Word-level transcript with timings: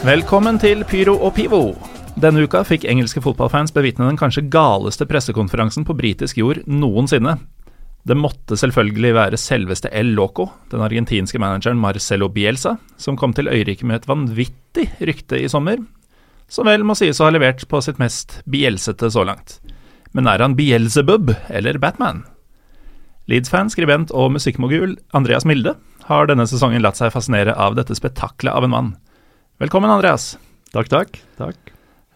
Velkommen 0.00 0.56
til 0.56 0.80
Pyro 0.88 1.12
og 1.20 1.34
Pivo. 1.36 1.74
Denne 2.16 2.46
uka 2.48 2.62
fikk 2.64 2.86
engelske 2.88 3.20
fotballfans 3.20 3.74
bevitne 3.76 4.06
den 4.08 4.16
kanskje 4.16 4.46
galeste 4.48 5.04
pressekonferansen 5.04 5.84
på 5.84 5.92
britisk 5.98 6.38
jord 6.40 6.62
noensinne. 6.64 7.34
Det 8.08 8.16
måtte 8.16 8.56
selvfølgelig 8.56 9.10
være 9.12 9.36
selveste 9.36 9.90
El 9.92 10.14
Loco, 10.16 10.46
den 10.72 10.80
argentinske 10.80 11.36
manageren 11.36 11.76
Marcelo 11.76 12.30
Bielsa, 12.32 12.78
som 12.96 13.18
kom 13.20 13.34
til 13.36 13.50
øyriket 13.52 13.84
med 13.84 13.98
et 13.98 14.08
vanvittig 14.08 14.86
rykte 15.04 15.36
i 15.36 15.50
sommer, 15.52 15.84
som 16.48 16.64
vel 16.64 16.80
må 16.80 16.96
sies 16.96 17.20
å 17.20 17.28
ha 17.28 17.36
levert 17.36 17.66
på 17.68 17.82
sitt 17.84 18.00
mest 18.00 18.38
bielsete 18.48 19.12
så 19.12 19.26
langt. 19.28 19.58
Men 20.16 20.32
er 20.32 20.40
han 20.40 20.56
Bielzebub 20.56 21.34
eller 21.52 21.76
Batman? 21.76 22.24
Leeds-fan, 23.28 23.68
skribent 23.68 24.16
og 24.16 24.32
musikkmogul 24.32 24.96
Andreas 25.12 25.44
Milde 25.44 25.76
har 26.08 26.32
denne 26.32 26.48
sesongen 26.48 26.80
latt 26.80 26.96
seg 26.96 27.12
fascinere 27.12 27.52
av 27.52 27.76
dette 27.76 28.00
spetakkelet 28.00 28.56
av 28.56 28.64
en 28.64 28.76
mann. 28.78 28.92
Velkommen, 29.60 29.90
Andreas. 29.92 30.38
Takk, 30.72 30.88
takk. 30.88 31.18
takk. 31.36 31.56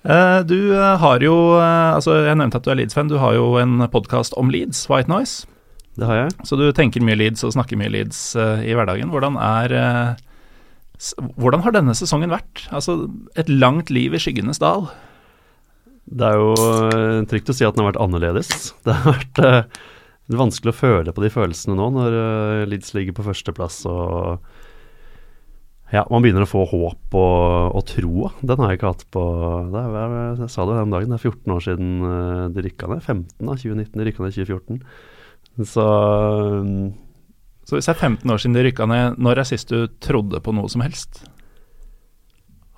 Eh, 0.02 0.38
du 0.48 0.72
eh, 0.72 0.94
har 0.96 1.20
jo 1.20 1.34
eh, 1.58 1.90
Altså, 1.92 2.14
jeg 2.24 2.38
nevnte 2.40 2.56
at 2.56 2.64
du 2.64 2.70
er 2.72 2.78
Leeds-fan. 2.78 3.10
Du 3.12 3.18
har 3.20 3.34
jo 3.36 3.58
en 3.60 3.84
podkast 3.92 4.32
om 4.40 4.48
Leeds, 4.48 4.86
White 4.88 5.12
Noise. 5.12 5.44
Det 6.00 6.08
har 6.08 6.22
jeg. 6.22 6.32
Så 6.48 6.56
du 6.56 6.64
tenker 6.72 7.04
mye 7.04 7.18
Leeds 7.20 7.44
og 7.44 7.52
snakker 7.52 7.76
mye 7.76 7.92
Leeds 7.92 8.22
i 8.64 8.72
hverdagen. 8.72 9.12
Hvordan 9.12 9.36
er 9.36 9.76
Hvordan 11.36 11.66
har 11.66 11.76
denne 11.76 11.92
sesongen 11.92 12.32
vært? 12.32 12.64
Altså, 12.72 13.10
et 13.36 13.52
langt 13.52 13.92
liv 13.92 14.16
i 14.16 14.22
skyggenes 14.24 14.62
dal. 14.64 14.88
Det 16.08 16.24
er 16.24 16.40
jo 16.40 16.56
trygt 17.28 17.52
å 17.52 17.58
si 17.60 17.68
at 17.68 17.76
den 17.76 17.84
har 17.84 17.92
vært 17.92 18.02
annerledes. 18.06 18.72
Det 18.88 18.96
har 18.96 19.18
vært 19.20 19.44
er 19.44 20.40
vanskelig 20.40 20.72
å 20.72 20.80
føle 20.80 21.12
på 21.12 21.20
de 21.20 21.34
følelsene 21.36 21.76
nå, 21.76 21.92
når 21.92 22.20
Leeds 22.72 22.96
ligger 22.96 23.20
på 23.20 23.28
førsteplass 23.28 23.82
og 23.84 24.40
ja, 25.94 26.02
man 26.10 26.24
begynner 26.24 26.42
å 26.42 26.50
få 26.50 26.64
håp 26.66 27.14
og, 27.14 27.76
og 27.78 27.84
tro. 27.86 28.30
Den 28.42 28.60
har 28.60 28.72
jeg 28.72 28.80
ikke 28.80 28.90
hatt 28.90 29.04
på 29.14 29.22
er, 29.78 30.14
Jeg 30.40 30.50
sa 30.50 30.66
det 30.66 30.78
den 30.80 30.94
dagen, 30.94 31.12
det 31.12 31.20
er 31.20 31.28
14 31.30 31.54
år 31.54 31.62
siden 31.62 31.92
eh, 32.08 32.40
de 32.56 32.64
rykka 32.66 32.88
ned. 32.90 33.02
15 33.04 33.28
da, 33.38 33.54
2019, 33.54 33.92
de 34.00 34.06
rykka 34.08 34.24
ned 34.24 34.34
i 34.34 34.46
2014. 34.48 34.80
Så 35.70 35.84
um, 35.86 36.72
Så 37.62 37.76
hvis 37.76 37.86
det 37.86 37.94
er 37.94 38.00
15 38.10 38.34
år 38.34 38.42
siden 38.42 38.58
de 38.58 38.66
rykka 38.66 38.88
ned, 38.90 39.20
når 39.22 39.44
er 39.44 39.50
sist 39.52 39.70
du 39.70 39.86
trodde 40.02 40.42
på 40.42 40.56
noe 40.56 40.72
som 40.72 40.82
helst? 40.82 41.22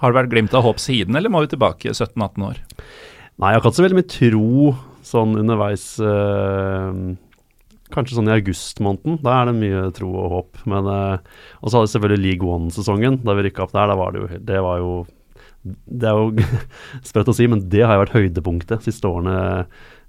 Har 0.03 0.13
det 0.13 0.21
vært 0.21 0.35
glimt 0.35 0.55
av 0.55 0.67
håp 0.67 0.83
siden, 0.83 1.17
eller 1.17 1.33
må 1.33 1.41
vi 1.41 1.55
tilbake 1.55 1.95
17-18 1.95 2.45
år? 2.51 2.61
Nei, 3.41 3.49
jeg 3.49 3.57
har 3.57 3.63
ikke 3.63 3.71
hatt 3.71 3.79
så 3.79 3.87
veldig 3.87 4.01
mye 4.03 4.13
tro 4.13 4.75
sånn 5.07 5.39
underveis. 5.41 5.89
Uh, 6.03 7.17
Kanskje 7.95 8.17
sånn 8.19 8.31
i 8.31 8.35
augustmåneden. 8.35 9.19
Da 9.23 9.37
er 9.41 9.51
det 9.51 9.59
mye 9.61 9.83
tro 9.95 10.09
og 10.19 10.33
håp. 10.33 10.63
Men 10.71 10.89
eh, 10.91 11.19
Og 11.61 11.71
så 11.71 11.79
hadde 11.79 11.87
vi 11.89 11.93
selvfølgelig 11.95 12.25
League 12.25 12.55
One-sesongen, 12.57 13.21
da 13.27 13.37
vi 13.39 13.47
rykka 13.47 13.67
opp 13.67 13.77
der. 13.77 13.93
Var 14.01 14.15
det 14.15 14.23
jo 14.23 14.41
Det 14.49 14.63
var 14.67 14.81
jo 14.83 14.95
Det 15.67 16.09
er 16.11 16.19
jo 16.19 16.47
sprøtt 17.11 17.31
å 17.31 17.37
si, 17.37 17.47
men 17.51 17.63
det 17.71 17.85
har 17.85 17.97
jo 17.97 18.05
vært 18.05 18.17
høydepunktet 18.17 18.87
siste 18.87 19.07
årene 19.11 19.37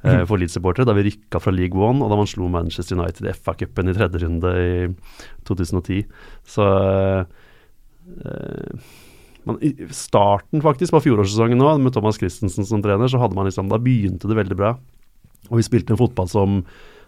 eh, 0.04 0.24
for 0.30 0.42
Leeds-supportere. 0.42 0.88
Da 0.90 0.98
vi 0.98 1.08
rykka 1.12 1.42
fra 1.44 1.54
League 1.54 1.78
One, 1.78 2.02
og 2.04 2.14
da 2.14 2.20
man 2.20 2.30
slo 2.30 2.50
Manchester 2.54 2.98
United 2.98 3.30
i 3.30 3.36
FA-cupen 3.38 3.90
i 3.92 3.98
tredje 3.98 4.24
runde 4.26 4.54
i 4.62 4.72
2010. 5.50 6.04
Så 6.50 6.68
eh, 8.26 8.92
man, 9.48 9.62
I 9.62 9.72
starten 9.96 10.66
faktisk 10.66 10.94
på 10.98 11.06
fjorårssesongen 11.08 11.62
nå, 11.62 11.72
med 11.82 11.94
Thomas 11.96 12.18
Christensen 12.20 12.66
som 12.68 12.82
trener, 12.84 13.10
så 13.10 13.22
hadde 13.22 13.38
man 13.38 13.48
liksom 13.48 13.70
Da 13.72 13.80
begynte 13.82 14.30
det 14.30 14.38
veldig 14.42 14.58
bra. 14.60 14.76
Og 15.48 15.60
vi 15.60 15.66
spilte 15.66 15.94
en 15.94 16.02
fotball 16.02 16.30
som 16.32 16.62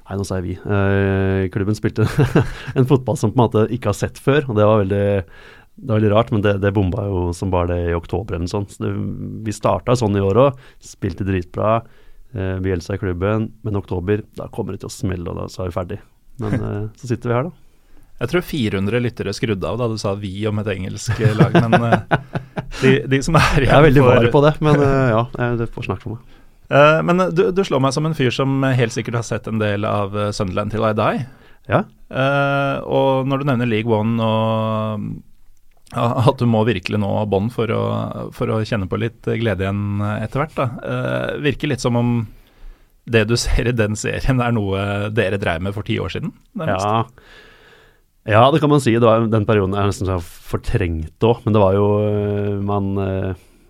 Nei, 0.09 0.17
nå 0.17 0.25
sier 0.25 0.41
vi. 0.41 0.55
Eh, 0.57 1.47
klubben 1.53 1.77
spilte 1.77 2.07
en 2.77 2.87
fotball 2.89 3.17
som 3.19 3.29
på 3.29 3.37
en 3.37 3.43
måte 3.43 3.65
ikke 3.75 3.91
har 3.91 3.97
sett 3.97 4.17
før. 4.17 4.47
og 4.49 4.57
Det 4.57 4.65
var 4.65 4.81
veldig, 4.81 5.05
det 5.77 5.91
var 5.91 5.99
veldig 5.99 6.11
rart, 6.15 6.31
men 6.33 6.41
det, 6.45 6.55
det 6.63 6.73
bomba 6.73 7.05
jo 7.05 7.27
som 7.37 7.53
bare 7.53 7.75
det 7.75 7.91
i 7.91 7.97
oktober 7.97 8.39
eller 8.39 8.49
sånn. 8.49 8.65
Så 8.73 8.87
det, 8.87 8.93
vi 9.45 9.53
starta 9.53 9.93
sånn 9.99 10.17
i 10.17 10.23
år 10.25 10.41
òg. 10.47 10.63
Spilte 10.81 11.27
dritbra. 11.27 11.77
Eh, 12.33 12.55
Bjelsa 12.65 12.97
i 12.97 13.01
klubben. 13.03 13.51
Men 13.61 13.77
oktober, 13.77 14.25
da 14.39 14.49
kommer 14.49 14.73
det 14.73 14.81
til 14.81 14.89
å 14.89 14.95
smelle, 14.97 15.29
og 15.29 15.43
da 15.43 15.45
så 15.45 15.67
er 15.67 15.69
vi 15.69 15.77
ferdig. 15.77 15.99
Men 16.41 16.57
eh, 16.71 16.85
så 16.97 17.11
sitter 17.11 17.29
vi 17.29 17.37
her, 17.37 17.51
da. 17.51 17.65
Jeg 18.19 18.33
tror 18.33 18.43
400 18.43 18.99
lyttere 18.99 19.31
skrudde 19.37 19.69
av 19.69 19.77
da 19.79 19.85
du 19.87 19.95
sa 20.01 20.11
'vi' 20.17 20.49
om 20.49 20.57
et 20.59 20.73
engelsk 20.73 21.21
lag, 21.39 21.53
men 21.55 21.75
uh, 21.79 22.01
de, 22.81 22.97
de, 23.07 23.21
som 23.23 23.37
er 23.39 23.63
igjen 23.63 23.69
Jeg 23.69 23.77
er 23.77 23.85
veldig 23.85 24.03
var 24.03 24.27
på 24.33 24.41
det, 24.43 24.51
men 24.59 24.75
uh, 24.75 25.07
ja, 25.13 25.53
det 25.55 25.69
får 25.71 25.87
snakke 25.87 26.03
for 26.03 26.17
meg. 26.17 26.38
Uh, 26.69 26.99
men 27.01 27.21
du, 27.33 27.47
du, 27.49 27.63
slår 27.65 27.81
meg 27.81 27.95
som 27.95 28.05
en 28.05 28.15
fyr 28.17 28.33
som 28.33 28.61
helt 28.61 28.93
sikkert 28.93 29.17
har 29.17 29.25
sett 29.25 29.49
en 29.49 29.61
del 29.61 29.87
av 29.89 30.13
eh, 30.13 30.29
Sunderland 30.35 30.69
til 30.73 30.85
I 30.85 30.93
Die. 30.97 31.23
Ja. 31.69 31.81
Uh, 32.13 32.77
og 32.85 33.29
når 33.29 33.41
du 33.41 33.49
nevner 33.49 33.69
League 33.69 33.93
One 33.93 34.21
og 34.21 35.07
uh, 35.97 36.29
at 36.29 36.37
du 36.37 36.45
må 36.49 36.61
virkelig 36.69 37.01
nå 37.01 37.09
bånd 37.29 37.49
for, 37.53 37.73
for, 38.37 38.53
å 38.53 38.61
kjenne 38.61 38.89
på 38.89 38.99
litt 39.01 39.25
glede 39.25 39.65
igjen 39.65 40.03
etter 40.19 40.43
hvert, 40.43 40.53
da. 40.53 40.67
virker 41.41 41.71
litt 41.71 41.81
som 41.81 41.97
om 41.97 42.11
det 43.09 43.23
du 43.25 43.33
ser 43.41 43.65
i 43.65 43.73
den 43.73 43.97
serien 43.97 44.37
er 44.45 44.53
noe 44.53 45.09
dere 45.09 45.41
drev 45.41 45.63
med 45.65 45.73
for 45.73 45.87
ti 45.87 45.97
år 45.97 46.13
siden? 46.13 46.35
Ja. 46.61 47.01
ja. 48.29 48.43
det 48.53 48.61
kan 48.61 48.69
man 48.69 48.83
si. 48.85 48.93
Var, 49.01 49.25
den 49.33 49.49
perioden 49.49 49.73
er 49.73 49.89
nesten 49.89 50.05
så 50.05 50.19
fortrengt 50.21 51.25
òg, 51.25 51.41
men 51.47 51.57
det 51.57 51.63
var 51.63 51.73
jo 51.79 51.89
Man 52.61 52.93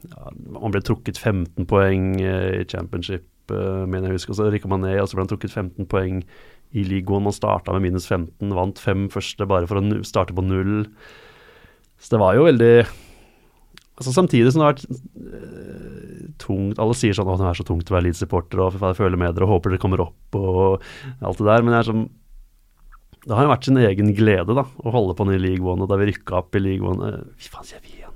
ja, 0.07 0.31
Man 0.55 0.73
ble 0.73 0.81
trukket 0.85 1.19
15 1.19 1.67
poeng 1.69 2.13
eh, 2.21 2.61
i 2.61 2.67
championship, 2.69 3.27
uh, 3.51 3.85
mener 3.89 4.09
jeg 4.09 4.19
husker. 4.19 4.37
Så 4.37 4.49
rykka 4.53 4.71
man 4.71 4.85
ned, 4.85 4.99
og 5.01 5.09
så 5.09 5.17
ble 5.17 5.25
han 5.25 5.33
trukket 5.33 5.53
15 5.53 5.89
poeng 5.91 6.21
i 6.77 6.85
ligaen. 6.85 7.25
Man 7.25 7.35
starta 7.35 7.75
med 7.75 7.87
minus 7.87 8.07
15, 8.09 8.53
vant 8.55 8.81
fem 8.81 9.07
første 9.11 9.47
bare 9.49 9.69
for 9.69 9.81
å 9.81 10.01
starte 10.07 10.35
på 10.37 10.45
null. 10.45 10.87
Så 11.99 12.15
det 12.15 12.23
var 12.23 12.37
jo 12.37 12.47
veldig 12.47 12.73
Altså 13.99 14.13
Samtidig 14.15 14.53
som 14.53 14.61
det 14.61 14.67
har 14.69 14.75
vært 14.77 14.85
uh, 14.87 16.27
tungt 16.39 16.77
Alle 16.79 16.95
sier 16.95 17.11
sånn 17.17 17.27
at 17.33 17.41
det 17.41 17.49
er 17.49 17.57
så 17.59 17.65
tungt 17.67 17.89
å 17.91 17.97
være 17.97 18.05
Leeds-supporter 18.05 18.61
og 18.63 18.77
jeg 18.79 18.95
føler 18.95 19.19
med 19.19 19.35
dere 19.35 19.43
og 19.43 19.57
håper 19.57 19.73
dere 19.73 19.81
kommer 19.83 20.05
opp 20.05 20.37
og 20.39 20.85
alt 21.19 21.41
det 21.41 21.49
der. 21.49 21.65
Men 21.65 21.75
det 21.75 21.81
er 21.81 21.89
sånn 21.89 22.07
det 23.27 23.35
har 23.35 23.45
jo 23.45 23.51
vært 23.51 23.67
sin 23.67 23.79
egen 23.83 24.13
glede 24.15 24.55
da, 24.55 24.63
å 24.63 24.93
holde 24.95 25.15
på 25.17 25.27
den 25.27 25.35
i 25.35 25.41
League 25.43 25.65
One. 25.65 25.83
Og 25.83 25.91
da 25.91 25.99
vi 25.99 26.07
rykka 26.09 26.39
opp 26.39 26.55
i 26.55 26.63
League 26.63 26.87
One 26.87 27.11
Fy 27.35 27.51
faen, 27.51 27.67
sier 27.67 27.83
vi 27.83 28.08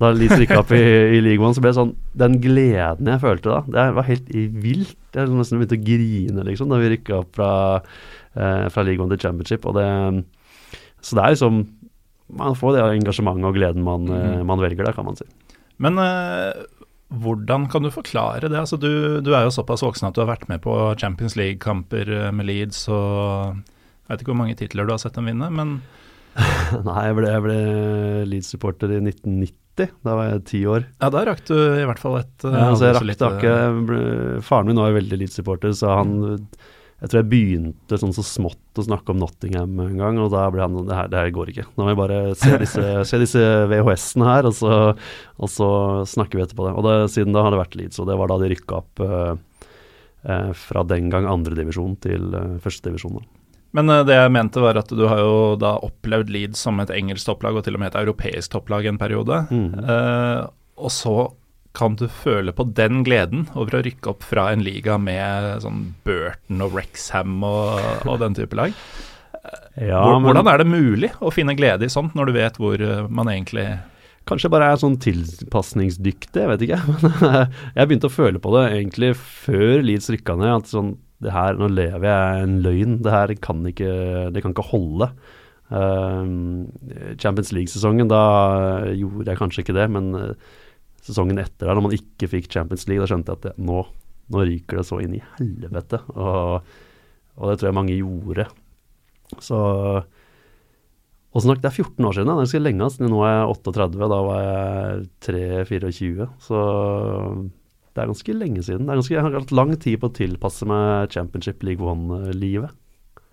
da 0.00 0.10
Leeds 0.14 0.38
rykka 0.40 0.60
opp 0.62 0.72
i, 0.76 0.82
i 1.16 1.20
League 1.24 1.44
One, 1.44 1.56
så 1.56 1.62
ble 1.62 1.72
det 1.72 1.78
sånn 1.78 1.92
Den 2.18 2.38
gleden 2.42 3.10
jeg 3.12 3.22
følte 3.22 3.52
da, 3.52 3.60
det 3.68 3.84
var 3.96 4.08
helt 4.08 4.32
vilt. 4.64 4.96
Jeg 5.14 5.30
nesten 5.30 5.60
begynte 5.60 5.78
å 5.78 5.84
grine, 5.84 6.46
liksom, 6.48 6.70
da 6.72 6.80
vi 6.80 6.92
rykka 6.94 7.20
opp 7.22 7.36
fra, 7.38 7.52
eh, 8.34 8.66
fra 8.72 8.86
League 8.86 9.02
One 9.02 9.12
til 9.14 9.22
Championship. 9.26 9.68
Og 9.68 9.78
det, 9.78 9.86
så 11.04 11.18
det 11.18 11.24
er 11.24 11.36
liksom 11.36 11.62
Man 12.30 12.54
får 12.54 12.76
det 12.76 12.82
engasjementet 13.00 13.48
og 13.48 13.56
gleden 13.56 13.82
man, 13.82 14.04
mm. 14.06 14.44
man 14.46 14.60
velger, 14.62 14.86
da, 14.86 14.94
kan 14.94 15.08
man 15.08 15.16
si. 15.18 15.26
Men 15.82 15.98
eh, 15.98 16.60
hvordan 17.10 17.66
kan 17.72 17.82
du 17.82 17.90
forklare 17.90 18.46
det? 18.48 18.58
Altså, 18.58 18.78
du, 18.78 19.20
du, 19.20 19.32
er 19.34 19.42
jo 19.48 19.54
såpass 19.54 19.82
voksen 19.82 20.06
at 20.08 20.14
du 20.14 20.22
har 20.22 20.30
vært 20.30 20.46
med 20.50 20.62
på 20.62 20.74
Champions 21.00 21.34
League-kamper 21.34 22.06
eh, 22.06 22.30
med 22.30 22.46
Leeds 22.46 22.84
og 22.88 23.56
Jeg 23.56 24.12
vet 24.12 24.22
ikke 24.22 24.32
hvor 24.32 24.42
mange 24.42 24.58
titler 24.58 24.86
du 24.86 24.94
har 24.94 25.02
sett 25.02 25.18
dem 25.18 25.26
vinne, 25.30 25.50
men 25.54 25.80
Nei, 26.86 27.00
jeg 27.08 27.16
ble, 27.18 27.30
ble 27.44 27.60
Leeds-supporter 28.30 28.92
i 28.94 29.00
1990. 29.02 29.94
Da 30.04 30.16
var 30.16 30.28
jeg 30.28 30.42
ti 30.50 30.58
år. 30.68 30.84
Ja, 31.00 31.08
da 31.12 31.22
rakk 31.28 31.40
du 31.48 31.54
i 31.56 31.86
hvert 31.88 32.02
fall 32.02 32.18
et 32.20 32.44
ja, 32.44 32.66
altså, 32.68 32.90
jeg 32.90 32.98
rakk 32.98 33.08
det 33.08 33.30
ikke. 33.38 34.02
Faren 34.44 34.68
min 34.68 34.80
var 34.80 34.92
jo 34.92 34.98
veldig 35.00 35.22
Leeds-supporter, 35.22 35.72
så 35.76 35.96
han 36.02 36.12
Jeg 37.00 37.08
tror 37.08 37.18
jeg 37.22 37.30
begynte 37.30 37.98
sånn 38.02 38.12
så 38.12 38.24
smått 38.26 38.80
å 38.80 38.84
snakke 38.84 39.14
om 39.14 39.22
Nottingham 39.22 39.78
en 39.86 39.96
gang, 39.96 40.20
og 40.20 40.30
da 40.34 40.44
ble 40.52 40.66
han 40.66 40.76
sånn 40.76 40.90
Det 40.90 40.98
her, 40.98 41.10
det 41.12 41.22
her 41.22 41.34
går 41.38 41.52
ikke. 41.54 41.66
Nå 41.72 41.86
må 41.86 41.94
vi 41.94 42.00
bare 42.02 42.20
se 42.38 42.52
disse, 42.60 42.86
se 43.10 43.22
disse 43.22 43.44
VHS-ene 43.72 44.28
her, 44.28 44.50
og 44.50 44.56
så, 44.58 44.80
og 45.40 45.52
så, 45.52 45.70
snakker 46.12 46.38
vi 46.38 46.44
etterpå 46.44 46.68
det. 46.68 46.76
Og 46.76 46.86
det, 46.86 46.96
siden 47.16 47.36
da 47.36 47.46
har 47.46 47.54
det 47.54 47.62
vært 47.62 47.78
Leeds, 47.80 48.02
og 48.02 48.10
det 48.10 48.20
var 48.20 48.30
da 48.30 48.40
de 48.42 48.52
rykka 48.52 48.82
opp 48.82 49.04
uh, 49.06 49.32
uh, 50.28 50.50
fra 50.66 50.84
den 50.92 51.08
gang 51.12 51.30
andredivisjon 51.30 51.96
til 52.04 52.34
uh, 52.36 52.58
førstedivisjon. 52.62 53.22
Men 53.76 53.90
uh, 53.92 54.02
det 54.06 54.16
jeg 54.16 54.32
mente 54.34 54.62
var 54.62 54.78
at 54.80 54.90
du 54.94 55.04
har 55.06 55.20
jo 55.22 55.34
da 55.60 55.76
opplevd 55.86 56.32
Leeds 56.32 56.62
som 56.66 56.80
et 56.82 56.92
engelsk 56.94 57.28
topplag, 57.28 57.58
og 57.58 57.66
til 57.66 57.78
og 57.78 57.82
med 57.82 57.92
et 57.92 58.00
europeisk 58.02 58.56
topplag 58.56 58.88
en 58.90 59.00
periode. 59.00 59.44
Mm. 59.50 59.68
Uh, 59.84 60.48
og 60.80 60.94
så 60.94 61.16
kan 61.76 61.94
du 61.94 62.08
føle 62.10 62.50
på 62.56 62.66
den 62.74 63.04
gleden 63.06 63.44
over 63.54 63.78
å 63.78 63.82
rykke 63.86 64.10
opp 64.10 64.24
fra 64.26 64.48
en 64.50 64.64
liga 64.66 64.96
med 64.98 65.62
sånn 65.62 65.84
Burton 66.06 66.64
og 66.66 66.74
Rexham 66.74 67.44
og, 67.46 67.78
og 68.10 68.18
den 68.24 68.36
type 68.38 68.58
lag. 68.58 68.74
Ja, 69.80 70.02
men, 70.04 70.26
Hvordan 70.26 70.48
er 70.50 70.60
det 70.60 70.66
mulig 70.68 71.08
å 71.24 71.30
finne 71.32 71.54
glede 71.56 71.86
i 71.86 71.90
sånt, 71.90 72.12
når 72.12 72.28
du 72.28 72.34
vet 72.34 72.58
hvor 72.60 72.82
man 73.08 73.30
egentlig 73.32 73.64
Kanskje 74.28 74.50
bare 74.52 74.66
er 74.68 74.78
sånn 74.78 74.98
tilpasningsdyktig, 75.00 76.42
jeg 76.42 76.50
vet 76.50 76.64
ikke. 76.66 76.80
Men 77.02 77.54
jeg 77.72 77.88
begynte 77.88 78.10
å 78.10 78.12
føle 78.12 78.42
på 78.42 78.52
det 78.52 78.66
egentlig 78.76 79.14
før 79.16 79.80
Leeds 79.86 80.10
rykka 80.12 80.36
ned. 80.38 80.52
at 80.60 80.68
sånn 80.70 80.92
det 81.20 81.34
her, 81.34 81.58
Nå 81.60 81.68
lever 81.72 82.06
jeg 82.08 82.44
en 82.44 82.56
løgn. 82.64 82.98
Det 83.04 83.12
her 83.12 83.34
kan 83.44 83.62
ikke, 83.68 83.92
det 84.32 84.42
kan 84.44 84.54
ikke 84.54 84.70
holde. 84.70 85.10
Uh, 85.70 86.66
Champions 87.20 87.52
League-sesongen, 87.54 88.08
da 88.10 88.22
gjorde 88.96 89.28
jeg 89.28 89.38
kanskje 89.38 89.64
ikke 89.64 89.76
det, 89.76 89.86
men 89.94 90.08
uh, 90.16 90.54
sesongen 91.06 91.38
etter 91.40 91.68
der, 91.68 91.76
når 91.76 91.86
man 91.86 91.96
ikke 91.96 92.30
fikk 92.32 92.48
Champions 92.50 92.88
League, 92.88 93.04
da 93.04 93.10
skjønte 93.10 93.30
jeg 93.30 93.40
at 93.40 93.46
det, 93.50 93.52
nå, 93.68 93.84
nå, 94.32 94.46
ryker 94.48 94.80
det 94.80 94.86
så 94.88 94.98
inn 95.04 95.14
i 95.18 95.22
helvete. 95.36 96.02
Og, 96.16 96.72
og, 97.36 97.44
det 97.50 97.60
tror 97.60 97.70
jeg 97.70 97.78
mange 97.78 98.00
gjorde. 98.00 98.48
Så 99.38 99.60
Og 101.30 101.44
sagt, 101.44 101.62
det 101.62 101.70
er 101.70 101.76
14 101.84 102.08
år 102.08 102.16
siden. 102.16 102.26
Det 102.26 102.34
er 102.34 102.42
ganske 102.42 102.64
lenge 102.64 102.90
siden. 102.90 103.12
Nå 103.12 103.22
er 103.22 103.36
jeg 103.36 103.50
38, 103.54 104.08
da 104.10 104.20
var 104.26 104.40
jeg 104.42 105.04
3-24. 105.70 106.30
Så 106.42 106.62
det 107.90 108.02
er 108.02 108.10
ganske 108.12 108.36
lenge 108.36 108.62
siden. 108.62 108.86
Det 108.86 108.94
er 108.94 109.00
ganske, 109.00 109.14
jeg 109.16 109.26
har 109.26 109.36
hatt 109.40 109.52
lang 109.56 109.74
tid 109.82 109.98
på 110.00 110.10
å 110.10 110.14
tilpasse 110.14 110.68
meg 110.68 111.10
Championship 111.14 111.64
League 111.66 111.84
One-livet. 111.84 112.74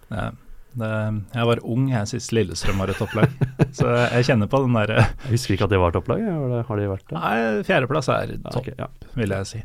Ja, 0.09 0.31
jeg 0.77 1.45
var 1.49 1.61
ung 1.65 1.87
jeg 1.89 2.09
sist 2.11 2.33
Lillestrøm 2.35 2.77
var 2.81 2.91
et 2.91 2.99
topplag, 3.01 3.31
så 3.73 3.89
jeg 4.13 4.27
kjenner 4.27 4.49
på 4.51 4.59
den 4.61 4.75
derre 4.77 5.07
Jeg 5.25 5.31
husker 5.31 5.55
ikke 5.55 5.65
at 5.65 5.73
det 5.73 5.79
var 5.81 5.95
topplag. 5.95 6.21
Har 6.67 6.79
de 6.79 6.91
vært 6.91 7.07
det? 7.09 7.17
Nei, 7.17 7.63
fjerdeplass 7.65 8.11
er 8.13 8.35
topp, 8.45 8.61
okay, 8.61 8.75
ja. 8.77 8.89
vil 9.17 9.33
jeg 9.33 9.49
si. 9.49 9.63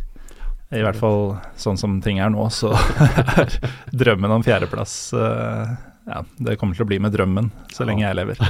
I 0.73 0.81
hvert 0.81 0.97
fall 0.97 1.35
sånn 1.61 1.77
som 1.77 1.99
ting 2.05 2.23
er 2.25 2.33
nå, 2.33 2.47
så 2.55 2.73
er 3.37 3.59
drømmen 3.93 4.39
om 4.39 4.45
fjerdeplass 4.47 4.95
uh, 5.13 5.75
ja, 6.03 6.25
det 6.43 6.57
kommer 6.59 6.75
til 6.75 6.83
å 6.83 6.89
bli 6.91 6.99
med 7.03 7.13
drømmen 7.15 7.49
så 7.71 7.85
lenge 7.87 8.03
jeg 8.03 8.17
lever. 8.19 8.41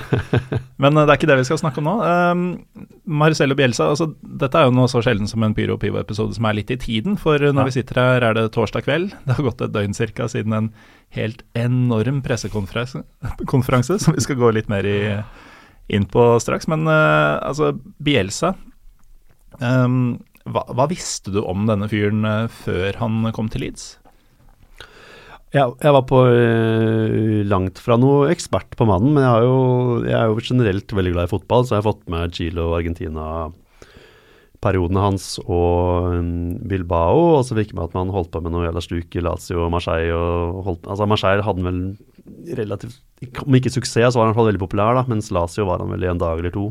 Men 0.81 0.97
uh, 0.97 1.03
det 1.05 1.13
er 1.13 1.19
ikke 1.19 1.29
det 1.29 1.37
vi 1.43 1.47
skal 1.51 1.61
snakke 1.61 1.83
om 1.83 1.89
nå. 1.89 1.95
Um, 2.01 2.45
Marcello 3.21 3.57
Bielsa, 3.59 3.91
altså, 3.93 4.09
dette 4.41 4.57
er 4.57 4.71
jo 4.71 4.75
noe 4.77 4.89
så 4.89 5.03
sjelden 5.05 5.29
som 5.29 5.45
en 5.45 5.53
Pyro 5.57 5.77
Pivo-episode 5.81 6.39
som 6.39 6.49
er 6.49 6.57
litt 6.57 6.73
i 6.73 6.79
tiden. 6.81 7.19
For 7.21 7.37
når 7.45 7.61
ja. 7.61 7.69
vi 7.69 7.77
sitter 7.77 8.01
her, 8.01 8.27
er 8.31 8.39
det 8.39 8.47
torsdag 8.57 8.87
kveld. 8.89 9.13
Det 9.29 9.37
har 9.37 9.49
gått 9.51 9.65
et 9.67 9.75
døgn 9.75 9.97
cirka 9.97 10.31
siden 10.33 10.57
en 10.57 10.73
helt 11.13 11.45
enorm 11.59 12.23
pressekonferanse, 12.25 13.05
som 14.05 14.17
vi 14.17 14.25
skal 14.25 14.41
gå 14.41 14.53
litt 14.57 14.73
mer 14.73 14.89
i, 14.89 14.99
inn 15.93 16.09
på 16.09 16.29
straks. 16.41 16.71
Men 16.73 16.89
uh, 16.89 17.37
altså, 17.45 17.75
Bielsa 18.01 18.55
um, 19.61 20.17
hva, 20.49 20.65
hva, 20.73 20.89
visste 20.91 21.31
du 21.35 21.43
om 21.45 21.69
denne 21.69 21.87
fyren 21.93 22.25
før 22.65 22.97
han 22.99 23.29
kom 23.37 23.53
til 23.53 23.69
Leeds? 23.69 23.93
Jeg, 25.53 25.75
jeg 25.85 25.93
var 25.93 26.05
på 26.09 26.19
eh, 26.33 27.43
langt 27.45 27.81
fra 27.83 27.99
noe 28.01 28.31
ekspert 28.33 28.73
på 28.79 28.87
mannen, 28.89 29.13
men 29.13 29.27
jeg, 29.27 29.43
jo, 29.45 29.59
jeg, 30.07 30.17
er 30.17 30.31
jo 30.31 30.45
generelt 30.47 30.95
veldig 30.97 31.13
glad 31.13 31.29
i 31.29 31.33
fotball, 31.35 31.67
så 31.67 31.77
jeg 31.77 31.83
har 31.83 31.91
fått 31.91 32.07
med 32.13 32.39
Chile 32.39 32.65
og 32.65 32.79
Argentina 32.79 33.27
periodene 34.63 35.03
hans 35.03 35.27
og 35.43 36.15
um, 36.15 36.55
Bilbao, 36.71 37.23
og 37.37 37.45
så 37.47 37.57
virker 37.59 37.77
det 37.77 37.89
at 37.89 37.97
man 37.99 38.13
holdt 38.15 38.31
på 38.33 38.43
med 38.45 38.55
noe 38.55 38.69
jævla 38.69 38.83
sluk 38.85 39.17
Lazio 39.27 39.65
og 39.65 39.73
Marseille. 39.75 40.15
Og 40.15 40.63
holdt, 40.69 40.87
altså 40.87 41.09
Marseille 41.11 41.47
hadde 41.47 41.67
vel 41.67 41.81
relativt 42.59 43.01
Om 43.43 43.59
ikke 43.59 43.73
suksess, 43.75 44.15
så 44.15 44.19
var 44.19 44.29
han 44.29 44.31
i 44.31 44.33
hvert 44.33 44.41
fall 44.41 44.51
veldig 44.53 44.63
populær, 44.63 44.97
da, 44.99 45.05
mens 45.11 45.33
Lazio 45.35 45.67
var 45.69 45.83
han 45.83 45.93
vel 45.95 46.07
i 46.07 46.11
en 46.11 46.23
dag 46.23 46.39
eller 46.39 46.55
to. 46.55 46.71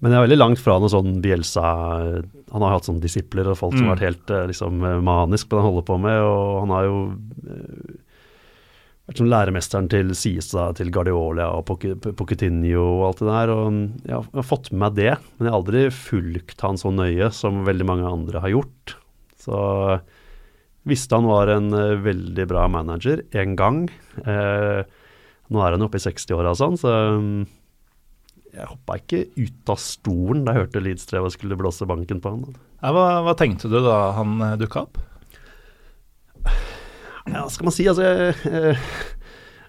Men 0.00 0.14
jeg 0.14 0.16
er 0.16 0.26
veldig 0.26 0.38
langt 0.40 0.60
fra 0.62 0.78
noe 0.80 0.90
sånn 0.92 1.18
Bielsa 1.20 1.62
Han 1.62 2.62
har 2.64 2.72
hatt 2.72 2.86
sånne 2.88 3.02
disipler 3.04 3.50
og 3.52 3.58
folk 3.58 3.76
som 3.76 3.90
har 3.90 3.98
vært 3.98 4.04
mm. 4.04 4.08
helt 4.08 4.30
eh, 4.36 4.46
liksom, 4.52 4.86
manisk 5.06 5.50
på 5.50 5.58
det 5.58 5.64
han 5.64 5.68
holder 5.70 5.88
på 5.90 5.98
med, 6.00 6.20
og 6.24 6.54
han 6.62 6.72
har 6.74 6.86
jo 6.86 6.94
eh, 7.44 7.98
vært 9.10 9.20
som 9.20 9.28
læremesteren 9.30 9.90
til 9.92 10.14
Sisa, 10.16 10.70
til 10.78 10.92
Guardiola 10.94 11.50
og 11.58 11.68
Pochettino 11.68 12.86
og 12.86 13.04
alt 13.10 13.20
det 13.20 13.28
der. 13.28 13.52
og 13.52 14.08
Jeg 14.08 14.22
har 14.40 14.48
fått 14.48 14.72
med 14.72 14.84
meg 14.86 14.96
det, 15.00 15.12
men 15.36 15.48
jeg 15.48 15.52
har 15.52 15.60
aldri 15.60 15.84
fulgt 15.94 16.64
han 16.64 16.80
så 16.80 16.94
nøye 16.94 17.30
som 17.34 17.64
veldig 17.68 17.88
mange 17.90 18.08
andre 18.08 18.44
har 18.46 18.54
gjort. 18.54 18.96
Så 19.40 19.60
visste 20.88 21.18
han 21.18 21.28
var 21.28 21.50
en 21.52 21.68
veldig 22.06 22.46
bra 22.48 22.64
manager 22.72 23.24
en 23.36 23.56
gang. 23.58 23.84
Eh, 24.24 24.80
nå 25.50 25.64
er 25.64 25.74
han 25.74 25.84
oppe 25.84 25.98
i 25.98 26.04
60-åra 26.06 26.54
og 26.54 26.60
sånn, 26.60 26.78
så 26.78 26.94
um, 27.18 27.42
jeg 28.54 28.66
hoppa 28.66 28.96
ikke 28.98 29.22
ut 29.36 29.72
av 29.72 29.78
stolen 29.82 30.44
da 30.44 30.54
jeg 30.54 30.64
hørte 30.64 30.82
Lidstreva 30.84 31.30
skulle 31.32 31.58
blåse 31.58 31.86
banken 31.88 32.22
på 32.22 32.32
han. 32.34 32.58
Ja, 32.80 32.92
hva, 32.96 33.04
hva, 33.26 33.34
tenkte 33.38 33.70
du 33.70 33.78
da 33.84 33.98
han 34.16 34.40
eh, 34.44 34.56
dukka 34.60 34.84
opp? 34.86 35.00
Ja, 37.30 37.44
skal 37.52 37.68
man 37.68 37.76
si? 37.76 37.86
Altså, 37.90 38.06
jeg, 38.06 38.34
jeg, 38.48 38.78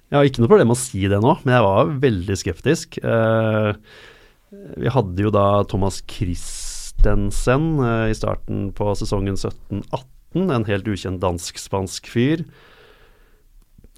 jeg, 0.09 0.15
har 0.15 0.27
ikke 0.27 0.43
noe 0.43 0.51
problem 0.51 0.71
med 0.71 0.79
å 0.79 0.81
si 0.81 1.03
det 1.11 1.19
nå, 1.21 1.35
men 1.43 1.55
jeg 1.57 1.65
var 1.67 1.91
veldig 2.07 2.37
skeptisk. 2.39 2.97
Uh, 3.03 3.75
vi 4.79 4.89
hadde 4.91 5.27
jo 5.27 5.33
da 5.35 5.45
Thomas 5.69 5.99
Christensen 6.09 7.75
i 8.09 8.15
starten 8.17 8.71
på 8.75 8.89
sesongen 8.97 9.37
17-18, 9.37 10.47
en 10.47 10.67
helt 10.67 10.89
ukjent 10.89 11.21
dansk-spansk 11.21 12.09
fyr 12.09 12.47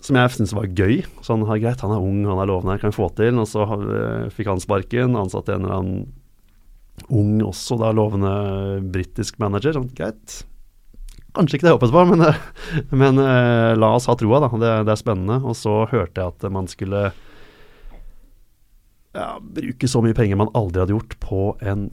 som 0.03 0.17
jeg 0.19 0.33
syntes 0.33 0.55
var 0.55 0.67
gøy. 0.67 1.03
Sånn, 1.23 1.45
ja, 1.47 1.59
greit, 1.61 1.83
han 1.83 1.93
er 1.95 2.03
ung, 2.03 2.23
han 2.27 2.41
er 2.41 2.49
lovende, 2.49 2.75
kan 2.81 2.91
vi 2.91 2.97
få 2.97 3.07
til. 3.17 3.39
Og 3.39 3.47
så 3.49 3.63
uh, 3.63 4.29
fikk 4.33 4.51
han 4.51 4.63
sparken, 4.63 5.15
ansatte 5.19 5.55
en 5.55 5.63
eller 5.63 5.77
annen 5.77 6.01
ung, 7.07 7.37
også 7.47 7.79
da 7.81 7.93
lovende 7.95 8.33
britisk 8.93 9.39
manager. 9.41 9.77
Sånn, 9.77 9.91
greit. 9.95 10.41
Kanskje 11.33 11.57
ikke 11.57 11.65
det 11.65 11.71
jeg 11.71 11.79
håpet 11.79 11.93
på, 11.95 12.03
men, 12.11 12.25
men 13.03 13.21
uh, 13.21 13.73
la 13.79 13.93
oss 13.95 14.09
ha 14.11 14.17
troa, 14.19 14.43
da. 14.43 14.51
Det, 14.51 14.73
det, 14.89 14.93
er 14.93 15.01
spennende. 15.01 15.39
Og 15.47 15.55
så 15.57 15.79
hørte 15.89 16.19
jeg 16.19 16.35
at 16.35 16.47
man 16.53 16.67
skulle 16.71 17.07
ja, 19.13 19.27
bruke 19.39 19.87
så 19.89 20.03
mye 20.03 20.17
penger 20.17 20.39
man 20.41 20.51
aldri 20.57 20.83
hadde 20.83 20.97
gjort 20.97 21.15
på 21.23 21.45
en 21.63 21.87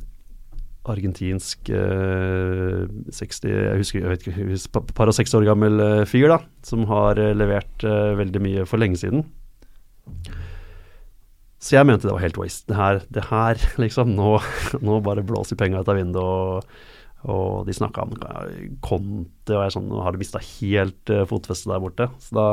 argentinsk 0.89 1.69
eh, 1.77 2.87
60, 3.13 3.51
jeg 3.51 3.81
husker, 3.81 4.01
jeg 4.01 4.13
vet 4.13 4.29
ikke, 4.31 4.93
par 4.97 5.11
og 5.11 5.17
60 5.17 5.37
år 5.41 5.49
gammel 5.51 5.83
eh, 5.85 6.05
fyr 6.09 6.31
da, 6.33 6.39
som 6.67 6.87
har 6.89 7.21
eh, 7.21 7.35
levert 7.37 7.85
eh, 7.85 8.15
veldig 8.21 8.43
mye 8.45 8.65
for 8.69 8.81
lenge 8.81 9.01
siden. 9.01 9.27
Så 11.61 11.77
jeg 11.77 11.85
mente 11.85 12.09
det 12.09 12.15
var 12.15 12.25
helt 12.25 12.41
waste. 12.41 12.65
Det 12.71 12.79
her, 12.79 13.03
det 13.13 13.27
her 13.29 13.61
liksom, 13.85 14.15
nå, 14.17 14.39
nå 14.87 15.03
bare 15.05 15.27
blåser 15.27 15.61
penga 15.61 15.83
ut 15.83 15.93
av 15.93 16.01
vinduet. 16.01 16.25
og 16.25 16.99
og 17.29 17.67
de 17.69 17.75
snakka 17.77 18.07
om 18.07 18.15
Conte, 18.81 19.53
og 19.53 19.59
jeg 19.67 19.75
sånn, 19.75 19.91
nå 19.91 20.01
har 20.01 20.15
de 20.17 20.23
mista 20.23 20.41
helt 20.41 21.13
uh, 21.13 21.27
fotfestet 21.29 21.69
der 21.69 21.83
borte. 21.83 22.07
Så 22.25 22.39
da 22.39 22.47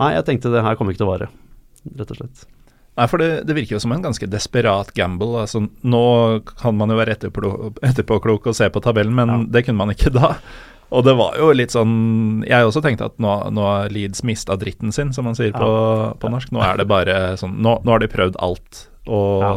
Nei, 0.00 0.14
jeg 0.16 0.24
tenkte 0.26 0.50
det 0.50 0.64
her 0.64 0.74
kommer 0.74 0.94
ikke 0.94 1.02
til 1.04 1.06
å 1.06 1.12
vare, 1.12 1.28
rett 2.00 2.10
og 2.10 2.18
slett. 2.18 2.42
Nei, 2.92 3.06
for 3.08 3.22
det, 3.22 3.30
det, 3.48 3.54
virker 3.56 3.78
jo 3.78 3.80
som 3.80 3.94
en 3.94 4.04
ganske 4.04 4.26
desperat 4.28 4.90
gamble. 4.96 5.44
Altså, 5.44 5.62
nå 5.64 6.04
kan 6.58 6.76
man 6.76 6.92
jo 6.92 6.98
være 6.98 7.16
etterpåklok 7.16 8.50
og 8.50 8.58
se 8.58 8.68
på 8.68 8.82
tabellen, 8.84 9.14
men 9.16 9.32
ja. 9.32 9.38
det 9.56 9.64
kunne 9.66 9.80
man 9.80 9.94
ikke 9.94 10.12
da. 10.18 10.34
Og 10.92 11.06
det 11.06 11.14
var 11.16 11.38
jo 11.40 11.46
litt 11.56 11.72
sånn 11.72 12.42
Jeg 12.44 12.66
også 12.68 12.82
tenkte 12.84 13.06
at 13.08 13.14
nå, 13.22 13.30
nå 13.56 13.62
har 13.64 13.92
Leeds 13.94 14.20
mista 14.28 14.58
dritten 14.60 14.92
sin, 14.92 15.14
som 15.16 15.24
man 15.24 15.38
sier 15.38 15.54
på, 15.56 15.70
på 16.20 16.32
norsk. 16.32 16.52
Nå 16.52 16.60
er 16.60 16.82
det 16.82 16.84
bare 16.90 17.14
sånn 17.40 17.54
Nå, 17.64 17.78
nå 17.80 17.94
har 17.94 18.02
de 18.02 18.10
prøvd 18.12 18.36
alt, 18.44 18.82
og 19.08 19.46
ja 19.46 19.54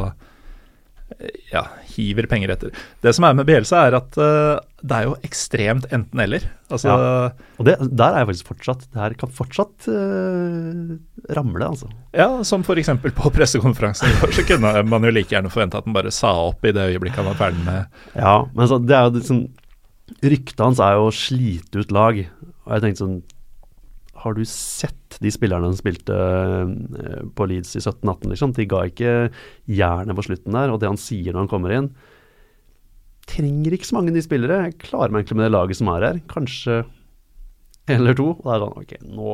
ja, 1.52 1.68
hiver 1.96 2.28
penger 2.32 2.54
etter. 2.54 2.86
Det 3.04 3.14
som 3.16 3.28
er 3.28 3.36
med 3.38 3.48
Bielsa, 3.48 3.86
er 3.88 3.98
at 3.98 4.20
uh, 4.20 4.62
det 4.86 4.98
er 4.98 5.08
jo 5.08 5.16
ekstremt 5.26 5.88
enten-eller. 5.96 6.46
Altså, 6.70 6.92
ja. 6.92 7.50
Og 7.60 7.68
det, 7.68 7.76
der 7.94 8.16
er 8.16 8.24
jeg 8.24 8.30
faktisk 8.32 8.48
fortsatt 8.50 8.86
Det 8.90 8.98
her 8.98 9.14
kan 9.20 9.34
fortsatt 9.38 9.90
uh, 9.92 10.96
ramle, 11.38 11.68
altså. 11.68 11.92
Ja, 12.16 12.30
som 12.48 12.66
f.eks. 12.66 12.92
på 13.04 13.34
pressekonferansen 13.36 14.10
i 14.10 14.18
går, 14.22 14.34
så 14.40 14.48
kunne 14.48 14.74
man 14.90 15.06
jo 15.08 15.14
like 15.14 15.34
gjerne 15.34 15.54
forvente 15.54 15.80
at 15.80 15.88
han 15.88 15.98
bare 15.98 16.14
sa 16.14 16.34
opp 16.48 16.66
i 16.66 16.74
det 16.76 16.90
øyeblikket 16.94 17.24
han 17.24 17.32
var 17.34 17.40
ferdig 17.40 17.64
med 17.66 18.02
Ja, 18.18 18.40
men 18.54 18.72
så, 18.72 18.82
det 18.82 18.98
er 18.98 19.08
jo 19.08 19.16
liksom 19.20 19.46
Ryktet 20.22 20.62
hans 20.62 20.78
er 20.86 21.00
jo 21.00 21.08
å 21.08 21.14
slite 21.18 21.82
ut 21.82 21.90
lag. 21.94 22.20
Og 22.66 22.74
jeg 22.76 22.84
tenkte 22.84 23.02
sånn 23.02 23.16
har 24.26 24.36
du 24.36 24.42
sett 24.50 25.18
de 25.22 25.32
spillerne 25.32 25.70
som 25.70 25.78
spilte 25.80 26.16
eh, 26.18 27.24
på 27.38 27.48
Leeds 27.50 27.78
i 27.78 27.84
17-18, 27.84 28.32
liksom? 28.34 28.54
De 28.58 28.68
ga 28.70 28.84
ikke 28.90 29.14
jernet 29.70 30.18
på 30.18 30.26
slutten 30.26 30.58
der, 30.58 30.74
og 30.74 30.82
det 30.82 30.90
han 30.90 31.00
sier 31.00 31.32
når 31.32 31.46
han 31.46 31.52
kommer 31.52 31.76
inn 31.76 31.90
Trenger 33.26 33.74
ikke 33.74 33.88
så 33.90 33.96
mange 33.98 34.12
nye 34.14 34.22
spillere. 34.22 34.60
Jeg 34.68 34.76
klarer 34.84 35.10
meg 35.10 35.24
egentlig 35.24 35.40
med 35.40 35.48
det 35.48 35.56
laget 35.56 35.80
som 35.80 35.88
er 35.90 36.04
her. 36.06 36.18
Kanskje 36.30 36.76
en 37.90 37.96
eller 37.96 38.18
to. 38.18 38.28
Og 38.36 38.44
da 38.46 38.54
er 38.54 38.60
det 38.62 38.68
sånn 38.68 38.84
Ok, 38.84 38.92
nå 39.16 39.32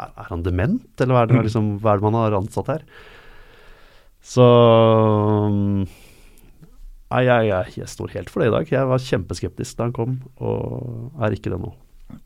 er, 0.00 0.10
er 0.10 0.26
han 0.32 0.42
dement, 0.42 0.88
eller 0.98 1.14
hva 1.14 1.22
er, 1.22 1.30
det, 1.30 1.36
mm. 1.38 1.44
liksom, 1.46 1.68
hva 1.82 1.92
er 1.92 2.00
det 2.00 2.06
man 2.08 2.18
har 2.18 2.36
ansatt 2.40 2.72
her? 2.72 2.82
Så 4.26 4.46
Nei, 7.10 7.24
jeg, 7.26 7.46
jeg, 7.48 7.76
jeg, 7.80 7.90
står 7.90 8.12
helt 8.14 8.30
for 8.30 8.42
det 8.42 8.50
i 8.50 8.54
dag. 8.54 8.68
Jeg 8.70 8.86
var 8.86 9.02
kjempeskeptisk 9.02 9.78
da 9.78 9.88
han 9.88 9.94
kom, 9.96 10.18
og 10.38 11.22
er 11.22 11.34
ikke 11.34 11.50
det 11.50 11.58
nå. 11.58 11.72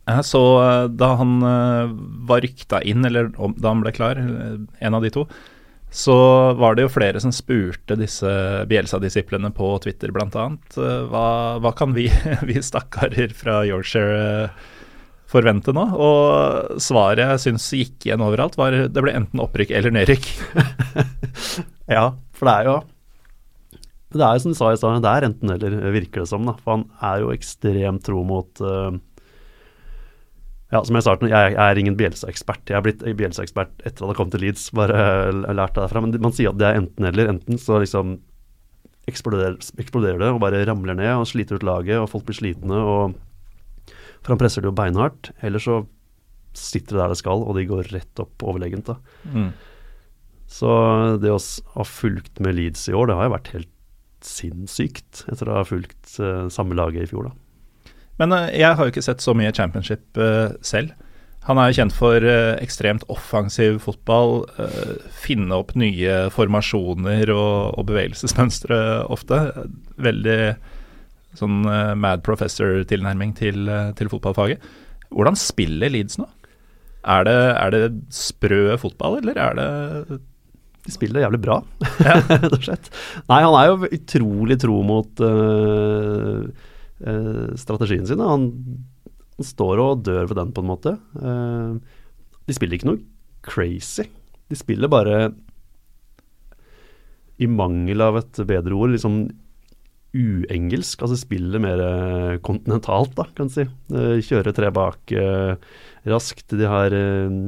Jeg 0.05 0.27
så 0.29 0.43
eh, 0.61 0.87
da 0.93 1.15
han 1.21 1.39
eh, 1.49 1.93
var 2.29 2.45
rykta 2.45 2.83
inn, 2.85 3.05
eller 3.09 3.33
da 3.33 3.71
han 3.71 3.83
ble 3.85 3.93
klar, 3.97 4.21
eh, 4.21 4.57
en 4.85 4.97
av 4.97 5.05
de 5.05 5.13
to, 5.15 5.25
så 5.95 6.17
var 6.59 6.75
det 6.75 6.85
jo 6.85 6.93
flere 6.93 7.21
som 7.23 7.33
spurte 7.33 7.97
disse 7.97 8.29
Bielsa-disiplene 8.69 9.53
på 9.55 9.69
Twitter 9.85 10.11
bl.a. 10.13 10.47
Hva, 10.75 11.27
hva 11.63 11.73
kan 11.79 11.95
vi, 11.95 12.09
vi 12.49 12.59
stakkarer 12.59 13.33
fra 13.37 13.61
Yorkshire 13.69 14.49
forvente 15.31 15.73
nå? 15.75 15.87
Og 15.95 16.81
svaret 16.83 17.23
jeg 17.23 17.45
syns 17.47 17.69
gikk 17.79 18.09
igjen 18.09 18.27
overalt, 18.27 18.59
var 18.59 18.75
det 18.75 19.07
ble 19.07 19.15
enten 19.15 19.43
opprykk 19.45 19.71
eller 19.71 19.95
nedrykk. 19.95 20.27
ja, 21.97 22.11
for 22.35 22.51
det 22.51 22.57
er 22.59 22.69
jo 22.73 22.77
Det 24.15 24.27
er 24.27 24.35
jo 24.35 24.43
som 24.43 24.53
du 24.53 24.59
sa 24.59 24.75
i 24.75 24.83
stad, 24.83 25.01
det 25.03 25.15
er 25.15 25.31
enten 25.31 25.55
eller, 25.57 25.79
virker 25.95 26.25
det 26.25 26.31
som. 26.35 26.45
da, 26.51 26.59
For 26.59 26.75
han 26.75 26.89
er 27.07 27.23
jo 27.23 27.33
ekstremt 27.39 28.03
tro 28.11 28.27
mot 28.27 28.67
uh, 28.67 28.91
ja, 30.73 30.81
som 30.81 30.97
jeg 30.97 31.05
sa, 31.07 31.15
jeg, 31.29 31.57
er 31.61 31.79
ingen 31.79 31.97
Bjelsa-ekspert. 31.99 32.71
Jeg 32.71 32.79
er 32.79 32.85
blitt 32.87 33.03
Bjelsa-ekspert 33.19 33.85
etter 33.85 34.07
at 34.07 34.13
jeg 34.13 34.19
kom 34.19 34.31
til 34.33 34.43
Leeds. 34.43 34.71
bare 34.75 35.33
lært 35.33 35.77
det 35.77 35.85
derfra, 35.85 36.01
Men 36.03 36.17
man 36.25 36.33
sier 36.35 36.51
at 36.51 36.59
det 36.59 36.67
er 36.67 36.81
enten-eller. 36.81 37.31
Enten 37.35 37.61
så 37.61 37.79
liksom 37.83 38.17
eksploderer, 39.11 39.59
eksploderer, 39.79 40.19
det 40.19 40.31
og 40.33 40.41
bare 40.41 40.65
ramler 40.65 40.97
ned 40.97 41.13
og 41.13 41.29
sliter 41.29 41.61
ut 41.61 41.67
laget, 41.69 41.99
og 42.01 42.09
folk 42.11 42.25
blir 42.27 42.39
slitne. 42.41 42.81
og 42.81 43.93
For 44.23 44.35
han 44.35 44.41
presser 44.41 44.65
det 44.65 44.73
jo 44.73 44.79
beinhardt. 44.79 45.31
Eller 45.45 45.63
så 45.63 45.85
sitter 46.57 46.97
det 46.97 47.03
der 47.03 47.15
det 47.15 47.21
skal, 47.21 47.45
og 47.45 47.55
de 47.59 47.69
går 47.69 47.93
rett 47.93 48.25
opp 48.25 48.43
overlegent. 48.43 48.89
da. 48.89 48.99
Mm. 49.31 49.53
Så 50.51 50.71
det 51.21 51.33
å 51.33 51.41
ha 51.77 51.87
fulgt 51.87 52.41
med 52.41 52.57
Leeds 52.57 52.89
i 52.89 52.97
år, 52.97 53.09
det 53.09 53.19
har 53.19 53.29
jo 53.29 53.37
vært 53.37 53.55
helt 53.55 53.71
sinnssykt 54.25 55.27
etter 55.29 55.51
å 55.51 55.59
ha 55.61 55.65
fulgt 55.69 56.17
eh, 56.23 56.47
samme 56.53 56.77
laget 56.79 57.05
i 57.05 57.11
fjor, 57.11 57.29
da. 57.29 57.44
Men 58.21 58.35
eh, 58.37 58.53
jeg 58.61 58.77
har 58.77 58.87
jo 58.87 58.95
ikke 58.95 59.05
sett 59.05 59.25
så 59.25 59.35
mye 59.37 59.55
championship 59.55 60.21
eh, 60.21 60.55
selv. 60.65 60.95
Han 61.49 61.61
er 61.61 61.69
jo 61.69 61.77
kjent 61.81 61.97
for 61.97 62.25
eh, 62.25 62.55
ekstremt 62.65 63.05
offensiv 63.13 63.81
fotball, 63.85 64.47
finne 65.25 65.59
opp 65.59 65.75
nye 65.77 66.31
formasjoner 66.33 67.33
og, 67.35 67.75
og 67.77 67.91
bevegelsesmønstre 67.91 68.79
ofte. 69.13 69.43
Veldig 70.01 70.39
sånn 71.35 71.67
mad 71.99 72.23
professor-tilnærming 72.25 73.35
til, 73.37 73.67
til 73.99 74.11
fotballfaget. 74.13 74.63
Hvordan 75.15 75.37
spiller 75.39 75.91
Leeds 75.91 76.21
nå? 76.21 76.29
Er 77.05 77.27
det, 77.27 77.35
er 77.37 77.75
det 77.75 77.83
sprø 78.15 78.79
fotball, 78.81 79.19
eller 79.21 79.37
er 79.37 79.59
det 79.59 80.21
De 80.87 80.93
spiller 80.93 81.25
jævlig 81.25 81.41
bra, 81.45 81.59
rett 82.07 82.49
og 82.49 82.63
slett. 82.65 82.89
Nei, 83.29 83.43
han 83.45 83.57
er 83.59 83.69
jo 83.71 83.91
utrolig 83.99 84.57
tro 84.63 84.79
mot 84.87 85.25
eh, 85.25 86.71
strategien 87.59 88.07
sin. 88.07 88.23
Han, 88.23 88.51
han 89.35 89.49
står 89.49 89.83
og 89.83 90.05
dør 90.07 90.29
ved 90.31 90.39
den, 90.39 90.53
på 90.55 90.63
en 90.63 90.71
måte. 90.71 90.95
Eh, 91.19 92.05
de 92.45 92.57
spiller 92.57 92.79
ikke 92.79 92.91
noe 92.93 93.03
crazy. 93.45 94.07
De 94.51 94.59
spiller 94.59 94.91
bare, 94.93 95.33
i 97.43 97.49
mangel 97.51 98.05
av 98.05 98.21
et 98.21 98.43
bedre 98.47 98.77
ord, 98.79 98.95
liksom 98.95 99.25
uengelsk. 100.15 101.03
Altså 101.03 101.19
spiller 101.19 101.63
mer 101.63 101.83
eh, 101.83 102.41
kontinentalt, 102.47 103.15
da, 103.19 103.27
kan 103.35 103.51
du 103.51 103.57
si. 103.57 103.67
Eh, 103.67 104.19
kjøre 104.23 104.55
tre 104.55 104.71
bak 104.75 105.15
eh, 105.19 105.55
raskt. 106.11 106.55
De 106.55 106.69
har 106.71 106.95
eh, 106.95 107.41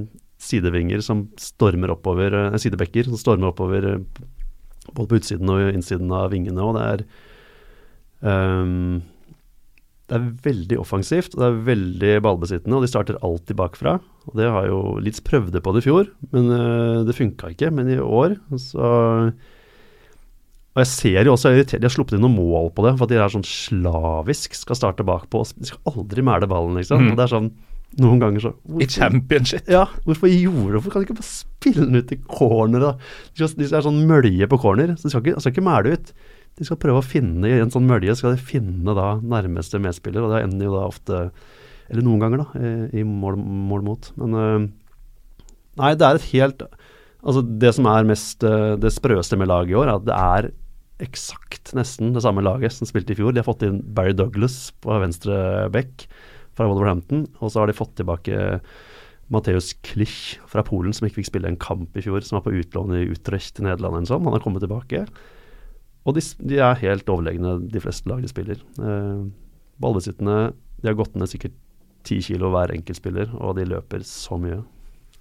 sidevinger 0.43 1.05
som 1.05 1.29
stormer 1.41 1.95
oppover, 1.95 2.35
eh, 2.35 2.59
sidebekker 2.61 3.07
som 3.07 3.21
stormer 3.21 3.53
oppover 3.53 3.93
eh, 3.93 4.25
både 4.93 5.11
på 5.11 5.21
utsiden 5.21 5.50
og 5.53 5.71
innsiden 5.71 6.11
av 6.15 6.33
vingene. 6.35 6.67
Og 6.67 6.75
det 6.76 6.88
er 6.91 7.07
ehm, 8.33 9.05
Det 10.07 10.15
er 10.15 10.27
veldig 10.45 10.79
offensivt, 10.79 11.35
og 11.35 11.43
det 11.43 11.47
er 11.49 11.63
veldig 11.67 12.13
ballbesittende, 12.23 12.79
og 12.79 12.85
de 12.85 12.91
starter 12.91 13.19
alltid 13.27 13.59
bakfra. 13.59 13.97
Og 14.31 14.39
det 14.39 14.47
har 14.55 14.69
jo 14.69 14.81
Leeds 15.03 15.23
prøvde 15.27 15.63
på 15.63 15.75
det 15.75 15.83
i 15.83 15.87
fjor, 15.89 16.11
men 16.35 16.51
eh, 16.55 17.05
det 17.09 17.17
funka 17.19 17.51
ikke. 17.55 17.73
Men 17.75 17.91
i 17.91 17.99
år 17.99 18.37
så 18.63 18.91
og 20.77 20.83
jeg 20.83 20.89
ser 20.93 21.25
jo 21.25 21.33
også 21.33 21.55
De 21.57 21.79
har 21.81 21.93
sluppet 21.93 22.19
inn 22.19 22.21
noen 22.27 22.37
mål 22.37 22.67
på 22.77 22.85
det, 22.85 22.99
for 22.99 23.07
at 23.07 23.13
de 23.15 23.17
er 23.17 23.33
sånn 23.33 23.47
slavisk 23.49 24.53
skal 24.59 24.77
starte 24.77 25.07
bakpå. 25.09 25.41
De 25.57 25.71
skal 25.71 25.95
aldri 25.95 26.25
mæle 26.27 26.49
ballen, 26.51 26.77
liksom. 26.77 27.01
Mm. 27.01 27.15
Og 27.15 27.17
det 27.17 27.25
er 27.25 27.33
sånn 27.33 27.49
noen 28.03 28.21
ganger 28.21 28.43
så 28.43 28.51
i 28.83 28.89
championship? 28.91 29.69
ja, 29.73 29.87
hvorfor 30.05 30.29
gjorde 30.29 30.75
Hvorfor 30.75 30.93
kan 30.93 31.01
de 31.01 31.07
ikke 31.07 31.17
bare 31.21 31.29
spille 31.31 31.87
den 31.87 31.97
ut 31.97 32.13
i 32.13 32.19
corner, 32.29 32.83
da? 32.83 32.91
De 33.33 33.41
skal, 33.41 33.55
de 33.63 33.69
er 33.71 33.87
sånn 33.87 34.03
mølje 34.11 34.49
på 34.53 34.59
corner, 34.61 34.93
så 34.99 35.07
de 35.07 35.15
skal 35.15 35.25
ikke, 35.25 35.37
de 35.39 35.45
skal 35.45 35.55
ikke 35.55 35.65
mæle 35.65 35.95
ut. 35.97 36.13
De 36.57 36.65
skal 36.65 36.81
prøve 36.81 37.03
å 37.03 37.05
finne 37.05 37.49
i 37.49 37.61
en 37.61 37.73
sånn 37.73 37.87
mølje, 37.89 38.17
skal 38.17 38.35
de 38.35 38.41
finne 38.43 38.97
da 38.97 39.17
nærmeste 39.21 39.81
medspiller, 39.83 40.25
og 40.25 40.33
det 40.33 40.43
ender 40.47 40.69
jo 40.69 40.77
da 40.77 40.89
ofte 40.89 41.23
Eller 41.87 42.03
noen 42.03 42.23
ganger, 42.23 42.43
da, 42.43 42.69
i, 42.97 43.05
mål, 43.07 43.37
mål 43.39 43.83
mot. 43.87 44.11
Men 44.19 44.37
øh, 44.41 44.69
Nei, 45.77 45.93
det 45.95 46.07
er 46.07 46.19
et 46.19 46.31
helt 46.33 46.65
Altså, 47.27 47.43
det 47.43 47.73
som 47.77 47.89
er 47.91 48.09
mest 48.09 48.45
øh, 48.47 48.77
det 48.81 48.93
sprøeste 48.95 49.39
med 49.39 49.51
laget 49.51 49.75
i 49.75 49.79
år, 49.79 49.91
er 49.91 49.99
at 49.99 50.07
det 50.07 50.17
er 50.17 50.51
eksakt 51.07 51.73
nesten 51.77 52.15
det 52.15 52.23
samme 52.25 52.45
laget 52.45 52.73
som 52.73 52.89
spilte 52.89 53.13
i 53.13 53.19
fjor. 53.19 53.35
De 53.35 53.43
har 53.43 53.49
fått 53.49 53.65
inn 53.67 53.81
Barry 53.97 54.15
Douglas 54.17 54.71
på 54.81 54.95
venstre 55.03 55.67
back 55.75 56.07
fra 56.57 56.69
Wolverhampton, 56.71 57.27
og 57.41 57.51
så 57.53 57.61
har 57.61 57.69
de 57.69 57.77
fått 57.77 57.97
tilbake 57.99 58.61
Mateus 59.33 59.73
Klich 59.85 60.39
fra 60.49 60.63
Polen, 60.65 60.95
som 60.95 61.09
ikke 61.09 61.21
fikk 61.21 61.31
spille 61.33 61.51
en 61.51 61.59
kamp 61.61 61.99
i 61.99 62.05
fjor, 62.05 62.23
som 62.25 62.39
var 62.39 62.47
på 62.47 62.55
utlån 62.61 62.95
i 62.97 63.09
Utrecht 63.11 63.59
i 63.59 63.67
Nederland 63.67 63.99
eller 63.99 64.13
sånn. 64.13 64.25
Han 64.29 64.39
har 64.39 64.45
kommet 64.45 64.63
tilbake. 64.65 65.03
Og 66.07 66.15
de, 66.17 66.23
de 66.47 66.61
er 66.63 66.79
helt 66.85 67.09
overlegne, 67.11 67.57
de 67.67 67.83
fleste 67.83 68.09
lag 68.11 68.23
de 68.23 68.31
spiller. 68.31 68.61
Eh, 68.79 69.27
Ballbesittende, 69.83 70.53
de 70.81 70.89
har 70.93 70.97
gått 70.99 71.17
ned 71.19 71.29
sikkert 71.33 71.57
ti 72.07 72.21
kilo 72.23 72.53
hver 72.55 72.71
enkeltspiller, 72.77 73.33
og 73.43 73.57
de 73.59 73.65
løper 73.67 74.05
så 74.07 74.39
mye. 74.39 74.61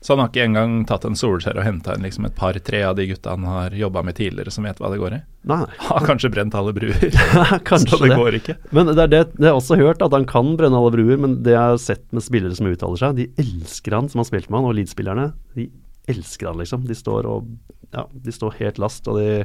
Så 0.06 0.14
han 0.14 0.22
har 0.22 0.30
ikke 0.30 0.44
engang 0.46 0.74
tatt 0.86 1.06
en 1.08 1.16
Solskjær 1.18 1.58
og 1.58 1.66
henta 1.66 1.96
inn 1.98 2.04
liksom 2.06 2.28
et 2.28 2.36
par-tre 2.38 2.84
av 2.86 2.94
de 3.00 3.08
gutta 3.10 3.32
han 3.34 3.46
har 3.50 3.74
jobba 3.74 4.04
med 4.06 4.14
tidligere, 4.20 4.52
som 4.54 4.68
vet 4.68 4.78
hva 4.78 4.92
det 4.94 5.00
går 5.02 5.16
i? 5.18 5.20
Nei, 5.50 5.58
Har 5.88 6.06
kanskje 6.06 6.30
brent 6.36 6.54
alle 6.60 6.76
bruer, 6.78 7.08
kanskje 7.70 7.96
så 7.96 8.02
det 8.04 8.12
det. 8.12 8.20
går 8.22 8.38
ikke. 8.38 8.56
Men 8.76 8.92
det 8.92 9.02
er 9.08 9.10
det, 9.16 9.24
det 9.40 9.50
har 9.50 9.58
også 9.58 9.80
hørt, 9.82 10.06
at 10.06 10.14
han 10.14 10.28
kan 10.30 10.54
brenne 10.60 10.78
alle 10.78 10.94
bruer, 10.94 11.18
men 11.24 11.40
det 11.48 11.56
jeg 11.56 11.72
har 11.74 11.82
sett 11.82 12.06
med 12.14 12.22
spillere 12.28 12.54
som 12.60 12.70
uttaler 12.70 13.02
seg, 13.02 13.18
de 13.24 13.32
elsker 13.42 13.98
han 13.98 14.12
som 14.12 14.22
har 14.22 14.30
spilt 14.30 14.52
med 14.52 14.62
han, 14.62 14.70
og 14.70 14.78
Leeds-spillerne, 14.78 15.32
de 15.58 15.72
elsker 16.14 16.52
han 16.52 16.62
liksom. 16.62 16.86
De 16.86 17.00
står 17.02 17.26
og 17.32 17.50
ja, 17.96 18.06
de 18.28 18.36
står 18.36 18.60
helt 18.60 18.78
last, 18.84 19.10
og 19.10 19.18
de 19.18 19.40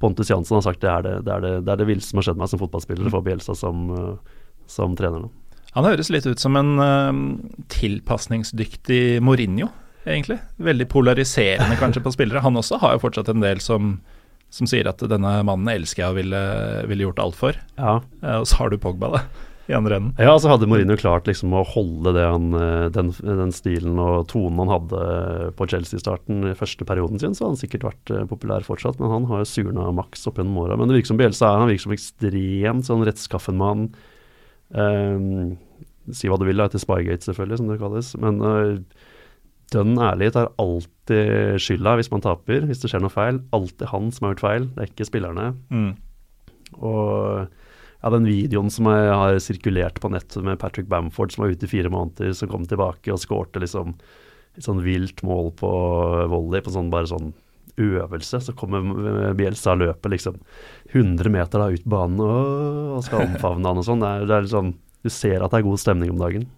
Pontus 0.00 0.30
Jansson 0.32 0.58
har 0.58 0.64
sagt 0.64 0.80
det 0.82 0.90
er 0.90 1.04
det, 1.04 1.14
det, 1.26 1.34
er 1.34 1.44
det, 1.44 1.52
det, 1.66 1.72
er 1.74 1.82
det 1.82 1.88
villeste 1.90 2.14
som 2.14 2.20
har 2.20 2.30
skjedd 2.30 2.40
meg 2.40 2.50
som 2.52 2.62
fotballspiller, 2.62 3.10
å 3.10 3.14
få 3.14 3.22
Bjelsa 3.26 3.56
som, 3.58 3.90
uh, 3.92 4.38
som 4.70 4.96
trener 4.98 5.26
nå. 5.26 5.30
Han 5.76 5.86
høres 5.86 6.10
litt 6.10 6.26
ut 6.26 6.40
som 6.42 6.56
en 6.58 6.72
uh, 6.80 7.10
tilpasningsdyktig 7.70 9.20
Mourinho, 9.22 9.68
egentlig. 10.06 10.40
Veldig 10.56 10.88
polariserende 10.90 11.76
kanskje 11.78 12.02
på 12.06 12.14
spillere. 12.16 12.42
Han 12.46 12.58
også 12.58 12.80
har 12.82 12.96
jo 12.96 13.04
fortsatt 13.04 13.28
en 13.30 13.44
del 13.44 13.60
som, 13.62 13.98
som 14.48 14.70
sier 14.70 14.88
at 14.90 15.04
denne 15.12 15.36
mannen 15.46 15.68
elsker 15.70 16.06
jeg 16.06 16.14
og 16.14 16.18
ville, 16.22 16.42
ville 16.90 17.06
gjort 17.06 17.22
alt 17.26 17.38
for. 17.38 17.60
Ja. 17.76 18.00
Uh, 18.24 18.40
og 18.40 18.48
så 18.48 18.62
har 18.62 18.72
du 18.72 18.80
Pogba, 18.80 19.12
da, 19.18 19.49
i 19.70 19.76
andre 19.76 19.98
enden. 20.00 20.14
Ja, 20.18 20.34
så 20.40 20.50
hadde 20.50 20.66
Mourinho 20.70 20.96
klart 20.98 21.28
liksom 21.30 21.54
å 21.54 21.62
holde 21.66 22.12
det 22.16 22.26
han, 22.26 22.50
eh, 22.58 22.86
den, 22.94 23.12
den 23.22 23.52
stilen 23.54 24.00
og 24.02 24.26
tonen 24.32 24.58
han 24.64 24.72
hadde 24.74 25.02
på 25.58 25.68
Chelsea-starten 25.70 26.50
i 26.50 26.56
første 26.58 26.86
perioden 26.88 27.22
sin, 27.22 27.36
så 27.36 27.46
hadde 27.46 27.56
han 27.56 27.62
sikkert 27.62 27.86
vært 27.86 28.14
eh, 28.14 28.26
populær 28.30 28.66
fortsatt, 28.66 28.98
men 29.00 29.12
han 29.14 29.28
har 29.30 29.44
jo 29.44 29.50
surna 29.52 29.90
maks 29.96 30.26
opp 30.30 30.40
gjennom 30.40 30.58
åra. 30.64 30.78
Men 30.80 30.90
det 30.90 30.98
virker 30.98 31.12
som 31.12 31.20
Bielsa 31.20 31.52
er 31.52 31.62
han 31.62 31.70
virker 31.70 31.86
som 31.86 31.96
ekstremt 31.96 32.90
sånn 32.90 33.06
rettskaffen 33.06 33.60
mann. 33.60 33.86
Um, 34.70 35.56
si 36.14 36.30
hva 36.30 36.38
du 36.40 36.46
vil, 36.48 36.58
da, 36.58 36.66
etter 36.66 36.82
Spygate 36.82 37.26
selvfølgelig, 37.26 37.60
som 37.60 37.70
det 37.70 37.80
kalles. 37.80 38.12
Men 38.22 38.42
uh, 38.42 39.08
dønn 39.74 39.96
ærlig 40.02 40.32
tar 40.34 40.52
alltid 40.62 41.60
skylda 41.62 41.96
hvis 41.98 42.10
man 42.12 42.24
taper, 42.26 42.66
hvis 42.66 42.82
det 42.82 42.90
skjer 42.90 43.04
noe 43.04 43.14
feil. 43.14 43.42
Alltid 43.56 43.90
han 43.92 44.10
som 44.14 44.26
har 44.26 44.34
gjort 44.34 44.46
feil, 44.46 44.70
det 44.74 44.84
er 44.84 44.92
ikke 44.92 45.10
spillerne. 45.10 45.50
Mm. 45.70 45.90
Og 46.80 47.59
ja, 48.00 48.10
den 48.14 48.28
videoen 48.28 48.72
som 48.72 48.88
jeg 48.88 49.12
har 49.12 49.38
sirkulert 49.44 50.00
på 50.00 50.10
nettet 50.12 50.44
med 50.46 50.58
Patrick 50.60 50.88
Bamford, 50.88 51.34
som 51.34 51.44
var 51.44 51.52
ute 51.52 51.68
i 51.68 51.70
fire 51.70 51.92
måneder, 51.92 52.32
som 52.36 52.50
kom 52.50 52.64
tilbake 52.68 53.12
og 53.12 53.20
skårte 53.20 53.62
liksom 53.62 53.94
et 54.58 54.66
sånn 54.66 54.80
vilt 54.82 55.22
mål 55.26 55.52
på 55.60 55.70
volley, 56.32 56.62
på 56.64 56.72
sånn 56.74 56.90
bare 56.92 57.10
sånn 57.10 57.32
øvelse. 57.80 58.40
Så 58.44 58.54
kommer 58.58 59.34
Bielsa 59.38 59.74
og 59.74 59.84
løper 59.84 60.14
liksom 60.14 60.40
100 60.92 61.32
meter 61.32 61.62
da 61.62 61.68
ut 61.70 61.84
banen 61.88 62.22
og, 62.24 62.96
og 62.96 63.04
skal 63.06 63.28
omfavne 63.28 63.70
han 63.70 63.82
og 63.82 63.86
sånn. 63.86 64.02
Det 64.02 64.10
er, 64.10 64.24
det 64.28 64.38
er 64.38 64.48
sånn 64.50 64.72
Du 65.00 65.08
ser 65.12 65.40
at 65.40 65.52
det 65.52 65.60
er 65.60 65.68
god 65.68 65.80
stemning 65.80 66.10
om 66.12 66.20
dagen. 66.20 66.48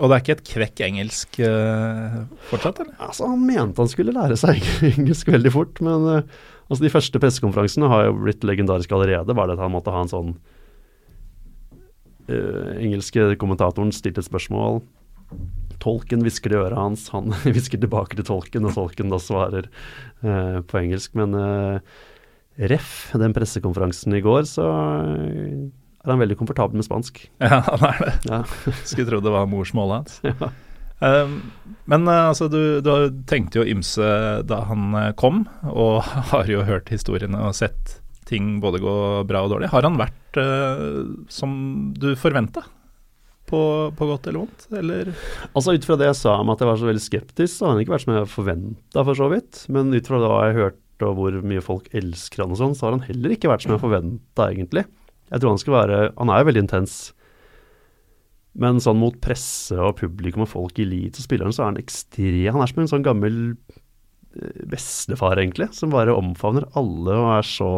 Og 0.00 0.08
det 0.08 0.16
er 0.16 0.22
ikke 0.22 0.36
et 0.38 0.46
kvekk 0.48 0.80
engelsk 0.86 1.40
uh, 1.44 2.22
fortsatt, 2.48 2.78
eller? 2.80 2.94
Altså, 3.04 3.26
Han 3.28 3.42
mente 3.44 3.82
han 3.82 3.90
skulle 3.92 4.14
lære 4.16 4.38
seg 4.40 4.62
engelsk 4.94 5.28
veldig 5.28 5.52
fort, 5.52 5.82
men 5.84 6.06
uh, 6.08 6.38
altså, 6.70 6.80
de 6.86 6.92
første 6.94 7.20
pressekonferansene 7.20 7.90
har 7.92 8.06
jo 8.06 8.16
blitt 8.22 8.46
legendariske 8.48 8.96
allerede. 8.96 9.36
Bare 9.36 9.52
det 9.52 9.58
at 9.58 9.66
han 9.66 9.74
måtte 9.74 9.92
ha 9.92 10.06
en 10.06 10.12
sånn 10.12 10.32
Engelske 12.80 13.32
kommentatoren 13.40 13.92
stilte 13.94 14.22
et 14.22 14.28
spørsmål. 14.28 14.80
Tolken 15.80 16.22
hvisker 16.24 16.52
i 16.52 16.60
øret 16.60 16.78
hans, 16.78 17.08
han 17.14 17.32
hvisker 17.54 17.80
tilbake 17.80 18.18
til 18.18 18.26
tolken, 18.28 18.68
og 18.68 18.76
tolken 18.76 19.12
da 19.12 19.20
svarer 19.22 19.68
eh, 20.22 20.58
på 20.60 20.80
engelsk. 20.82 21.14
Men 21.18 21.36
eh, 21.38 22.00
ref 22.70 23.12
den 23.16 23.36
pressekonferansen 23.36 24.16
i 24.18 24.24
går, 24.24 24.48
så 24.50 24.66
eh, 24.68 25.68
er 26.00 26.12
han 26.14 26.20
veldig 26.22 26.38
komfortabel 26.40 26.80
med 26.80 26.88
spansk. 26.88 27.22
Ja, 27.40 27.62
han 27.66 27.86
er 27.92 28.02
det. 28.04 28.16
Ja. 28.28 28.42
Skulle 28.88 29.08
tro 29.08 29.22
det 29.24 29.32
var 29.36 29.48
morsmålet 29.50 30.02
hans. 30.02 30.20
Ja. 30.26 30.52
Um, 31.00 31.38
men 31.88 32.04
eh, 32.08 32.26
altså, 32.28 32.50
du, 32.52 32.80
du 32.84 32.92
tenkte 33.28 33.62
jo 33.62 33.68
ymse 33.72 34.04
da 34.44 34.60
han 34.68 34.92
eh, 34.98 35.12
kom, 35.16 35.46
og 35.64 36.04
har 36.34 36.50
jo 36.50 36.66
hørt 36.68 36.92
historiene 36.92 37.40
og 37.40 37.56
sett 37.56 37.99
ting 38.30 38.58
både 38.62 38.82
gå 38.82 38.96
bra 39.28 39.44
og 39.44 39.54
dårlig. 39.54 39.70
Har 39.72 39.86
han 39.86 39.98
vært 40.00 40.38
uh, 40.38 41.08
som 41.32 41.52
du 41.98 42.12
forventa? 42.18 42.64
På, 43.50 43.90
på 43.98 44.06
godt 44.06 44.28
eller 44.30 44.44
vondt, 44.44 44.68
eller? 44.78 45.08
Altså 45.58 45.74
Ut 45.74 45.86
fra 45.88 45.96
det 45.98 46.06
jeg 46.06 46.18
sa 46.20 46.36
om 46.38 46.52
at 46.52 46.60
jeg 46.62 46.68
var 46.68 46.78
så 46.78 46.86
veldig 46.86 47.02
skeptisk, 47.02 47.50
så 47.56 47.66
har 47.66 47.74
han 47.74 47.82
ikke 47.82 47.96
vært 47.96 48.04
som 48.04 48.12
jeg 48.14 48.30
forventa, 48.30 49.02
for 49.02 49.18
så 49.18 49.26
vidt. 49.32 49.64
Men 49.74 49.90
ut 49.90 50.06
fra 50.06 50.20
det 50.22 50.30
jeg 50.30 50.58
hørte 50.60 51.08
og 51.08 51.16
hvor 51.16 51.38
mye 51.48 51.64
folk 51.64 51.88
elsker 51.96 52.44
han 52.44 52.54
og 52.54 52.60
sånn, 52.60 52.76
så 52.76 52.86
har 52.86 52.94
han 52.94 53.06
heller 53.08 53.34
ikke 53.34 53.50
vært 53.50 53.64
som 53.64 53.74
jeg 53.74 53.82
forventa, 53.82 54.46
egentlig. 54.46 54.84
Jeg 55.30 55.42
tror 55.42 55.54
han 55.54 55.60
skal 55.62 55.76
være 55.76 55.98
Han 56.18 56.30
er 56.30 56.40
jo 56.40 56.48
veldig 56.50 56.62
intens. 56.66 56.94
Men 58.60 58.80
sånn 58.82 58.98
mot 58.98 59.14
presse 59.22 59.76
og 59.78 59.96
publikum 60.00 60.44
og 60.44 60.50
folk 60.50 60.78
i 60.78 60.86
elite 60.86 61.22
og 61.22 61.26
spillerne, 61.26 61.54
så 61.54 61.64
er 61.64 61.72
han 61.72 61.80
ekstrem. 61.80 62.50
Han 62.50 62.64
er 62.64 62.70
som 62.70 62.82
en 62.82 62.90
sånn 62.90 63.06
gammel 63.06 63.36
bestefar, 64.70 65.40
egentlig, 65.40 65.70
som 65.74 65.92
bare 65.94 66.14
omfavner 66.14 66.68
alle 66.78 67.16
og 67.18 67.32
er 67.38 67.48
så 67.48 67.70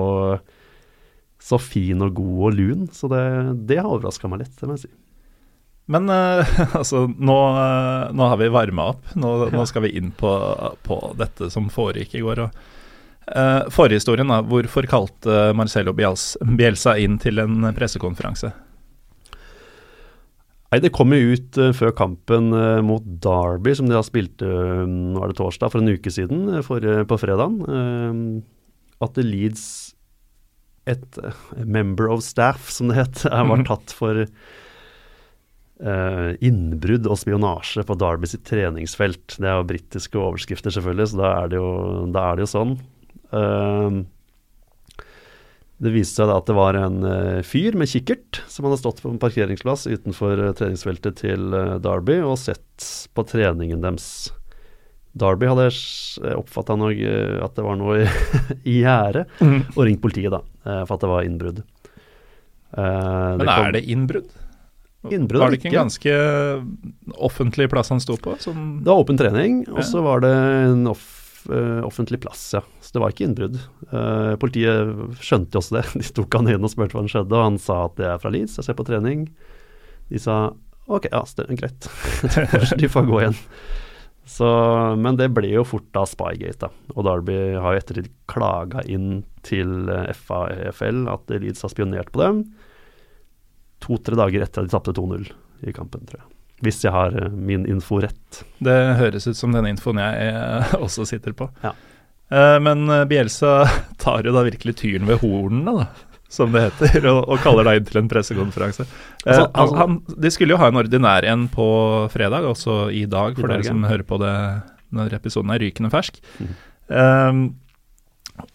så 1.43 1.59
fin 1.59 2.03
og 2.05 2.15
god 2.17 2.43
og 2.49 2.59
lun. 2.59 2.85
Så 2.95 3.11
det, 3.11 3.23
det 3.69 3.81
har 3.81 3.91
overraska 3.91 4.31
meg 4.31 4.45
litt, 4.45 4.55
det 4.61 4.69
må 4.69 4.77
jeg 4.77 4.87
si. 4.87 4.93
Men 5.93 6.07
uh, 6.13 6.53
altså, 6.79 7.07
nå, 7.11 7.39
uh, 7.57 8.13
nå, 8.15 8.29
har 8.31 8.39
vi 8.41 8.53
varma 8.55 8.93
opp. 8.95 9.15
Nå, 9.19 9.33
ja. 9.47 9.51
nå, 9.55 9.67
skal 9.69 9.87
vi 9.87 9.97
inn 9.99 10.13
på, 10.17 10.31
på, 10.87 11.01
dette 11.19 11.51
som 11.53 11.71
foregikk 11.73 12.15
i 12.19 12.25
går. 12.25 12.45
Og, 12.47 12.69
uh, 13.35 13.71
forhistorien, 13.75 14.31
da. 14.31 14.43
Hvorfor 14.47 14.87
kalte 14.91 15.49
Marcelo 15.59 15.95
Bielsa 15.97 16.97
inn 17.03 17.19
til 17.23 17.43
en 17.43 17.73
pressekonferanse? 17.77 18.53
Nei, 20.73 20.81
Det 20.81 20.95
kom 20.97 21.13
jo 21.13 21.37
ut 21.37 21.61
uh, 21.61 21.71
før 21.77 21.93
kampen 21.93 22.49
uh, 22.57 22.81
mot 22.85 23.05
Derby, 23.05 23.75
som 23.77 23.91
de 23.91 23.99
har 23.99 24.07
spilt 24.09 24.41
uh, 24.41 24.89
nå 24.89 25.21
er 25.21 25.33
det 25.33 25.37
torsdag, 25.41 25.73
for 25.75 25.83
en 25.83 25.93
uke 25.93 26.13
siden, 26.13 26.49
for, 26.65 26.81
på 26.81 27.19
fredag, 27.21 27.61
at 29.03 29.19
Leeds, 29.21 29.67
et 30.89 31.19
member 31.67 32.09
of 32.11 32.25
staff, 32.25 32.71
som 32.73 32.89
det 32.91 32.99
het, 33.03 33.25
var 33.29 33.47
mhm. 33.53 33.67
tatt 33.69 33.93
for 33.95 34.25
innbrudd 35.83 37.09
og 37.11 37.19
spionasje 37.19 37.83
på 37.87 37.97
Derby 37.99 38.29
sitt 38.31 38.45
treningsfelt. 38.47 39.35
Det 39.35 39.49
er 39.51 39.57
jo 39.59 39.67
britiske 39.67 40.19
overskrifter, 40.21 40.71
selvfølgelig, 40.71 41.09
så 41.11 41.19
da 41.19 41.31
er 41.41 41.51
det 41.51 41.59
jo, 41.59 41.71
er 42.07 42.39
det 42.39 42.45
jo 42.45 42.51
sånn. 42.53 42.77
Det 45.83 45.91
viste 45.91 46.21
seg 46.21 46.31
da 46.31 46.37
at 46.39 46.47
det 46.47 46.55
var 46.55 46.77
en 46.79 47.01
uh, 47.03 47.41
fyr 47.47 47.75
med 47.79 47.91
kikkert 47.91 48.39
som 48.51 48.69
hadde 48.69 48.79
stått 48.79 49.01
på 49.03 49.11
en 49.11 49.19
parkeringsplass 49.23 49.89
utenfor 49.91 50.39
uh, 50.39 50.53
treningsfeltet 50.55 51.19
til 51.25 51.49
uh, 51.57 51.81
Derby 51.83 52.21
og 52.23 52.37
sett 52.39 52.87
på 53.15 53.25
treningen 53.27 53.83
deres. 53.83 54.07
Derby 55.19 55.49
hadde 55.51 55.67
oppfatta 56.39 56.77
at 56.79 57.57
det 57.59 57.65
var 57.67 57.77
noe 57.77 57.99
i, 58.63 58.79
gjære, 58.79 59.27
mm. 59.43 59.59
og 59.75 59.83
ringt 59.85 60.01
politiet 60.05 60.33
da, 60.33 60.41
for 60.87 60.95
at 60.95 61.03
det 61.03 61.11
var 61.11 61.27
innbrudd. 61.27 61.59
Men 62.73 63.45
er 63.45 63.75
det 63.77 63.83
innbrudd? 63.93 64.31
Innbrudd 65.13 65.43
Var 65.43 65.53
det 65.53 65.59
ikke 65.59 65.69
en 65.69 65.81
ganske 65.83 66.15
offentlig 67.29 67.67
plass 67.69 67.93
han 67.93 68.01
sto 68.01 68.17
på? 68.17 68.39
Som 68.41 68.79
det 68.81 68.89
var 68.89 69.05
åpen 69.05 69.21
trening, 69.21 69.67
og 69.69 69.83
så 69.85 70.01
var 70.01 70.25
det 70.25 70.33
en 70.33 70.89
off 70.95 71.22
offentlig 71.87 72.21
plass, 72.23 72.43
ja. 72.55 72.61
Så 72.81 72.95
det 72.95 73.03
var 73.03 73.15
ikke 73.15 73.27
innbrudd. 73.27 73.57
Uh, 73.91 74.35
politiet 74.43 75.23
skjønte 75.23 75.57
jo 75.57 75.63
også 75.63 75.79
det. 75.79 75.85
De 76.01 76.11
tok 76.19 76.39
han 76.39 76.51
inn 76.53 76.67
og 76.67 76.73
spurte 76.73 76.97
hva 76.97 77.05
som 77.05 77.13
skjedde, 77.13 77.39
og 77.39 77.47
han 77.47 77.61
sa 77.63 77.79
at 77.87 77.97
det 77.99 78.11
er 78.11 78.21
fra 78.23 78.33
Leeds, 78.35 78.59
jeg 78.61 78.69
ser 78.69 78.79
på 78.79 78.87
trening. 78.89 79.27
De 80.13 80.21
sa 80.23 80.37
ok, 80.93 81.09
ja, 81.13 81.23
greit. 81.59 81.89
de 82.81 82.91
får 82.91 83.09
gå 83.09 83.23
igjen. 83.23 83.41
Så, 84.25 84.47
men 85.03 85.19
det 85.19 85.33
ble 85.35 85.51
jo 85.51 85.65
fort 85.67 85.89
da 85.95 86.05
Spygate, 86.07 86.69
da. 86.69 86.71
Og 86.95 87.07
Derby 87.09 87.39
har 87.59 87.75
jo 87.75 87.83
ettertid 87.83 88.11
klaga 88.31 88.85
inn 88.87 89.25
til 89.47 89.91
eh, 89.91 90.13
FAFL 90.15 91.09
at 91.11 91.33
Leeds 91.35 91.65
har 91.67 91.73
spionert 91.73 92.13
på 92.15 92.23
dem. 92.23 92.45
To-tre 93.83 94.19
dager 94.19 94.45
etter 94.45 94.63
at 94.63 94.71
de 94.71 94.77
tapte 94.77 94.95
2-0 94.95 95.27
i 95.67 95.75
kampen, 95.75 96.07
tror 96.07 96.23
jeg. 96.23 96.32
Hvis 96.63 96.83
jeg 96.85 96.95
har 96.95 97.15
eh, 97.19 97.33
min 97.33 97.67
info 97.71 98.01
rett. 98.03 98.43
Det 98.63 98.79
høres 99.01 99.27
ut 99.27 99.39
som 99.39 99.55
den 99.55 99.69
infoen 99.73 100.01
jeg 100.03 100.31
eh, 100.31 100.75
også 100.85 101.07
sitter 101.09 101.35
på. 101.37 101.51
Ja. 101.65 101.75
Uh, 102.33 102.57
men 102.65 102.89
Bielsa 103.11 103.67
tar 104.03 104.25
jo 104.25 104.33
da 104.33 104.47
virkelig 104.47 104.79
tyren 104.81 105.05
ved 105.05 105.21
hornene, 105.21 105.83
da, 105.83 106.13
som 106.33 106.55
det 106.55 106.63
heter, 106.65 107.05
og, 107.11 107.27
og 107.29 107.43
kaller 107.45 107.69
deg 107.69 107.81
inn 107.81 107.89
til 107.91 107.99
en 108.01 108.09
pressekonferanse. 108.09 108.87
Altså, 109.27 109.51
altså, 109.51 109.77
han, 109.77 109.99
de 110.25 110.31
skulle 110.33 110.55
jo 110.55 110.61
ha 110.63 110.71
en 110.73 110.81
ordinær 110.81 111.27
en 111.29 111.45
på 111.53 111.67
fredag, 112.15 112.47
også 112.49 112.87
i 112.89 113.05
dag, 113.05 113.37
for 113.37 113.45
i 113.45 113.51
dag, 113.51 113.59
dere 113.59 113.69
som 113.69 113.85
ja. 113.85 113.91
hører 113.93 114.07
på 114.09 114.21
det 114.23 114.37
når 114.97 115.19
episoden 115.19 115.53
er 115.53 115.61
rykende 115.61 115.91
fersk. 115.93 116.23
Mm. 116.41 116.55
Um, 116.89 117.43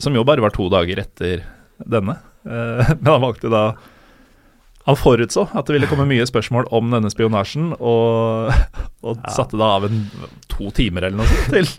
som 0.02 0.18
jo 0.18 0.26
bare 0.26 0.44
var 0.44 0.54
to 0.56 0.68
dager 0.74 1.04
etter 1.04 1.46
denne. 1.86 2.18
Uh, 2.48 2.82
men 3.00 3.12
han 3.12 3.24
valgte 3.24 3.54
da 3.54 3.64
han 4.88 4.96
forutså 4.98 5.48
at 5.52 5.68
det 5.68 5.76
ville 5.76 5.90
komme 5.90 6.08
mye 6.08 6.26
spørsmål 6.28 6.70
om 6.76 6.94
denne 6.94 7.12
spionasjen, 7.12 7.74
og, 7.76 8.54
og 9.04 9.18
ja. 9.20 9.34
satte 9.36 9.60
da 9.60 9.74
av 9.76 9.88
en 9.90 10.06
to 10.48 10.72
timer 10.76 11.08
eller 11.08 11.20
noe 11.20 11.30
sånt 11.32 11.56
til. 11.58 11.72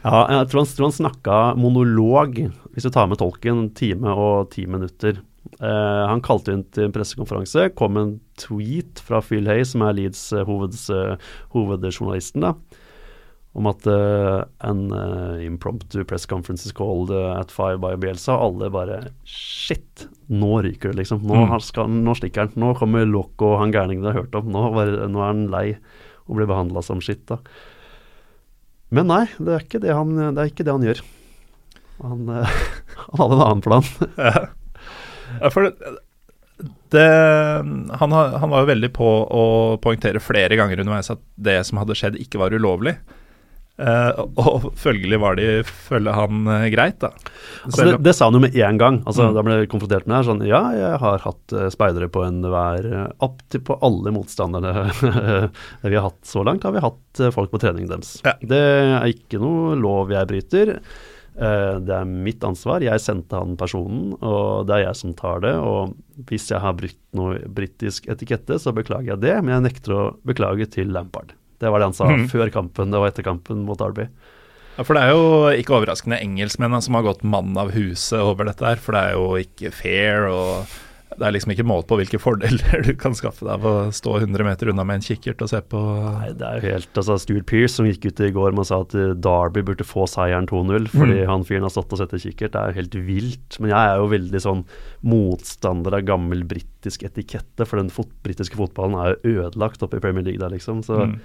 Ja, 0.00 0.24
jeg 0.32 0.48
tror 0.48 0.62
han, 0.62 0.68
tror 0.72 0.86
han 0.86 0.96
snakka 0.96 1.38
monolog, 1.60 2.38
hvis 2.72 2.86
du 2.86 2.90
tar 2.92 3.08
med 3.10 3.20
tolken, 3.20 3.66
time 3.76 4.14
og 4.16 4.48
ti 4.54 4.64
minutter. 4.68 5.18
Eh, 5.60 6.04
han 6.08 6.22
kalte 6.24 6.54
inn 6.56 6.62
til 6.72 6.86
en 6.88 6.94
pressekonferanse, 6.94 7.66
kom 7.76 7.98
en 8.00 8.14
tweet 8.40 9.02
fra 9.04 9.20
Phil 9.24 9.48
Hay, 9.50 9.66
som 9.68 9.84
er 9.84 9.98
Leeds 9.98 10.22
uh, 10.32 10.40
hoveds, 10.48 10.86
uh, 10.88 11.20
hovedjournalisten, 11.52 12.48
da 12.48 12.54
om 13.52 13.66
at 13.66 13.86
uh, 13.90 14.44
en 14.62 14.82
uh, 14.94 15.40
impromptu 15.42 16.04
press 16.06 16.26
conference 16.26 16.66
is 16.66 16.74
called 16.76 17.10
uh, 17.10 17.34
at 17.40 17.50
five 17.50 17.80
by 17.82 17.96
Bielsa. 17.98 18.36
Alle 18.38 18.70
bare 18.70 19.00
Shit, 19.26 20.06
nå 20.30 20.60
ryker 20.62 20.92
det, 20.92 21.00
liksom. 21.02 21.24
Nå, 21.26 21.46
mm. 21.48 21.56
skal, 21.66 21.90
nå 21.90 22.14
stikker 22.18 22.46
han. 22.46 22.54
Nå 22.60 22.76
kommer 22.78 23.08
Loco, 23.08 23.56
han 23.58 23.74
gærningen 23.74 24.06
du 24.06 24.12
har 24.12 24.20
hørt 24.22 24.38
om. 24.38 24.52
Nå, 24.54 24.68
bare, 24.76 25.08
nå, 25.10 25.22
er 25.22 25.32
han 25.32 25.48
lei 25.50 25.66
og 26.28 26.38
blir 26.38 26.46
behandla 26.50 26.82
som 26.86 27.02
skitt, 27.02 27.26
da. 27.30 27.40
Men 28.94 29.10
nei, 29.10 29.24
det 29.38 29.54
er 29.54 29.64
ikke 29.66 29.82
det 29.82 29.94
han, 29.94 30.14
det 30.36 30.46
ikke 30.50 30.66
det 30.66 30.74
han 30.76 30.86
gjør. 30.86 31.02
Han, 32.06 32.30
han 33.10 33.22
hadde 33.24 33.34
en 33.34 33.44
annen 33.48 33.66
plan. 33.66 33.90
ja, 35.40 35.50
for 35.50 35.66
det, 35.66 35.94
det, 36.94 37.06
han, 37.98 38.14
han, 38.14 38.50
var 38.50 38.62
jo 38.62 38.70
veldig 38.70 38.90
på 38.94 39.08
å 39.26 39.44
poengtere 39.82 40.22
flere 40.22 40.58
ganger 40.58 40.82
underveis 40.82 41.10
at 41.10 41.22
det 41.34 41.64
som 41.66 41.82
hadde 41.82 41.98
skjedd, 41.98 42.18
ikke 42.22 42.38
var 42.42 42.54
ulovlig. 42.54 42.94
Uh, 43.80 44.26
og 44.36 44.66
følgelig 44.76 45.18
var 45.22 45.38
de 45.38 45.62
følge 45.64 46.12
han 46.12 46.42
uh, 46.44 46.66
greit, 46.72 46.98
da. 47.00 47.10
Altså 47.64 47.86
det, 47.86 47.94
det, 48.04 48.12
sa 48.16 48.28
han 48.28 48.36
jo 48.36 48.42
med 48.44 48.56
en 48.60 48.80
gang. 48.80 48.98
Altså, 49.08 49.30
mm. 49.30 49.36
Da 49.36 49.44
ble 49.46 49.56
jeg 49.56 49.70
konfrontert 49.72 50.08
med 50.08 50.16
det. 50.18 50.26
Sånn, 50.28 50.42
ja, 50.48 50.60
jeg 50.76 50.98
har 51.00 51.24
hatt 51.24 51.54
uh, 51.56 51.68
speidere 51.72 52.10
på 52.12 52.24
enhver 52.26 52.90
Opp 53.24 53.40
til 53.52 53.64
på 53.64 53.78
alle 53.84 54.12
motstanderne 54.14 54.90
vi 55.90 55.94
har 55.94 56.04
hatt 56.04 56.20
så 56.28 56.44
langt, 56.46 56.66
har 56.66 56.74
vi 56.74 56.84
hatt 56.84 57.22
folk 57.34 57.52
på 57.52 57.60
treningen 57.62 57.90
deres. 57.90 58.18
Ja. 58.26 58.36
Det 58.40 58.60
er 58.60 59.08
ikke 59.08 59.40
noe 59.40 59.74
lov 59.78 60.12
jeg 60.12 60.28
bryter. 60.28 60.74
det 61.40 61.96
er 61.96 62.08
mitt 62.08 62.44
ansvar. 62.44 62.84
Jeg 62.84 63.02
sendte 63.02 63.40
han 63.40 63.56
personen, 63.60 64.14
og 64.20 64.68
det 64.68 64.76
er 64.76 64.86
jeg 64.88 65.00
som 65.00 65.16
tar 65.18 65.44
det. 65.46 65.54
Og 65.56 65.96
hvis 66.30 66.50
jeg 66.52 66.62
har 66.62 66.76
brutt 66.78 67.00
noe 67.16 67.40
britisk 67.48 68.08
etikette, 68.12 68.60
så 68.60 68.74
beklager 68.76 69.14
jeg 69.14 69.24
det, 69.24 69.36
men 69.40 69.56
jeg 69.56 69.68
nekter 69.70 69.96
å 69.96 70.08
beklage 70.26 70.68
til 70.76 70.92
Lampard. 70.94 71.34
Det 71.60 71.70
var 71.70 71.82
det 71.82 71.90
han 71.90 71.96
sa 71.96 72.10
mm. 72.10 72.28
før 72.32 72.52
kampen 72.54 72.94
og 72.96 73.08
etter 73.08 73.26
kampen 73.26 73.64
mot 73.68 73.78
Derby. 73.80 74.08
Ja, 74.76 74.84
for 74.86 74.96
det 74.96 75.02
er 75.04 75.10
jo 75.12 75.24
ikke 75.60 75.74
overraskende 75.76 76.20
engelskmennene 76.22 76.80
som 76.84 76.96
har 76.96 77.04
gått 77.04 77.26
mann 77.26 77.52
av 77.60 77.74
huset 77.74 78.20
over 78.22 78.48
dette 78.48 78.64
her, 78.64 78.80
for 78.80 78.96
det 78.96 79.02
er 79.10 79.18
jo 79.18 79.26
ikke 79.42 79.74
fair, 79.76 80.30
og 80.30 80.70
det 81.18 81.26
er 81.26 81.34
liksom 81.34 81.50
ikke 81.52 81.66
målt 81.66 81.88
på 81.90 81.98
hvilke 81.98 82.20
fordeler 82.22 82.82
du 82.86 82.92
kan 82.98 83.16
skaffe 83.18 83.44
deg 83.44 83.52
av 83.58 83.66
å 83.66 83.74
stå 83.94 84.14
100 84.20 84.46
meter 84.46 84.70
unna 84.70 84.86
med 84.86 85.00
en 85.00 85.04
kikkert 85.04 85.42
og 85.44 85.50
se 85.50 85.60
på 85.72 85.80
Nei, 85.80 86.30
det 86.38 86.46
er 86.46 86.60
jo 86.60 86.72
helt 86.76 87.00
altså 87.02 87.18
Stuart 87.20 87.48
Pearce 87.50 87.74
som 87.74 87.88
gikk 87.88 88.06
ut 88.08 88.22
i 88.24 88.30
går 88.36 88.54
og 88.54 88.68
sa 88.68 88.80
at 88.84 88.94
eh, 88.96 89.12
Derby 89.26 89.64
burde 89.66 89.86
få 89.86 90.06
seieren 90.10 90.48
2-0 90.48 90.88
fordi 90.94 91.18
mm. 91.20 91.26
han 91.32 91.44
fyren 91.48 91.66
har 91.66 91.74
stått 91.74 91.92
og 91.96 92.00
sett 92.00 92.14
i 92.16 92.22
kikkert. 92.22 92.54
Det 92.54 92.62
er 92.62 92.72
jo 92.72 92.78
helt 92.80 92.98
vilt. 93.10 93.58
Men 93.58 93.74
jeg 93.74 93.90
er 93.90 94.00
jo 94.00 94.08
veldig 94.14 94.42
sånn 94.46 94.64
motstander 95.12 95.98
av 95.98 96.06
gammel 96.08 96.44
britisk 96.48 97.04
etikette, 97.08 97.66
for 97.66 97.82
den 97.82 97.92
fot 97.92 98.10
britiske 98.24 98.58
fotballen 98.58 98.98
er 99.00 99.12
jo 99.12 99.44
ødelagt 99.44 99.82
oppe 99.84 99.98
i 99.98 100.04
Premier 100.04 100.26
League 100.26 100.40
der, 100.40 100.52
liksom. 100.54 100.84
Så 100.86 101.04
mm. 101.10 101.16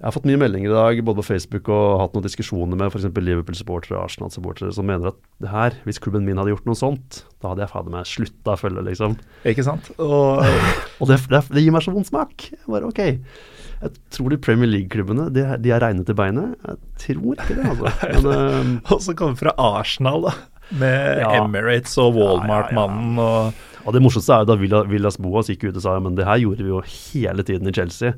Jeg 0.00 0.08
har 0.08 0.14
fått 0.14 0.26
mye 0.30 0.40
meldinger 0.40 0.70
i 0.70 0.72
dag, 0.72 0.98
både 1.04 1.20
på 1.20 1.26
Facebook 1.26 1.66
og 1.68 1.98
hatt 2.00 2.14
noen 2.16 2.24
diskusjoner 2.24 2.78
med 2.80 2.88
f.eks. 2.88 3.10
Liverpool-supportere 3.12 3.98
og 3.98 4.06
Arsenal-supportere 4.06 4.72
som 4.72 4.86
mener 4.88 5.10
at 5.10 5.18
det 5.44 5.50
her, 5.52 5.76
hvis 5.84 6.00
klubben 6.00 6.24
min 6.24 6.40
hadde 6.40 6.54
gjort 6.54 6.70
noe 6.70 6.78
sånt, 6.78 7.18
da 7.44 7.50
hadde 7.50 7.66
jeg 7.66 7.72
fader 7.74 7.92
meg 7.92 8.08
slutta 8.08 8.54
å 8.54 8.60
følge, 8.62 8.86
liksom. 8.86 9.18
Ikke 9.52 9.66
sant? 9.66 9.90
Og, 10.00 10.40
og 10.40 11.12
det, 11.12 11.20
det, 11.28 11.42
det, 11.52 11.66
gir 11.66 11.76
meg 11.76 11.84
så 11.84 11.92
vond 11.92 12.08
smak. 12.08 12.48
Jeg 12.48 12.64
bare 12.64 12.88
ok. 12.88 13.02
Jeg 13.04 13.94
tror 14.16 14.32
de 14.32 14.40
Premier 14.40 14.72
League-klubbene 14.72 15.28
de, 15.36 15.44
de, 15.60 15.76
er 15.76 15.84
regnet 15.84 16.08
til 16.08 16.16
beinet. 16.16 16.56
Jeg 16.64 16.80
tror 17.04 17.36
ikke 17.36 17.60
det, 17.60 17.68
altså. 17.74 17.94
Men, 18.00 18.32
uh, 18.32 18.74
og 18.96 19.04
så 19.04 19.18
kommer 19.20 19.36
fra 19.44 19.56
Arsenal, 19.60 20.30
da. 20.30 20.36
Med 20.80 21.24
ja, 21.26 21.40
Emirates 21.42 21.96
og 22.00 22.14
Walmart-mannen 22.16 23.18
ja, 23.18 23.24
ja, 23.26 23.48
og 23.82 23.88
Og 23.88 23.96
det 23.96 24.00
morsomste 24.04 24.36
er 24.36 24.44
jo 24.44 24.48
da 24.52 24.56
Villas, 24.60 24.84
Villas 24.86 25.16
Boas 25.18 25.48
gikk 25.50 25.64
ut 25.66 25.74
og 25.80 25.82
sa 25.82 25.96
men 25.98 26.14
det 26.14 26.28
her 26.28 26.38
gjorde 26.38 26.62
vi 26.62 26.70
jo 26.70 26.80
hele 26.84 27.44
tiden 27.44 27.68
i 27.68 27.74
Chelsea. 27.74 28.14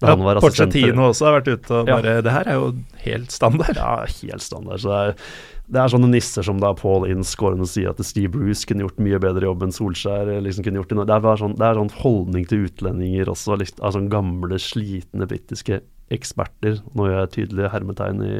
Ja, 0.00 0.16
Porcetino 0.40 1.10
også 1.10 1.28
har 1.28 1.38
vært 1.38 1.48
ute 1.52 1.80
og 1.82 1.88
bare. 1.90 2.20
Det 2.24 2.32
her 2.32 2.48
er 2.48 2.56
jo 2.56 2.70
helt 3.04 3.34
standard. 3.34 3.76
Ja, 3.76 4.06
helt 4.08 4.44
standard. 4.44 4.80
Så 4.80 4.88
det 4.88 5.00
er, 5.00 5.32
det 5.70 5.82
er 5.82 5.92
sånne 5.92 6.08
nisser 6.10 6.46
som 6.46 6.58
da 6.62 6.72
Paul 6.74 7.04
Inns 7.06 7.34
går 7.38 7.54
inn 7.54 7.64
og 7.66 7.70
sier 7.70 7.92
at 7.92 8.00
Steve 8.06 8.32
Bruce 8.34 8.64
kunne 8.66 8.86
gjort 8.86 9.02
mye 9.02 9.20
bedre 9.22 9.46
jobb 9.46 9.66
enn 9.66 9.74
Solskjær. 9.76 10.32
liksom 10.42 10.64
kunne 10.66 10.80
gjort 10.80 10.94
Det 10.96 11.16
er, 11.16 11.28
sånn, 11.42 11.56
det 11.60 11.66
er 11.66 11.78
sånn 11.78 11.92
holdning 12.00 12.48
til 12.48 12.64
utlendinger 12.66 13.30
også, 13.30 13.58
liksom, 13.60 13.84
av 13.84 13.94
sånne 13.94 14.12
gamle, 14.12 14.58
slitne 14.58 15.28
britiske 15.30 15.82
eksperter. 16.10 16.80
Nå 16.96 17.06
gjør 17.06 17.20
jeg 17.20 17.34
tydelige 17.36 17.70
hermetegn 17.74 18.24
i, 18.26 18.34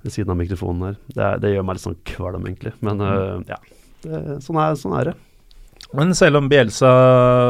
ved 0.00 0.14
siden 0.14 0.32
av 0.32 0.40
mikrofonen 0.40 0.86
her. 0.88 1.00
Det, 1.10 1.24
er, 1.26 1.42
det 1.42 1.52
gjør 1.54 1.66
meg 1.66 1.76
litt 1.76 1.88
sånn 1.88 2.00
kvalm, 2.14 2.46
egentlig. 2.48 2.72
Men 2.80 3.02
mm. 3.02 3.10
uh, 3.10 3.50
ja, 3.50 3.60
det, 4.06 4.22
sånn, 4.46 4.62
er, 4.62 4.78
sånn 4.80 4.96
er 4.96 5.10
det. 5.10 5.16
Men 5.96 6.12
selv 6.14 6.38
om 6.38 6.48
Bielsa 6.50 6.90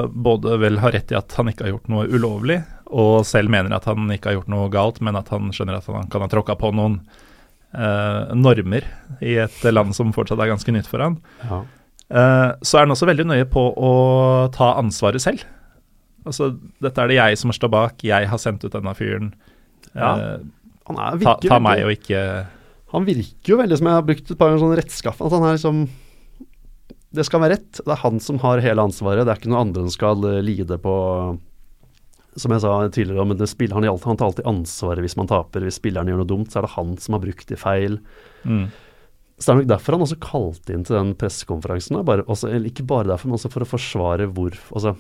både 0.09 0.55
vel 0.63 0.79
har 0.81 0.95
rett 0.97 1.13
i 1.13 1.17
at 1.19 1.35
han 1.37 1.51
ikke 1.51 1.67
har 1.67 1.75
gjort 1.75 1.91
noe 1.93 2.07
ulovlig, 2.09 2.61
og 2.91 3.27
selv 3.29 3.53
mener 3.53 3.75
at 3.77 3.85
han 3.91 4.09
ikke 4.15 4.31
har 4.31 4.39
gjort 4.39 4.49
noe 4.53 4.71
galt, 4.73 5.01
men 5.05 5.19
at 5.19 5.29
han 5.35 5.51
skjønner 5.55 5.77
at 5.77 5.91
han 5.93 6.09
kan 6.11 6.25
ha 6.25 6.29
tråkka 6.33 6.57
på 6.59 6.71
noen 6.75 6.97
eh, 7.77 8.33
normer 8.35 8.87
i 9.21 9.37
et 9.45 9.61
land 9.69 9.93
som 9.97 10.15
fortsatt 10.17 10.41
er 10.41 10.51
ganske 10.55 10.73
nytt 10.75 10.89
for 10.91 11.05
han, 11.05 11.19
ja. 11.45 11.61
eh, 12.09 12.49
så 12.65 12.81
er 12.81 12.87
han 12.89 12.97
også 12.97 13.11
veldig 13.13 13.29
nøye 13.31 13.49
på 13.53 13.67
å 13.77 13.93
ta 14.57 14.73
ansvaret 14.81 15.23
selv. 15.23 15.45
Altså, 16.25 16.51
dette 16.85 17.01
er 17.05 17.13
det 17.13 17.21
jeg 17.21 17.39
som 17.45 17.53
står 17.55 17.71
bak, 17.73 18.03
jeg 18.05 18.29
har 18.33 18.41
sendt 18.41 18.65
ut 18.67 18.73
denne 18.75 18.97
fyren. 18.99 19.35
Ja, 19.93 20.15
Eh, 20.17 20.39
Han 20.91 20.99
er, 20.99 21.17
ta, 21.23 21.33
ta 21.43 21.57
meg 21.63 21.81
og 21.85 21.91
ikke 21.95 22.19
Han 22.93 23.05
virker 23.07 23.53
jo 23.53 23.57
veldig 23.61 23.77
som 23.79 23.87
jeg 23.89 23.95
har 24.01 24.05
brukt 24.07 24.31
et 24.33 24.39
par 24.39 24.49
ganger 24.51 24.61
sånn 24.63 24.75
rettskaff. 24.79 25.21
At 25.23 25.35
han 25.35 25.45
er 25.47 25.55
liksom 25.57 25.81
Det 27.11 27.25
skal 27.27 27.43
være 27.43 27.57
rett. 27.57 27.81
Det 27.83 27.91
er 27.91 28.03
han 28.05 28.21
som 28.23 28.39
har 28.45 28.63
hele 28.63 28.83
ansvaret. 28.87 29.25
Det 29.27 29.33
er 29.33 29.41
ikke 29.41 29.51
noe 29.51 29.65
andre 29.65 29.87
som 29.87 29.95
skal 29.95 30.27
eh, 30.31 30.43
lide 30.47 30.77
på 30.79 30.95
Som 32.39 32.55
jeg 32.55 32.63
sa 32.63 32.75
tidligere, 32.95 33.27
men 33.27 33.41
det 33.41 33.49
spiller, 33.51 33.75
han, 33.75 33.89
han 34.05 34.21
tar 34.21 34.29
alltid 34.29 34.47
ansvaret 34.47 35.03
hvis 35.03 35.19
man 35.19 35.31
taper. 35.31 35.65
Hvis 35.67 35.81
spilleren 35.81 36.07
gjør 36.11 36.23
noe 36.23 36.31
dumt, 36.31 36.53
så 36.53 36.61
er 36.61 36.69
det 36.69 36.77
han 36.77 36.95
som 37.03 37.17
har 37.17 37.25
brukt 37.25 37.51
de 37.51 37.59
feil. 37.59 37.99
mm. 38.45 38.69
Så 39.41 39.49
det 39.49 39.53
er 39.55 39.59
nok 39.63 39.69
derfor 39.71 39.97
han 39.97 40.03
også 40.05 40.17
kalte 40.21 40.75
inn 40.75 40.83
til 40.85 40.99
den 40.99 41.15
pressekonferansen. 41.17 41.97
ikke 42.69 42.85
bare 42.85 43.09
derfor, 43.09 43.31
men 43.31 43.39
også 43.39 43.49
for 43.51 43.65
å 43.65 43.71
forsvare 43.71 44.27
hvor 44.37 44.53
altså, 44.53 44.93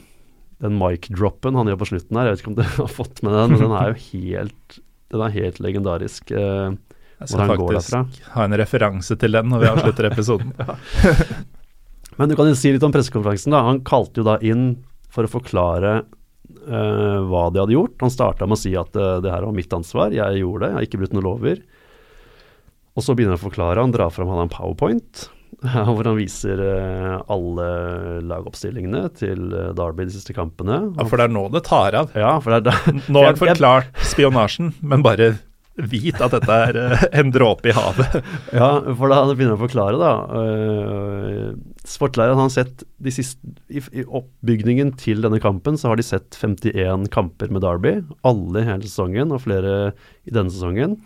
Den 0.64 0.78
mic-droppen 0.80 1.54
han 1.54 1.68
gjør 1.68 1.76
på 1.82 1.88
slutten 1.90 2.16
her, 2.16 2.24
jeg 2.30 2.32
vet 2.38 2.40
ikke 2.40 2.50
om 2.54 2.56
dere 2.56 2.76
har 2.86 2.88
fått 2.88 3.20
med 3.22 3.36
den, 3.36 3.52
men 3.52 3.60
den 3.66 3.76
er 3.76 3.92
jo 3.92 4.00
helt, 4.08 4.78
den 5.12 5.24
er 5.26 5.36
helt 5.36 5.60
legendarisk. 5.60 6.32
eh, 6.32 6.72
Jeg 7.20 7.28
skal 7.34 7.52
faktisk 7.52 8.24
ha 8.32 8.48
en 8.48 8.56
referanse 8.56 9.16
til 9.20 9.36
den 9.36 9.52
når 9.52 9.60
vi 9.60 9.70
avslutter 9.74 10.08
episoden. 10.08 10.56
Men 12.20 12.28
du 12.28 12.36
kan 12.36 12.50
jo 12.50 12.56
si 12.58 12.68
litt 12.74 12.84
om 12.84 12.92
pressekonferansen. 12.92 13.54
da. 13.54 13.64
Han 13.64 13.80
kalte 13.86 14.20
jo 14.20 14.28
da 14.28 14.36
inn 14.44 14.74
for 15.10 15.24
å 15.24 15.32
forklare 15.32 16.02
uh, 16.04 17.18
hva 17.24 17.48
de 17.48 17.62
hadde 17.62 17.76
gjort. 17.78 17.96
Han 18.04 18.12
starta 18.12 18.44
med 18.44 18.58
å 18.58 18.60
si 18.60 18.74
at 18.76 18.92
uh, 19.00 19.18
det 19.24 19.32
her 19.32 19.46
var 19.48 19.56
mitt 19.56 19.72
ansvar, 19.72 20.12
jeg 20.12 20.42
gjorde 20.42 20.66
det, 20.66 20.70
jeg 20.70 20.78
har 20.78 20.88
ikke 20.88 21.00
brutt 21.00 21.16
noen 21.16 21.28
lover. 21.30 21.62
Og 22.98 23.06
så 23.06 23.16
begynner 23.16 23.38
han 23.38 23.40
å 23.40 23.46
forklare, 23.48 23.80
han 23.80 23.94
drar 23.94 24.12
fram 24.12 24.28
han 24.28 24.42
har 24.42 24.50
en 24.50 24.52
powerpoint 24.52 25.28
hvor 25.94 26.06
han 26.06 26.16
viser 26.16 26.60
eh, 26.62 27.16
alle 27.28 27.64
lagoppstillingene 28.24 29.02
til 29.18 29.50
Derby 29.76 30.06
de 30.08 30.14
siste 30.14 30.32
kampene. 30.32 30.78
Ja, 30.96 31.04
for 31.04 31.20
det 31.20 31.26
er 31.26 31.34
nå 31.34 31.42
det 31.52 31.64
tar 31.66 31.96
av. 31.98 32.14
Ja, 32.16 32.30
for 32.40 32.54
det 32.54 32.60
er 32.62 32.66
da 32.70 32.94
Nå 33.12 33.20
har 33.20 33.34
han 33.34 33.40
forklart 33.40 34.00
spionasjen, 34.08 34.70
men 34.80 35.04
bare 35.04 35.34
vit 35.78 36.18
at 36.20 36.32
dette 36.34 36.56
er 36.66 36.78
eh, 36.80 37.04
en 37.20 37.30
dråpe 37.34 37.70
i 37.70 37.74
havet. 37.76 38.18
Ja, 38.56 38.70
for 38.98 39.12
da 39.12 39.20
begynner 39.28 39.54
han 39.54 39.60
å 39.60 39.62
forklare, 39.62 40.00
da. 40.00 40.12
Uh, 40.34 41.76
Sportleiren 41.86 42.40
har 42.40 42.50
sett 42.52 42.84
de 43.02 43.12
siste, 43.14 43.38
i, 43.70 43.82
I 44.02 44.04
oppbygningen 44.04 44.92
til 45.00 45.22
denne 45.24 45.40
kampen 45.42 45.78
så 45.80 45.92
har 45.92 46.00
de 46.00 46.06
sett 46.06 46.36
51 46.36 47.08
kamper 47.14 47.52
med 47.54 47.64
Derby. 47.64 47.94
Alle 48.26 48.66
hele 48.66 48.86
sesongen, 48.86 49.32
og 49.34 49.44
flere 49.46 49.94
i 50.28 50.34
denne 50.34 50.52
sesongen. 50.52 50.98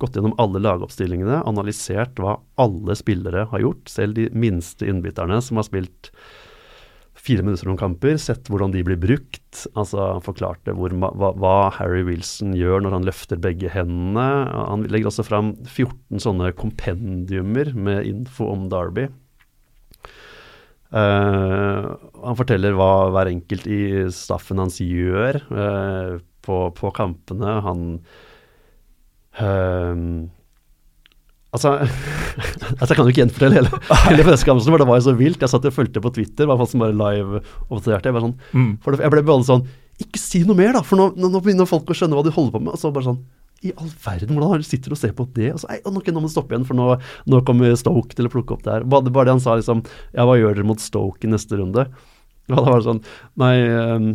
Gått 0.00 0.16
gjennom 0.16 0.36
alle 0.40 0.62
lagoppstillingene, 0.64 1.42
analysert 1.48 2.20
hva 2.20 2.38
alle 2.60 2.96
spillere 2.98 3.46
har 3.50 3.64
gjort. 3.64 3.90
Selv 3.92 4.16
de 4.18 4.28
minste 4.32 4.88
innbytterne 4.88 5.40
som 5.44 5.60
har 5.60 5.68
spilt 5.68 6.12
fire 7.22 7.44
minutter 7.44 7.70
om 7.70 7.78
kamper, 7.78 8.16
sett 8.18 8.48
hvordan 8.50 8.72
de 8.74 8.82
blir 8.86 8.98
brukt. 9.00 9.64
Altså 9.78 10.00
Han 10.16 10.24
forklarte 10.24 10.74
hvor, 10.74 10.94
hva, 10.98 11.30
hva 11.38 11.56
Harry 11.76 12.02
Wilson 12.08 12.56
gjør 12.58 12.82
når 12.82 12.96
han 12.96 13.06
løfter 13.06 13.40
begge 13.42 13.70
hendene. 13.70 14.26
Han 14.50 14.86
legger 14.90 15.12
også 15.12 15.26
fram 15.28 15.54
14 15.68 16.22
sånne 16.24 16.50
kompendiumer 16.58 17.72
med 17.78 18.08
info 18.10 18.50
om 18.50 18.66
Derby. 18.72 19.08
Uh, 20.92 21.94
han 22.20 22.36
forteller 22.36 22.74
hva 22.76 23.08
hver 23.14 23.30
enkelt 23.30 23.64
i 23.70 23.80
staffen 24.12 24.60
hans 24.60 24.76
gjør 24.84 25.38
uh, 25.48 26.18
på, 26.44 26.58
på 26.76 26.90
kampene. 26.92 27.54
Han 27.64 27.84
eh, 29.38 30.02
Altså, 31.52 31.74
altså 32.80 32.88
Jeg 32.88 32.96
kan 32.96 33.04
jo 33.04 33.12
ikke 33.12 33.20
gjenfortelle 33.22 33.58
hele, 33.60 33.70
hele 34.08 34.24
pressekonferansen, 34.24 34.72
for 34.72 34.80
det 34.82 34.88
var 34.88 35.00
jo 35.00 35.06
så 35.10 35.14
vilt. 35.18 35.42
Jeg 35.44 35.52
satt 35.52 35.66
og 35.68 35.74
fulgte 35.76 36.00
på 36.04 36.12
Twitter, 36.16 36.48
var 36.48 36.62
som 36.68 36.80
bare 36.84 36.96
live 36.96 37.42
oppdaterte. 37.68 38.08
Jeg, 38.08 38.16
var 38.16 38.24
sånn, 38.26 38.36
Mm. 38.56 38.70
for 38.84 38.96
jeg 38.96 39.12
ble 39.12 39.22
bare 39.28 39.44
sånn 39.48 39.66
Ikke 40.00 40.18
si 40.18 40.40
noe 40.48 40.56
mer, 40.58 40.72
da! 40.78 40.80
For 40.86 40.96
nå, 40.98 41.10
nå, 41.20 41.28
nå 41.30 41.42
begynner 41.44 41.68
folk 41.68 41.92
å 41.92 41.96
skjønne 41.98 42.16
hva 42.16 42.24
de 42.24 42.32
holder 42.34 42.56
på 42.56 42.62
med. 42.64 42.72
Og 42.74 42.80
så 42.80 42.90
bare 42.94 43.10
sånn 43.10 43.20
I 43.62 43.74
all 43.76 43.92
verden, 44.02 44.34
hvordan 44.40 44.64
sitter 44.66 44.90
du 44.90 44.96
og 44.96 45.02
ser 45.02 45.12
på 45.14 45.28
det? 45.36 45.52
Og 45.54 45.60
så, 45.62 45.68
ei, 45.70 45.82
ok, 45.86 46.08
nå 46.10 46.22
må 46.24 46.26
du 46.30 46.32
stoppe 46.34 46.56
igjen, 46.56 46.64
for 46.66 46.74
nå, 46.78 46.88
nå 47.30 47.42
kommer 47.46 47.76
Stoke 47.78 48.16
til 48.16 48.26
å 48.26 48.32
plukke 48.32 48.56
opp 48.56 48.64
det 48.64 48.72
her. 48.78 48.88
Bare, 48.88 49.12
bare 49.12 49.28
det 49.28 49.36
han 49.36 49.44
sa, 49.44 49.54
liksom 49.60 49.84
Ja, 50.16 50.24
hva 50.26 50.34
gjør 50.40 50.56
dere 50.56 50.66
mot 50.72 50.80
Stoke 50.82 51.28
i 51.28 51.30
neste 51.30 51.60
runde? 51.60 51.84
Og 52.50 52.56
da 52.58 52.64
var 52.66 52.80
det 52.80 52.88
sånn 52.88 53.04
Nei 53.44 53.54
ehm, 53.68 54.08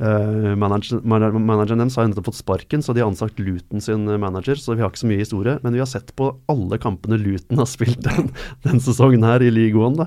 eh, 0.00 0.54
manager, 0.58 1.00
manager, 1.04 1.38
manageren 1.38 1.78
deres 1.82 1.96
har 1.98 2.04
endelig 2.08 2.24
fått 2.26 2.40
sparken, 2.40 2.82
så 2.84 2.94
de 2.94 3.02
har 3.02 3.10
ansatt 3.10 3.38
Luton 3.40 3.80
sin 3.84 4.08
eh, 4.08 4.20
manager. 4.20 4.56
Så 4.60 4.74
vi 4.74 4.84
har 4.84 4.90
ikke 4.92 5.04
så 5.04 5.10
mye 5.10 5.22
historie. 5.22 5.54
Men 5.62 5.76
vi 5.76 5.82
har 5.82 5.90
sett 5.90 6.10
på 6.18 6.24
alle 6.50 6.76
kampene 6.82 7.20
Luton 7.20 7.60
har 7.60 7.70
spilt 7.70 8.02
den, 8.06 8.24
den 8.66 8.78
sesongen 8.84 9.26
her 9.26 9.44
i 9.44 9.50
da. 9.52 10.06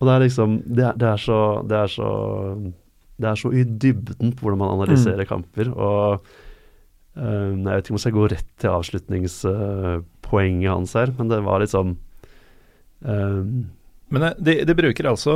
Og 0.00 0.08
det 0.08 0.14
er 0.14 0.24
liksom 0.24 0.50
Det 0.64 0.84
er, 0.84 0.94
det 0.96 1.08
er 1.10 1.20
så 1.20 1.40
Det 1.68 1.76
er 1.76 1.90
så 1.92 2.08
det 3.20 3.28
er 3.28 3.36
så 3.36 3.50
i 3.52 3.64
dybden 3.64 4.32
på 4.32 4.40
hvordan 4.46 4.62
man 4.62 4.74
analyserer 4.78 5.24
kamper. 5.28 5.66
Og 5.74 6.24
uh, 6.24 7.52
jeg 7.52 7.66
vet 7.66 7.84
ikke 7.84 7.92
om 7.92 7.98
jeg 7.98 8.06
skal 8.06 8.16
gå 8.16 8.28
rett 8.32 8.50
til 8.62 8.72
avslutningspoenget 8.72 10.72
hans 10.72 10.92
her, 10.96 11.08
men 11.18 11.26
det 11.32 11.40
var 11.44 11.60
sånn 11.68 11.92
eh, 13.04 13.42
Men 14.10 14.20
det, 14.24 14.32
de, 14.46 14.52
de 14.68 14.74
bruker 14.78 15.10
altså 15.10 15.34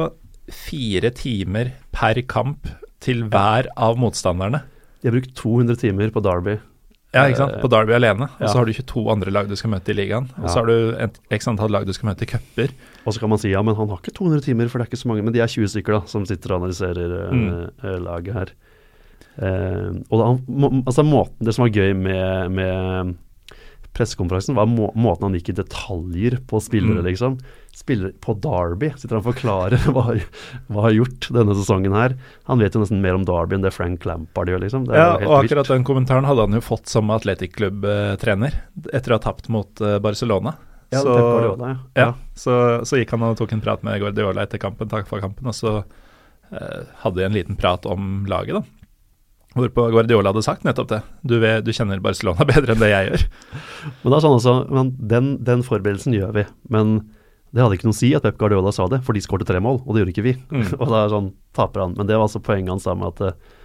fire 0.52 1.10
timer 1.16 1.72
per 1.94 2.20
kamp 2.28 2.68
til 3.04 3.24
hver 3.30 3.68
av 3.76 3.98
motstanderne. 4.00 4.62
De 5.02 5.10
har 5.10 5.14
brukt 5.18 5.34
200 5.36 5.76
timer 5.82 6.10
på 6.14 6.22
Derby. 6.24 6.56
Ja, 7.14 7.28
ikke 7.30 7.38
sant? 7.44 7.60
På 7.62 7.68
Derby 7.70 7.92
alene. 7.94 8.26
Og 8.26 8.40
Ja. 8.42 8.48
så 8.50 8.58
har 8.58 8.64
du 8.66 8.72
22 8.74 9.04
andre 9.12 9.30
lag 9.30 9.46
du 9.48 9.54
skal 9.54 9.70
møte 9.70 9.92
i 9.92 9.94
ligaen. 9.94 10.26
Og 10.38 10.48
Ja. 10.48 10.48
så 10.50 10.58
har 10.62 10.66
du 10.66 10.96
et 10.98 11.18
x 11.30 11.46
antall 11.46 11.70
lag 11.70 11.84
du 11.86 11.92
skal 11.94 12.08
møte 12.10 12.24
i 12.24 12.26
cuper. 12.26 12.72
Og 13.06 13.12
så 13.14 13.20
kan 13.20 13.28
man 13.30 13.38
si 13.38 13.50
ja, 13.52 13.62
men 13.62 13.76
han 13.76 13.88
har 13.88 13.98
ikke 14.00 14.14
200 14.16 14.40
timer, 14.42 14.66
for 14.68 14.78
det 14.78 14.88
er 14.88 14.90
ikke 14.90 15.02
så 15.04 15.06
mange. 15.12 15.22
Men 15.22 15.32
de 15.32 15.38
er 15.40 15.46
20 15.46 15.68
stykker 15.70 16.00
da, 16.00 16.00
som 16.10 16.24
sitter 16.26 16.54
og 16.56 16.62
analyserer 16.64 17.28
eh, 17.28 17.30
Mm. 17.30 17.70
eh, 17.84 17.98
laget 18.02 18.34
her. 18.34 18.46
Uh, 19.36 19.98
og 20.10 20.18
da, 20.20 20.26
må, 20.46 20.68
altså 20.86 21.02
måten, 21.02 21.44
Det 21.44 21.54
som 21.56 21.64
var 21.64 21.72
gøy 21.74 21.92
med, 21.96 22.52
med 22.54 23.16
pressekonferansen, 23.94 24.54
var 24.54 24.66
må, 24.66 24.92
måten 24.94 25.28
han 25.28 25.34
gikk 25.38 25.50
i 25.50 25.56
detaljer 25.62 26.38
på 26.46 26.60
spillere, 26.62 27.02
Mm. 27.02 27.06
liksom. 27.08 27.38
Spillere 27.74 28.12
på 28.22 28.36
Derby 28.38 28.92
sitter 28.94 29.16
han 29.16 29.24
og 29.24 29.32
forklarer 29.32 29.86
hva, 29.94 30.04
hva 30.70 30.84
har 30.86 30.94
gjort 30.94 31.26
denne 31.34 31.56
sesongen 31.58 31.96
her. 31.96 32.14
Han 32.50 32.62
vet 32.62 32.76
jo 32.76 32.82
nesten 32.84 33.00
mer 33.02 33.16
om 33.18 33.24
Derby 33.26 33.56
enn 33.58 33.64
det 33.66 33.72
Frank 33.74 34.06
Lampard 34.06 34.52
gjør, 34.52 34.62
liksom. 34.62 34.84
Det 34.86 34.94
Ja, 34.94 35.16
og 35.16 35.24
vilt. 35.24 35.50
akkurat 35.50 35.72
den 35.74 35.86
kommentaren 35.88 36.28
hadde 36.28 36.46
han 36.46 36.54
jo 36.54 36.62
fått 36.62 36.86
som 36.92 37.10
atletikklubtrener 37.14 38.60
etter 38.92 39.14
å 39.14 39.18
ha 39.18 39.24
tapt 39.26 39.50
mot 39.50 39.82
eh, 39.82 39.98
Barcelona. 40.04 40.54
Ja, 40.94 41.00
så, 41.02 41.16
Guardiola, 41.18 41.72
ja. 41.72 41.78
ja, 41.98 42.08
så, 42.38 42.54
så 42.86 43.00
gikk 43.00 43.16
han 43.16 43.24
og 43.26 43.38
tok 43.40 43.56
en 43.56 43.62
prat 43.64 43.82
med 43.82 43.98
Guardiola 44.02 44.44
etter 44.46 44.60
kampen, 44.62 44.86
takk 44.92 45.08
for 45.10 45.24
kampen, 45.24 45.48
og 45.50 45.56
så 45.56 45.72
eh, 45.80 46.84
hadde 47.02 47.18
de 47.18 47.26
en 47.26 47.34
liten 47.34 47.58
prat 47.58 47.88
om 47.90 48.22
laget, 48.30 48.60
da. 48.60 48.84
Hvorpå 49.54 49.88
Guardiola 49.94 50.32
hadde 50.32 50.42
sagt 50.42 50.64
nettopp 50.66 50.88
det. 50.90 51.00
Du, 51.22 51.36
vet, 51.42 51.62
du 51.66 51.70
kjenner 51.74 52.00
Barcelona 52.02 52.46
bedre 52.52 52.74
enn 52.74 52.82
det 52.82 52.90
jeg 52.90 53.10
gjør. 53.10 53.26
Men 54.02 54.08
det 54.08 54.16
er 54.16 54.24
sånn 54.24 54.38
altså, 54.38 54.54
men 54.70 54.94
den, 54.98 55.28
den 55.46 55.62
forberedelsen 55.66 56.16
gjør 56.16 56.32
vi. 56.38 56.46
Men 56.74 56.96
det 57.54 57.62
hadde 57.62 57.76
ikke 57.78 57.86
noe 57.86 57.94
å 57.94 58.00
si 58.00 58.08
at 58.16 58.24
Pep 58.24 58.38
Guardiola 58.40 58.72
sa 58.74 58.88
det, 58.90 58.98
for 59.06 59.14
de 59.14 59.22
skårte 59.22 59.46
tre 59.46 59.60
mål, 59.62 59.78
og 59.84 59.94
det 59.94 60.02
gjorde 60.02 60.14
ikke 60.16 60.26
vi. 60.26 60.32
Mm. 60.50 60.64
og 60.80 60.88
da 60.90 61.02
er 61.04 61.12
sånn, 61.12 61.28
taper 61.54 61.84
han. 61.84 61.92
Men 61.98 62.08
det 62.08 62.16
var 62.18 62.26
altså 62.26 62.42
poenget 62.42 62.74
hans 62.74 62.88
med 62.90 63.12
at 63.12 63.22
eh, 63.28 63.60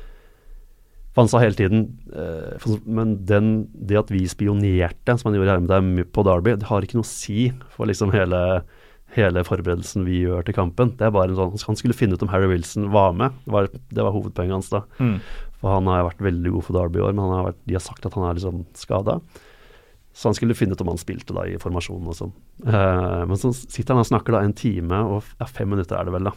For 1.15 1.23
han 1.23 1.31
sa 1.31 1.41
hele 1.41 1.57
tiden 1.57 1.87
eh, 2.13 2.67
Men 2.85 3.15
den, 3.25 3.47
det 3.73 3.97
at 4.03 4.13
vi 4.13 4.21
spionerte, 4.29 5.17
som 5.17 5.31
han 5.31 5.39
gjorde 5.39 5.55
her 5.55 5.63
med 5.65 5.73
deg 5.73 6.13
på 6.13 6.25
Derby, 6.27 6.53
det 6.61 6.69
har 6.69 6.85
ikke 6.85 6.99
noe 6.99 7.07
å 7.07 7.09
si 7.09 7.49
for 7.73 7.89
liksom 7.89 8.13
hele, 8.13 8.43
hele 9.17 9.45
forberedelsen 9.47 10.05
vi 10.05 10.21
gjør 10.21 10.45
til 10.45 10.59
kampen. 10.59 10.93
Det 10.99 11.09
er 11.09 11.15
bare 11.17 11.33
en 11.33 11.39
sånn, 11.41 11.57
Han 11.65 11.81
skulle 11.81 11.97
finne 11.97 12.13
ut 12.13 12.25
om 12.27 12.29
Harry 12.29 12.51
Wilson 12.51 12.91
var 12.93 13.17
med. 13.17 13.41
Det 13.47 13.57
var, 13.57 13.73
det 13.73 14.05
var 14.05 14.13
hovedpoenget 14.13 14.59
hans 14.59 14.73
da. 14.75 14.85
Mm. 15.01 15.17
For 15.59 15.79
han 15.79 15.89
har 15.89 16.05
vært 16.11 16.27
veldig 16.29 16.53
god 16.59 16.69
for 16.69 16.77
Derby 16.77 17.01
i 17.01 17.07
år, 17.09 17.17
men 17.17 17.25
han 17.25 17.39
har 17.39 17.49
vært, 17.49 17.63
de 17.65 17.79
har 17.79 17.89
sagt 17.89 18.05
at 18.05 18.13
han 18.15 18.29
er 18.29 18.37
liksom 18.37 18.67
skada. 18.77 19.17
Så 20.19 20.27
han 20.27 20.35
skulle 20.35 20.55
finne 20.57 20.75
ut 20.75 20.81
om 20.83 20.91
han 20.91 20.99
spilte 20.99 21.31
da 21.35 21.45
i 21.47 21.55
formasjonen 21.61 22.11
og 22.11 22.17
sånn. 22.17 22.31
Eh, 22.67 23.21
men 23.29 23.39
så 23.39 23.53
sitter 23.55 23.95
han 23.95 24.03
og 24.03 24.09
snakker 24.09 24.35
da 24.35 24.41
en 24.43 24.55
time, 24.57 24.97
og 25.15 25.23
ja, 25.39 25.47
fem 25.47 25.69
minutter 25.71 25.95
er 25.95 26.09
det 26.09 26.15
vel, 26.17 26.27
da. 26.27 26.33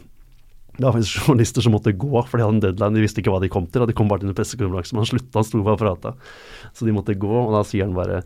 Det 0.77 0.85
var 0.87 0.95
faktisk 0.95 1.19
journalister 1.27 1.65
som 1.65 1.75
måtte 1.75 1.91
gå, 1.91 2.13
for 2.23 2.39
de 2.39 2.45
hadde 2.45 2.55
en 2.61 2.63
deadline, 2.63 2.95
de 2.95 3.03
visste 3.03 3.19
ikke 3.19 3.33
hva 3.35 3.41
de 3.43 3.51
kom 3.51 3.67
til. 3.67 3.83
og 3.83 3.91
De 3.91 3.97
kom 3.97 4.07
bare 4.07 4.23
til 4.23 4.31
en 4.31 4.37
pressekonferanse, 4.39 4.95
men 4.95 5.03
han 5.03 5.11
slutta, 5.11 5.35
han 5.35 5.49
sto 5.49 5.61
bare 5.67 5.75
og 5.75 5.83
prata. 5.83 6.15
Så 6.71 6.87
de 6.87 6.95
måtte 6.95 7.17
gå, 7.19 7.33
og 7.43 7.51
da 7.57 7.65
sier 7.67 7.89
han 7.89 7.97
bare 7.97 8.23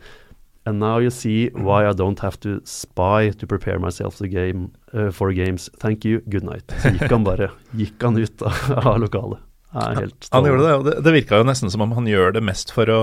And 0.68 0.82
now 0.84 1.00
you 1.00 1.10
see 1.10 1.50
why 1.56 1.88
I 1.88 1.94
don't 1.94 2.20
have 2.20 2.42
to 2.42 2.60
spy 2.66 3.32
to 3.40 3.48
prepare 3.48 3.80
myself 3.80 4.18
to 4.18 4.28
game, 4.28 4.74
uh, 4.94 5.12
for 5.12 5.32
games. 5.32 5.70
Thank 5.80 6.04
you, 6.04 6.20
good 6.28 6.44
night. 6.44 6.68
Så 6.84 6.92
gikk 6.92 7.08
han 7.08 7.24
bare 7.24 7.54
gikk 7.72 8.04
han 8.04 8.20
ut 8.20 8.44
av, 8.44 8.98
lokalet. 9.00 9.47
Er 9.78 10.00
helt 10.02 10.30
Han 10.34 10.48
gjorde 10.50 10.64
det, 10.66 10.74
og 10.80 10.86
det, 10.88 10.96
det 11.06 11.14
virka 11.14 11.38
jo 11.42 11.46
nesten 11.48 11.70
som 11.74 11.84
om 11.86 11.92
han 11.98 12.08
gjør 12.10 12.34
det 12.38 12.44
mest 12.46 12.72
for 12.76 12.90
å 12.90 13.02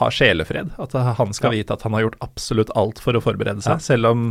ha 0.00 0.08
sjelefred. 0.14 0.72
At 0.80 0.94
han 1.18 1.34
skal 1.36 1.52
vite 1.56 1.76
at 1.76 1.84
han 1.86 1.96
har 1.96 2.06
gjort 2.08 2.18
absolutt 2.24 2.72
alt 2.78 3.02
for 3.02 3.18
å 3.18 3.22
forberede 3.24 3.60
seg, 3.64 3.76
Ja. 3.78 3.84
selv 3.92 4.10
om 4.12 4.30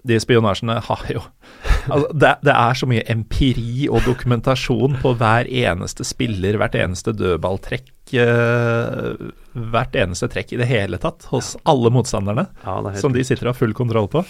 de 0.00 0.16
spionasjene 0.16 0.78
har 0.86 1.02
jo 1.12 1.20
altså, 1.92 2.06
det, 2.16 2.30
det 2.48 2.52
er 2.56 2.78
så 2.80 2.86
mye 2.88 3.02
empiri 3.12 3.82
og 3.92 4.00
dokumentasjon 4.06 4.94
på 5.02 5.12
hver 5.20 5.44
eneste 5.52 6.06
spiller, 6.08 6.56
hvert 6.56 6.78
eneste 6.80 7.12
dødballtrekk, 7.12 7.90
eh, 8.16 9.26
hvert 9.72 9.98
eneste 10.00 10.30
trekk 10.32 10.54
i 10.56 10.60
det 10.62 10.70
hele 10.70 10.96
tatt, 11.02 11.26
hos 11.34 11.52
alle 11.68 11.92
motstanderne, 11.92 12.46
Ja, 12.64 12.78
som 12.96 13.12
de 13.12 13.24
sitter 13.28 13.50
og 13.50 13.54
har 13.54 13.60
full 13.60 13.76
kontroll 13.76 14.08
på. 14.12 14.24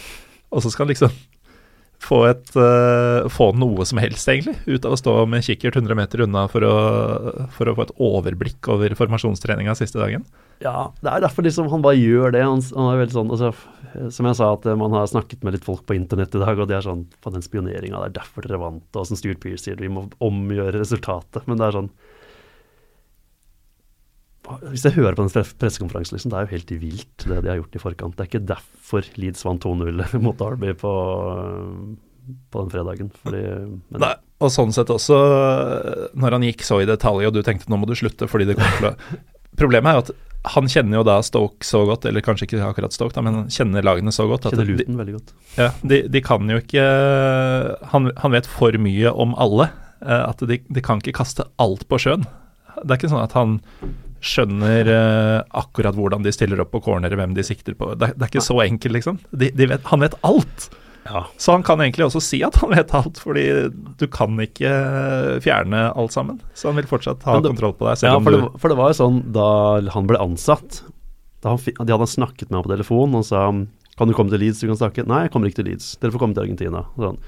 Og 0.51 0.65
så 0.65 0.73
skal 0.75 0.91
liksom 0.91 1.15
få, 2.01 2.21
et, 2.31 2.53
uh, 2.57 3.29
få 3.33 3.51
noe 3.59 3.85
som 3.89 4.01
helst, 4.01 4.29
egentlig, 4.29 4.57
ut 4.67 4.87
av 4.89 4.97
å 4.97 5.01
stå 5.01 5.15
med 5.31 5.45
kikkert 5.47 5.77
100 5.79 5.99
meter 5.99 6.25
unna 6.25 6.47
for 6.51 6.65
å, 6.67 6.77
for 7.55 7.71
å 7.71 7.75
få 7.77 7.87
et 7.87 7.97
overblikk 8.01 8.71
over 8.73 8.95
formasjonstreninga 8.99 9.77
siste 9.79 10.01
dagen? 10.01 10.25
Ja, 10.65 10.91
det 11.01 11.13
er 11.13 11.25
derfor 11.25 11.45
liksom 11.47 11.71
han 11.73 11.85
bare 11.85 12.01
gjør 12.01 12.35
det. 12.35 12.43
Han, 12.45 12.61
han 12.77 12.91
er 12.91 13.01
veldig 13.01 13.17
sånn, 13.17 13.31
altså, 13.33 13.53
Som 14.13 14.29
jeg 14.29 14.37
sa, 14.37 14.51
at 14.55 14.67
man 14.79 14.93
har 14.95 15.09
snakket 15.09 15.45
med 15.45 15.57
litt 15.57 15.65
folk 15.67 15.87
på 15.89 15.97
internett 15.97 16.37
i 16.37 16.43
dag, 16.43 16.59
og 16.61 16.69
det 16.71 16.77
er 16.79 16.85
sånn 16.85 17.07
på 17.25 17.33
den 17.35 17.45
spioneringa, 17.45 18.03
det 18.05 18.11
er 18.11 18.19
derfor 18.21 18.47
dere 18.47 18.61
vant, 18.61 18.87
og 18.95 19.09
som 19.09 19.19
Stuart 19.19 19.41
Pearce 19.43 19.65
sier, 19.67 19.81
vi 19.81 19.93
må 19.93 20.05
omgjøre 20.23 20.79
resultatet. 20.79 21.49
Men 21.49 21.61
det 21.61 21.69
er 21.69 21.79
sånn 21.81 21.93
hvis 24.71 24.85
jeg 24.87 24.97
hører 24.97 25.17
på 25.17 25.27
den 25.27 25.49
pressekonferansen, 25.61 26.17
liksom, 26.17 26.33
det 26.33 26.39
er 26.39 26.47
jo 26.47 26.55
helt 26.55 26.73
vilt 26.83 27.27
det 27.27 27.41
de 27.45 27.53
har 27.53 27.61
gjort 27.61 27.77
i 27.77 27.83
forkant. 27.83 28.17
Det 28.17 28.25
er 28.25 28.31
ikke 28.31 28.49
derfor 28.51 29.11
Leeds 29.21 29.45
vant 29.47 29.67
2-0 29.67 30.03
mot 30.25 30.39
Derby 30.39 30.75
på, 30.79 30.95
på 32.51 32.65
den 32.65 32.73
fredagen. 32.73 33.13
Fordi, 33.23 33.45
men, 33.91 34.01
Nei, 34.03 34.15
og 34.41 34.55
sånn 34.55 34.75
sett 34.75 34.93
også, 34.93 35.21
når 36.19 36.39
han 36.39 36.49
gikk 36.49 36.65
så 36.67 36.81
i 36.83 36.89
detalj, 36.89 37.29
og 37.29 37.37
du 37.37 37.43
tenkte 37.47 37.71
nå 37.73 37.81
må 37.81 37.89
du 37.91 37.97
slutte 37.99 38.29
fordi 38.31 38.49
det 38.51 38.59
kommer 38.59 38.81
til 38.81 38.93
å 38.93 39.21
Problemet 39.61 39.91
er 39.91 39.97
jo 39.97 40.03
at 40.05 40.11
han 40.55 40.69
kjenner 40.71 41.01
jo 41.01 41.05
da 41.05 41.19
Stoke 41.27 41.67
så 41.67 41.83
godt, 41.85 42.07
eller 42.09 42.25
kanskje 42.25 42.47
ikke 42.47 42.63
akkurat 42.65 42.95
Stoke, 42.95 43.13
da, 43.13 43.23
men 43.27 43.35
han 43.37 43.49
kjenner 43.53 43.85
lagene 43.85 44.13
så 44.15 44.25
godt. 44.31 44.47
kjenner 44.49 44.69
Luton 44.69 44.97
veldig 44.97 45.17
godt. 45.19 45.33
Ja, 45.59 45.69
de, 45.83 45.99
de, 46.09 46.23
kan 46.25 46.49
jo 46.49 46.61
ikke 46.63 46.85
han, 47.91 48.09
han, 48.23 48.33
vet 48.33 48.49
for 48.49 48.79
mye 48.81 49.13
om 49.13 49.35
alle. 49.37 49.69
Eh, 50.01 50.23
at 50.23 50.41
de, 50.49 50.61
de 50.65 50.85
kan 50.85 51.03
ikke 51.03 51.19
kaste 51.19 51.45
alt 51.61 51.85
på 51.91 51.99
sjøen. 52.01 52.25
Det 52.81 52.95
er 52.95 52.97
ikke 52.97 53.13
sånn 53.13 53.27
at 53.27 53.37
han 53.37 53.59
skjønner 54.25 54.91
uh, 54.91 55.39
akkurat 55.63 55.97
hvordan 55.97 56.25
de 56.25 56.33
stiller 56.35 56.61
opp 56.63 56.73
på 56.75 56.83
corner, 56.85 57.15
hvem 57.17 57.35
de 57.37 57.45
sikter 57.47 57.77
på. 57.79 57.95
Det, 57.97 58.13
det 58.17 58.27
er 58.27 58.33
ikke 58.33 58.45
så 58.45 58.59
enkelt, 58.65 58.97
liksom. 58.99 59.19
De, 59.33 59.51
de 59.57 59.69
vet, 59.73 59.85
han 59.91 60.05
vet 60.05 60.17
alt. 60.27 60.69
Ja. 61.09 61.25
Så 61.41 61.55
han 61.57 61.65
kan 61.67 61.81
egentlig 61.81 62.07
også 62.07 62.21
si 62.23 62.43
at 62.47 62.59
han 62.61 62.75
vet 62.75 62.93
alt, 62.95 63.19
fordi 63.23 63.47
du 63.99 64.07
kan 64.13 64.37
ikke 64.45 64.71
fjerne 65.45 65.89
alt 65.91 66.15
sammen. 66.15 66.41
Så 66.55 66.71
han 66.71 66.79
vil 66.79 66.89
fortsatt 66.91 67.25
ha 67.27 67.39
det, 67.41 67.51
kontroll 67.55 67.75
på 67.79 67.89
deg. 67.89 68.05
ja, 68.07 68.15
for 68.21 68.37
det, 68.37 68.43
for 68.61 68.73
det, 68.73 68.79
var 68.79 68.93
jo 68.93 69.01
sånn 69.01 69.21
da 69.35 69.51
han 69.97 70.09
ble 70.11 70.21
ansatt 70.21 70.83
han, 71.47 71.57
De 71.57 71.89
hadde 71.89 72.09
snakket 72.11 72.51
med 72.51 72.61
ham 72.61 72.67
på 72.67 72.75
telefon 72.75 73.17
og 73.17 73.25
sa 73.25 73.47
kan 74.01 74.09
du 74.09 74.15
komme 74.17 74.33
til 74.33 74.41
Leeds, 74.41 74.63
du 74.63 74.69
kan 74.71 74.79
snakke. 74.81 75.05
Nei, 75.09 75.27
jeg 75.27 75.33
kommer 75.35 75.51
ikke 75.51 75.59
til 75.61 75.67
Leeds. 75.69 75.91
Dere 76.01 76.15
får 76.15 76.23
komme 76.23 76.37
til 76.37 76.47
Argentina. 76.47 76.87
Sånn. 76.97 77.19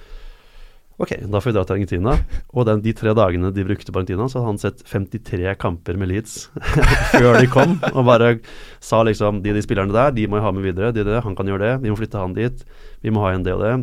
Ok, 1.03 1.17
da 1.27 1.41
får 1.43 1.51
vi 1.51 1.55
dra 1.57 1.65
til 1.67 1.77
Argentina. 1.77 2.13
Og 2.55 2.67
den, 2.69 2.83
de 2.85 2.93
tre 2.95 3.15
dagene 3.19 3.51
de 3.55 3.65
brukte 3.67 3.91
på 3.91 3.99
Argentina, 3.99 4.29
så 4.31 4.39
hadde 4.39 4.53
han 4.53 4.61
sett 4.63 4.85
53 4.87 5.57
kamper 5.59 5.99
med 5.99 6.13
Leeds 6.13 6.37
før 7.17 7.41
de 7.41 7.49
kom. 7.51 7.75
Og 7.91 8.07
bare 8.07 8.37
sa 8.83 9.03
liksom 9.07 9.43
De 9.43 9.55
de 9.57 9.65
spillerne 9.65 9.95
der, 9.95 10.15
de 10.15 10.29
må 10.31 10.39
jeg 10.39 10.47
ha 10.47 10.55
med 10.55 10.69
videre. 10.69 10.93
De, 10.95 11.03
de, 11.09 11.19
han 11.25 11.37
kan 11.39 11.51
gjøre 11.51 11.65
det. 11.67 11.75
Vi 11.83 11.91
må 11.91 11.99
flytte 11.99 12.23
han 12.23 12.39
dit. 12.39 12.63
Vi 13.03 13.11
må 13.15 13.25
ha 13.27 13.35
en 13.35 13.43
det 13.47 13.57
og 13.57 13.67
det. 13.67 13.75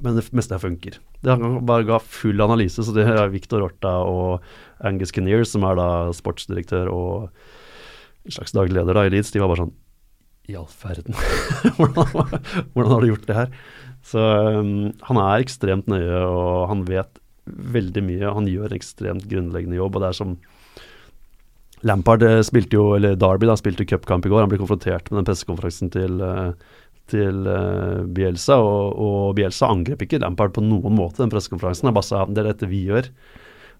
Men 0.00 0.16
det 0.16 0.24
meste 0.32 0.56
her 0.56 0.64
funker. 0.64 0.96
Det 1.20 1.36
han 1.36 1.60
bare 1.68 1.84
ga 1.84 2.00
full 2.00 2.40
analyse. 2.40 2.80
Så 2.80 2.96
det 2.96 3.04
er 3.04 3.28
Victor 3.32 3.66
Orta 3.66 3.98
og 4.08 4.40
Angus 4.80 5.12
Kinnear, 5.12 5.44
som 5.44 5.66
er 5.68 5.76
da 5.76 5.90
sportsdirektør 6.16 6.88
og 6.88 7.28
en 8.24 8.34
slags 8.34 8.52
daglig 8.56 8.76
leder 8.76 8.96
da 8.96 9.04
i 9.06 9.12
Leeds, 9.12 9.32
de 9.32 9.40
var 9.42 9.50
bare 9.52 9.64
sånn 9.64 9.76
I 10.50 10.56
all 10.60 10.68
verden, 10.82 11.16
hvordan, 11.78 12.40
hvordan 12.74 12.92
har 12.92 13.04
du 13.04 13.08
gjort 13.12 13.28
det 13.28 13.36
her? 13.38 13.54
Så 14.06 14.20
um, 14.20 14.90
han 15.06 15.20
er 15.20 15.42
ekstremt 15.44 15.90
nøye, 15.90 16.22
og 16.24 16.70
han 16.70 16.86
vet 16.88 17.20
veldig 17.50 18.02
mye. 18.06 18.32
Han 18.36 18.48
gjør 18.48 18.70
en 18.70 18.78
ekstremt 18.78 19.26
grunnleggende 19.30 19.78
jobb, 19.78 19.96
og 19.96 20.04
det 20.04 20.10
er 20.10 20.18
som 20.20 20.38
Lampard 21.88 22.22
eh, 22.26 22.42
spilte 22.44 22.76
jo, 22.76 22.90
eller 22.98 23.16
Derby 23.16 23.48
da, 23.48 23.56
spilte 23.56 23.86
cupkamp 23.88 24.26
i 24.26 24.32
går. 24.32 24.44
Han 24.44 24.52
ble 24.52 24.60
konfrontert 24.60 25.08
med 25.08 25.22
den 25.22 25.28
pressekonferansen 25.30 25.92
til, 25.94 26.20
eh, 26.24 26.74
til 27.10 27.46
uh, 27.48 28.02
Bielsa, 28.04 28.58
og, 28.60 28.98
og, 29.00 29.22
Bielsa 29.38 29.70
angrep 29.72 30.04
ikke 30.04 30.20
Lampard 30.20 30.52
på 30.56 30.64
noen 30.64 30.94
måte 30.98 31.22
den 31.22 31.32
pressekonferansen. 31.32 31.88
Han 31.88 31.96
bare 31.96 32.08
sa 32.10 32.26
det 32.28 32.44
er 32.44 32.50
dette 32.52 32.68
vi 32.70 32.84
gjør. 32.90 33.08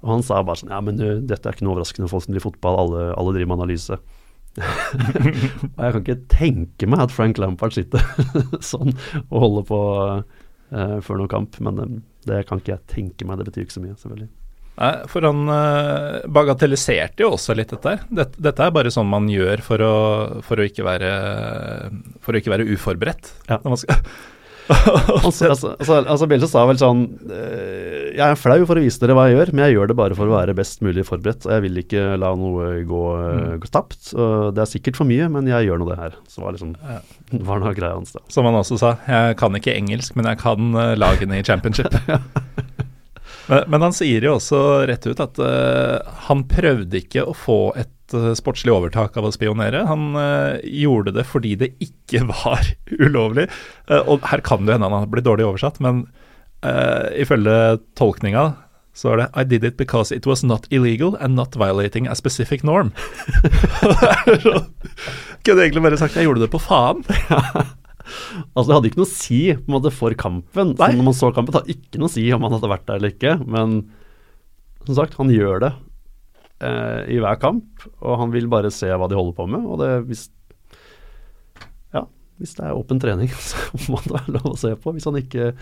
Og 0.00 0.14
han 0.14 0.24
sa 0.24 0.40
bare 0.40 0.62
sånn 0.62 0.72
ja, 0.72 0.80
men 0.84 0.96
uh, 1.02 1.18
dette 1.20 1.44
er 1.44 1.56
ikke 1.56 1.68
noe 1.68 1.76
overraskende, 1.76 2.08
folk 2.10 2.24
som 2.24 2.34
driver 2.34 2.48
fotball, 2.48 2.80
alle, 2.86 3.04
alle 3.20 3.36
driver 3.36 3.52
med 3.52 3.60
analyse. 3.60 4.00
Og 4.58 5.84
jeg 5.84 5.92
kan 5.94 6.00
ikke 6.00 6.18
tenke 6.32 6.88
meg 6.90 7.04
at 7.06 7.14
Frank 7.14 7.38
Lampard 7.38 7.76
sitter 7.76 8.02
sånn 8.72 8.92
og 9.28 9.36
holder 9.36 9.66
på 9.68 9.80
uh, 10.18 10.98
før 11.04 11.20
noen 11.20 11.30
kamp, 11.30 11.60
men 11.62 11.80
um, 11.80 11.96
det 12.28 12.42
kan 12.48 12.60
ikke 12.60 12.74
jeg 12.74 12.86
tenke 12.90 13.28
meg. 13.28 13.40
Det 13.40 13.50
betyr 13.50 13.66
ikke 13.66 13.78
så 13.78 13.84
mye, 13.84 13.96
selvfølgelig. 14.00 14.30
Nei, 14.80 14.90
for 15.12 15.26
han 15.28 15.44
uh, 15.52 16.26
bagatelliserte 16.32 17.24
jo 17.24 17.34
også 17.36 17.56
litt 17.58 17.72
dette 17.74 17.94
her. 17.94 18.04
Dette, 18.22 18.40
dette, 18.40 18.66
er 18.66 18.74
bare 18.74 18.92
sånn 18.94 19.08
man 19.10 19.28
gjør 19.30 19.62
for 19.64 19.84
å, 19.84 19.94
for 20.46 20.60
å, 20.60 20.66
ikke, 20.66 20.86
være, 20.86 21.14
for 22.24 22.34
å 22.34 22.40
ikke 22.40 22.54
være 22.54 22.68
uforberedt. 22.74 23.32
Ja. 23.50 23.60
Når 23.60 23.74
man 23.74 23.82
skal 23.82 24.04
altså, 25.26 25.48
altså, 25.48 25.68
altså, 25.78 25.94
altså 25.98 26.26
Bielsa 26.30 26.48
sa 26.50 26.62
vel 26.68 26.78
sånn 26.78 27.00
eh, 27.34 27.99
Jeg 28.10 28.24
er 28.26 28.38
flau 28.38 28.58
for 28.68 28.78
å 28.78 28.82
vise 28.84 29.00
dere 29.02 29.14
hva 29.16 29.28
jeg 29.28 29.36
gjør, 29.38 29.52
men 29.54 29.64
jeg 29.66 29.76
gjør 29.76 29.90
det 29.90 29.96
bare 29.98 30.16
for 30.18 30.30
å 30.30 30.34
være 30.34 30.56
best 30.58 30.82
mulig 30.84 31.04
forberedt. 31.08 31.46
Og 31.46 31.54
jeg 31.54 31.64
vil 31.66 31.80
ikke 31.82 32.04
la 32.20 32.32
noe 32.38 32.70
gå, 32.88 33.04
mm. 33.16 33.60
gå 33.62 33.70
tapt. 33.72 34.12
det 34.12 34.64
er 34.64 34.70
sikkert 34.70 34.98
for 35.00 35.08
mye, 35.08 35.28
men 35.32 35.48
jeg 35.50 35.68
gjør 35.68 35.82
nå 35.82 35.88
det 35.90 36.00
her. 36.00 36.16
Så 36.30 36.44
var 36.44 36.56
liksom 36.56 36.74
var 37.50 37.62
noe 37.62 37.74
greia 37.76 37.96
hans 37.96 38.14
da. 38.16 38.24
Som 38.32 38.48
han 38.48 38.58
også 38.58 38.80
sa, 38.80 38.94
jeg 39.06 39.38
kan 39.40 39.56
ikke 39.56 39.76
engelsk, 39.76 40.16
men 40.18 40.28
jeg 40.30 40.40
kan 40.42 40.74
uh, 40.76 40.94
lagene 40.98 41.40
i 41.40 41.46
championship. 41.46 41.94
men, 43.50 43.64
men, 43.66 43.80
han 43.86 43.96
sier 43.96 44.26
jo 44.26 44.36
også 44.38 44.60
rett 44.90 45.06
ut 45.06 45.24
at 45.24 45.40
uh, 45.42 46.12
han 46.28 46.44
prøvde 46.50 47.02
ikke 47.02 47.26
å 47.26 47.36
få 47.36 47.60
et 47.80 48.16
uh, 48.16 48.32
sportslig 48.38 48.74
overtak 48.74 49.18
av 49.20 49.28
å 49.28 49.34
spionere. 49.34 49.84
Han 49.90 50.14
uh, 50.18 50.58
gjorde 50.64 51.14
det 51.16 51.26
fordi 51.28 51.56
det 51.60 51.72
ikke 51.82 52.24
var 52.32 52.72
ulovlig. 52.98 53.48
Uh, 53.90 54.02
og 54.02 54.26
her 54.30 54.44
kan 54.46 54.66
det 54.66 54.76
hende 54.76 54.90
han 54.90 55.04
har 55.04 55.12
blitt 55.12 55.28
dårlig 55.28 55.48
oversatt, 55.48 55.82
men 55.84 56.06
ifølge 56.60 57.78
tolkninga 57.96 58.42
så 59.00 59.12
er 59.12 59.20
det 59.20 59.28
I 59.38 59.44
did 59.48 59.64
it 59.64 59.76
because 59.78 60.12
it 60.12 60.26
was 60.28 60.42
not 60.44 60.66
illegal 60.70 61.14
and 61.20 61.38
not 61.38 61.56
violating 61.56 62.08
a 62.10 62.16
specific 62.18 62.64
norm. 62.66 62.90
Kunne 65.46 65.62
egentlig 65.62 65.84
bare 65.84 66.00
sagt 66.00 66.18
jeg 66.18 66.26
gjorde 66.26 66.42
det 66.42 66.50
på 66.52 66.60
faen. 66.60 67.04
altså 68.54 68.66
Det 68.66 68.74
hadde 68.74 68.90
ikke 68.90 69.00
noe 69.00 69.08
å 69.08 69.12
si 69.12 69.40
på 69.54 69.70
en 69.70 69.76
måte 69.76 69.92
for 69.94 70.16
kampen. 70.18 70.74
Så 70.76 70.90
når 70.90 71.06
man 71.06 71.16
så 71.16 71.30
kampen, 71.32 71.54
det 71.54 71.62
hadde 71.62 71.78
ikke 71.78 72.02
noe 72.02 72.10
å 72.10 72.16
si 72.16 72.26
om 72.34 72.44
han 72.46 72.56
hadde 72.56 72.72
vært 72.74 72.88
der 72.88 73.00
eller 73.00 73.14
ikke. 73.14 73.36
Men 73.46 73.78
som 74.88 74.98
sagt, 74.98 75.16
han 75.20 75.32
gjør 75.32 75.64
det 75.64 75.72
eh, 76.66 77.00
i 77.14 77.22
hver 77.22 77.40
kamp, 77.40 77.86
og 78.00 78.20
han 78.20 78.34
vil 78.34 78.50
bare 78.52 78.74
se 78.74 78.90
hva 78.90 79.08
de 79.08 79.18
holder 79.18 79.38
på 79.38 79.48
med. 79.54 79.62
Og 79.64 79.80
det, 79.80 79.90
hvis, 80.10 80.26
ja, 81.94 82.04
hvis 82.42 82.56
det 82.58 82.66
er 82.66 82.76
åpen 82.76 83.00
trening, 83.02 83.30
så 83.48 83.70
må 83.86 84.02
det 84.04 84.16
være 84.18 84.36
lov 84.40 84.54
å 84.54 84.60
se 84.60 84.74
på. 84.74 84.96
Hvis, 84.96 85.08
han 85.08 85.20
ikke, 85.22 85.52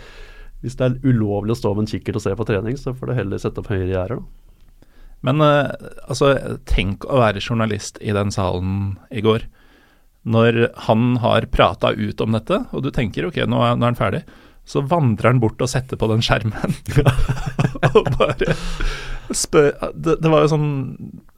hvis 0.63 0.75
det 0.79 0.87
er 0.87 1.07
ulovlig 1.07 1.55
å 1.55 1.59
stå 1.59 1.71
med 1.73 1.85
en 1.85 1.91
kikkert 1.93 2.19
og 2.19 2.25
se 2.25 2.35
på 2.35 2.47
trening, 2.47 2.75
så 2.79 2.93
får 2.95 3.09
du 3.09 3.17
heller 3.17 3.41
sette 3.41 3.61
opp 3.61 3.71
høyere 3.71 3.93
gjerder. 3.93 4.23
Men 5.25 5.43
eh, 5.43 5.71
altså, 6.07 6.33
tenk 6.69 7.07
å 7.07 7.21
være 7.21 7.43
journalist 7.43 7.99
i 8.03 8.13
den 8.15 8.31
salen 8.35 8.97
i 9.11 9.23
går. 9.23 9.47
Når 10.29 10.61
han 10.87 11.15
har 11.23 11.47
prata 11.51 11.93
ut 11.95 12.21
om 12.23 12.35
dette, 12.35 12.61
og 12.75 12.83
du 12.83 12.91
tenker 12.95 13.27
ok, 13.27 13.41
nå 13.47 13.63
er, 13.63 13.79
nå 13.79 13.87
er 13.87 13.93
han 13.93 13.99
ferdig, 13.99 14.23
så 14.69 14.83
vandrer 14.85 15.31
han 15.31 15.41
bort 15.41 15.61
og 15.63 15.71
setter 15.71 15.97
på 15.99 16.09
den 16.11 16.21
skjermen. 16.23 16.75
og 17.95 18.11
bare 18.19 18.53
spør 19.35 19.71
det, 19.93 20.19
det, 20.19 20.29
var 20.29 20.43
jo 20.43 20.51
sånn 20.51 20.69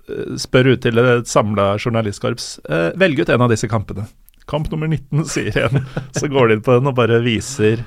eh, 0.08 0.36
Spør 0.40 0.74
ut 0.74 0.84
til 0.84 1.00
et 1.02 1.30
samla 1.30 1.76
journalistkorps. 1.78 2.54
Eh, 2.66 2.90
velg 3.00 3.22
ut 3.22 3.32
en 3.32 3.46
av 3.46 3.54
disse 3.54 3.70
kampene. 3.72 4.10
Kamp 4.50 4.68
nummer 4.74 4.90
19, 4.90 5.24
sier 5.30 5.62
en. 5.68 5.86
Så 6.18 6.28
går 6.32 6.50
de 6.50 6.58
inn 6.58 6.66
på 6.66 6.76
den 6.76 6.90
og 6.90 6.98
bare 6.98 7.22
viser 7.24 7.86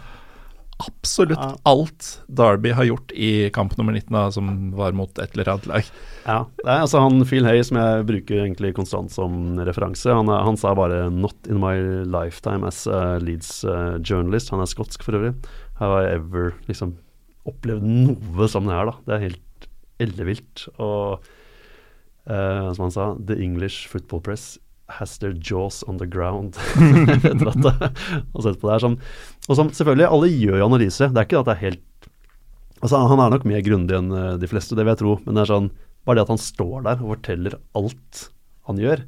absolutt 0.82 1.38
ja. 1.38 1.52
alt 1.62 2.08
Derby 2.26 2.72
har 2.74 2.84
gjort 2.84 3.12
i 3.12 3.50
kamp 3.54 3.76
nummer 3.78 3.92
19, 3.92 4.10
da, 4.14 4.24
som 4.32 4.48
var 4.76 4.96
mot 4.96 5.18
et 5.18 5.36
eller 5.36 5.52
annet 5.52 5.68
lag. 5.70 5.92
Ja, 6.24 6.38
det 6.62 6.66
er 6.70 6.84
altså 6.86 7.02
han 7.04 7.24
Phil 7.28 7.46
Hay, 7.46 7.62
som 7.66 7.78
jeg 7.80 8.06
bruker 8.08 8.42
egentlig 8.42 8.74
konstant 8.76 9.12
som 9.14 9.58
referanse, 9.66 10.10
han, 10.10 10.28
han, 10.28 10.58
sa 10.60 10.74
bare 10.74 11.06
'not 11.10 11.48
in 11.50 11.60
my 11.62 11.76
lifetime 12.08 12.66
as 12.66 12.86
a 12.86 13.18
Leeds 13.22 13.62
uh, 13.64 14.00
journalist'. 14.00 14.50
Han 14.50 14.64
er 14.64 14.70
skotsk 14.70 15.02
for 15.04 15.18
øvrig. 15.18 15.34
Have 15.78 16.02
I 16.02 16.14
ever 16.14 16.54
liksom 16.68 16.96
opplevd 17.44 17.84
noe 17.84 18.48
som 18.48 18.66
det 18.66 18.76
her, 18.76 18.90
da. 18.90 18.98
Det 19.06 19.14
er 19.14 19.26
helt 19.28 19.68
ellevilt. 20.02 20.66
Og 20.78 21.24
uh, 22.30 22.72
som 22.72 22.86
han 22.86 22.94
sa, 22.94 23.08
The 23.20 23.38
English 23.38 23.88
Football 23.88 24.24
Press 24.24 24.54
has 24.88 25.18
their 25.18 25.32
jaws 25.32 25.82
on 25.88 25.98
the 25.98 26.06
ground. 26.06 26.56
Etter 27.24 27.48
at 27.48 27.92
og 28.34 28.44
sett 28.44 28.60
på 28.60 28.68
det 28.68 28.74
her 28.74 28.84
som, 28.84 28.98
Og 29.48 29.58
som 29.58 29.72
selvfølgelig, 29.76 30.06
alle 30.08 30.30
gjør 30.32 30.60
jo 30.60 30.68
analyse. 30.68 31.08
Det 31.10 31.20
er 31.20 31.28
ikke 31.28 31.42
at 31.42 31.50
det 31.50 31.56
er 31.56 31.66
helt 31.68 31.90
Altså 32.84 32.98
Han 33.08 33.20
er 33.22 33.30
nok 33.32 33.46
mer 33.48 33.62
grundig 33.64 33.96
enn 33.96 34.10
eh, 34.12 34.34
de 34.36 34.48
fleste, 34.50 34.76
det 34.76 34.84
vil 34.84 34.92
jeg 34.92 35.00
tro. 35.00 35.12
Men 35.24 35.38
det 35.38 35.44
er 35.44 35.52
sånn, 35.54 35.70
bare 36.04 36.18
det 36.18 36.26
at 36.26 36.32
han 36.34 36.42
står 36.42 36.82
der 36.84 36.98
og 37.00 37.14
forteller 37.14 37.56
alt 37.78 38.26
han 38.68 38.80
gjør, 38.80 39.04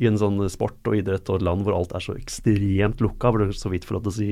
i 0.00 0.08
en 0.08 0.18
sånn 0.20 0.40
sport 0.52 0.88
og 0.88 0.96
idrett 0.96 1.28
og 1.28 1.40
et 1.40 1.44
land 1.44 1.64
hvor 1.64 1.76
alt 1.76 1.94
er 1.96 2.04
så 2.04 2.14
ekstremt 2.16 3.00
lukka, 3.04 3.32
hvor 3.32 3.44
du 3.44 3.56
så 3.56 3.72
vidt 3.72 3.84
får 3.88 3.98
lov 3.98 4.04
til 4.06 4.12
å 4.12 4.16
si 4.16 4.30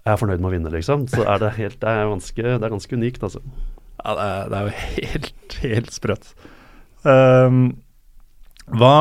jeg 0.00 0.14
er 0.14 0.18
fornøyd 0.18 0.40
med 0.40 0.48
å 0.48 0.54
vinne, 0.54 0.72
liksom. 0.72 1.04
Så 1.12 1.26
er 1.28 1.42
det 1.42 1.52
helt 1.58 1.78
Det 1.82 1.90
er 1.90 2.08
ganske, 2.08 2.42
det 2.46 2.66
er 2.66 2.72
ganske 2.72 2.96
unikt, 2.96 3.26
altså. 3.26 3.42
Ja, 4.00 4.14
det 4.16 4.26
er, 4.26 4.50
det 4.50 4.58
er 4.58 4.64
jo 4.64 4.74
helt, 4.96 5.56
helt 5.60 5.92
sprøtt. 5.92 6.30
Um, 7.04 7.60
hva 8.80 8.94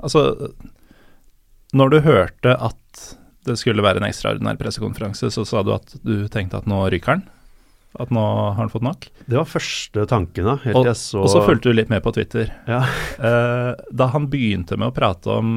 Altså, 0.00 0.52
når 1.76 1.92
du 1.92 1.98
hørte 2.06 2.56
at 2.56 3.04
det 3.48 3.58
skulle 3.60 3.84
være 3.84 4.02
en 4.02 4.08
ekstraordinær 4.08 4.58
pressekonferanse, 4.60 5.30
så 5.34 5.44
sa 5.48 5.62
du 5.66 5.72
at 5.74 5.96
du 6.02 6.26
tenkte 6.32 6.60
at 6.60 6.68
nå 6.70 6.84
ryker 6.92 7.16
han? 7.16 7.24
At 8.00 8.12
nå 8.14 8.22
har 8.22 8.56
han 8.56 8.70
fått 8.72 8.84
nok? 8.86 9.08
Det 9.26 9.36
var 9.36 9.48
første 9.48 10.06
tanken, 10.08 10.46
da. 10.48 10.56
Helt 10.62 10.78
og, 10.80 10.88
jeg 10.88 10.96
så 10.96 11.24
og 11.26 11.32
så 11.32 11.42
fulgte 11.44 11.68
du 11.68 11.76
litt 11.76 11.90
med 11.92 12.00
på 12.04 12.14
Twitter. 12.16 12.52
Ja. 12.70 12.84
Eh, 13.22 13.72
da 13.94 14.08
han 14.10 14.24
begynte 14.32 14.74
med 14.80 14.90
å 14.90 14.94
prate 14.96 15.30
om 15.30 15.50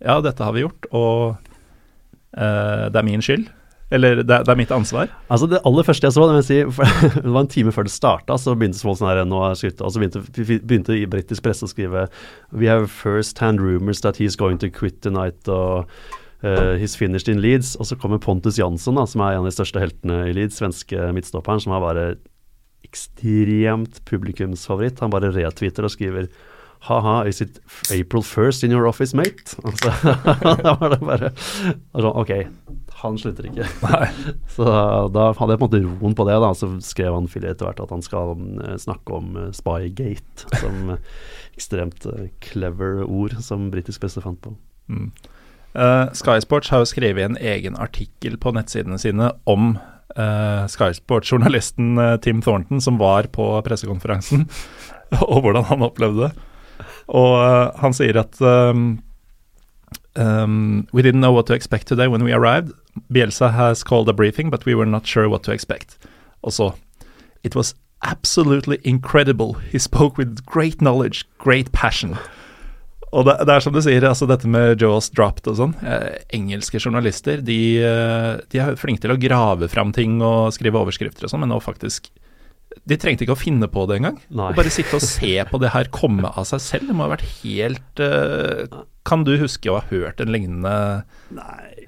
ja, 0.00 0.14
dette 0.24 0.44
har 0.46 0.54
vi 0.54 0.62
gjort, 0.62 0.86
og 0.94 1.34
eh, 2.32 2.86
det 2.88 3.00
er 3.00 3.06
min 3.06 3.24
skyld. 3.24 3.50
Eller 3.92 4.22
det, 4.22 4.38
det 4.46 4.50
er 4.50 4.58
mitt 4.58 4.72
ansvar. 4.72 5.10
Altså 5.28 5.48
Det 5.50 5.60
aller 5.68 5.86
første 5.86 6.08
jeg 6.08 6.16
så, 6.16 6.24
det, 6.30 6.44
si, 6.46 6.60
det 7.26 7.34
var 7.34 7.42
en 7.42 7.50
time 7.52 7.74
før 7.74 7.88
det 7.88 7.92
starta, 7.94 8.38
så 8.40 8.56
begynte 8.56 8.80
sånn 8.80 9.10
her 9.10 9.24
nå 9.28 9.42
er 9.50 9.58
slutt, 9.60 9.82
og 9.84 9.92
så 9.92 10.00
begynte, 10.00 10.22
begynte 10.64 10.96
i 10.96 11.04
britisk 11.10 11.44
presse 11.44 11.66
å 11.66 11.70
skrive 11.70 12.06
We 12.50 12.70
have 12.70 12.88
first 12.92 13.42
hand 13.44 13.60
rumors 13.60 14.00
that 14.06 14.20
he's 14.22 14.38
going 14.40 14.62
to 14.64 14.72
quit 14.72 15.02
tonight, 15.04 15.48
og 15.48 15.90
eh, 16.44 16.76
he's 16.80 16.96
finished 16.98 17.30
in 17.32 17.40
Leeds. 17.42 17.74
Og 17.80 17.88
så 17.88 17.98
kommer 18.00 18.22
Pontus 18.22 18.58
Jansson, 18.60 19.00
da, 19.00 19.06
som 19.10 19.24
er 19.24 19.34
en 19.34 19.44
av 19.44 19.50
de 19.50 19.56
største 19.56 19.82
heltene 19.82 20.24
i 20.30 20.36
Leeds, 20.36 20.60
svenske 20.60 21.10
midtstopperen, 21.16 21.62
som 21.64 21.74
har 21.74 21.84
bare 21.84 22.08
ekstremt 22.84 24.02
publikumsfavoritt. 24.08 25.00
Han 25.02 25.14
bare 25.14 25.32
retweeter 25.34 25.86
og 25.86 25.94
skriver 25.94 26.28
Ha-ha, 26.84 27.22
is 27.24 27.40
it 27.40 27.62
April 27.88 28.20
1st 28.22 28.66
in 28.66 28.72
your 28.74 28.86
office, 28.86 29.16
mate? 29.16 29.56
Altså, 29.64 29.88
da 30.66 30.74
var 30.76 30.92
det 30.92 30.98
bare 31.00 31.30
sånn, 31.32 32.10
Ok, 32.20 32.32
han 33.00 33.16
slutter 33.20 33.48
ikke. 33.48 33.68
Så 34.56 34.66
da 35.14 35.30
hadde 35.38 35.54
jeg 35.54 35.62
på 35.62 35.64
en 35.64 35.64
måte 35.64 35.80
roen 35.86 36.16
på 36.18 36.26
det. 36.28 36.36
da, 36.44 36.50
Så 36.52 36.68
skrev 36.84 37.16
han 37.16 37.28
Philly 37.30 37.48
etter 37.54 37.70
hvert 37.70 37.80
at 37.86 37.94
han 37.94 38.04
skal 38.04 38.34
eh, 38.66 38.76
snakke 38.82 39.16
om 39.16 39.32
eh, 39.40 39.48
Spygate, 39.56 40.50
som 40.60 40.98
ekstremt 41.54 42.04
clever 42.44 43.00
ord 43.06 43.38
som 43.40 43.70
britisk 43.72 44.04
presse 44.04 44.20
fant 44.20 44.42
på. 44.44 44.52
Mm. 44.92 45.08
Eh, 45.74 46.12
Sky 46.12 46.40
Sports 46.40 46.70
har 46.70 46.82
jo 46.82 46.88
skrevet 46.88 47.24
en 47.26 47.38
egen 47.40 47.76
artikkel 47.76 48.38
på 48.38 48.52
nettsidene 48.54 48.98
sine 49.00 49.32
om 49.50 49.74
uh, 50.14 50.66
Sky 50.70 50.92
Sports-journalisten 50.94 51.98
uh, 51.98 52.16
Tim 52.22 52.42
Thornton, 52.42 52.80
som 52.80 52.98
var 52.98 53.26
på 53.34 53.48
pressekonferansen, 53.66 54.46
og 55.32 55.40
hvordan 55.42 55.66
han 55.70 55.82
opplevde 55.82 56.28
det. 56.28 56.50
Og 57.14 57.34
eh, 57.38 57.68
han 57.78 57.92
sier 57.94 58.16
at 58.18 58.40
um, 58.40 59.02
um, 60.16 60.86
We 60.92 61.02
didn't 61.02 61.20
know 61.20 61.32
what 61.32 61.46
to 61.46 61.54
expect 61.54 61.86
today 61.86 62.08
when 62.08 62.24
we 62.24 62.32
arrived. 62.32 62.72
Bielsa 63.12 63.52
has 63.52 63.84
called 63.84 64.08
a 64.08 64.12
briefing, 64.12 64.50
but 64.50 64.66
we 64.66 64.74
were 64.74 64.86
not 64.86 65.06
sure 65.06 65.28
what 65.28 65.42
to 65.44 65.52
expect. 65.52 65.98
Og 66.42 66.52
så 66.52 66.72
It 67.44 67.54
was 67.54 67.74
absolutely 68.02 68.78
incredible. 68.84 69.54
He 69.70 69.78
spoke 69.78 70.18
with 70.18 70.46
great 70.46 70.78
knowledge, 70.78 71.24
great 71.38 71.72
passion. 71.72 72.16
Og 73.14 73.24
det, 73.28 73.36
det 73.46 73.54
er 73.54 73.62
som 73.62 73.74
du 73.74 73.78
sier, 73.84 74.04
altså 74.08 74.26
dette 74.26 74.48
med 74.50 74.80
Jaws 74.82 75.06
dropped 75.14 75.46
og 75.52 75.56
sånn. 75.60 75.74
Eh, 75.86 76.18
engelske 76.34 76.80
journalister 76.82 77.42
de, 77.46 77.58
eh, 77.78 78.30
de 78.50 78.62
er 78.64 78.78
flinke 78.80 79.04
til 79.04 79.14
å 79.14 79.18
grave 79.22 79.68
fram 79.70 79.92
ting 79.94 80.18
og 80.24 80.50
skrive 80.56 80.80
overskrifter 80.82 81.28
og 81.28 81.30
sånn, 81.32 81.44
men 81.46 81.54
nå 81.54 81.60
faktisk 81.62 82.10
De 82.90 82.96
trengte 82.98 83.22
ikke 83.22 83.36
å 83.36 83.38
finne 83.38 83.68
på 83.70 83.84
det 83.86 84.00
engang. 84.00 84.16
Nei. 84.34 84.48
Bare 84.58 84.72
sitte 84.74 84.96
og 84.98 85.04
se 85.06 85.36
på 85.46 85.60
det 85.62 85.70
her 85.70 85.86
komme 85.94 86.26
av 86.34 86.48
seg 86.48 86.58
selv. 86.64 86.88
Det 86.90 86.96
må 86.98 87.04
ha 87.06 87.12
vært 87.12 87.28
helt 87.44 88.02
eh, 88.02 88.66
Kan 89.06 89.22
du 89.22 89.36
huske 89.38 89.70
å 89.70 89.76
ha 89.78 89.84
hørt 89.92 90.18
en 90.24 90.32
lignende 90.34 90.72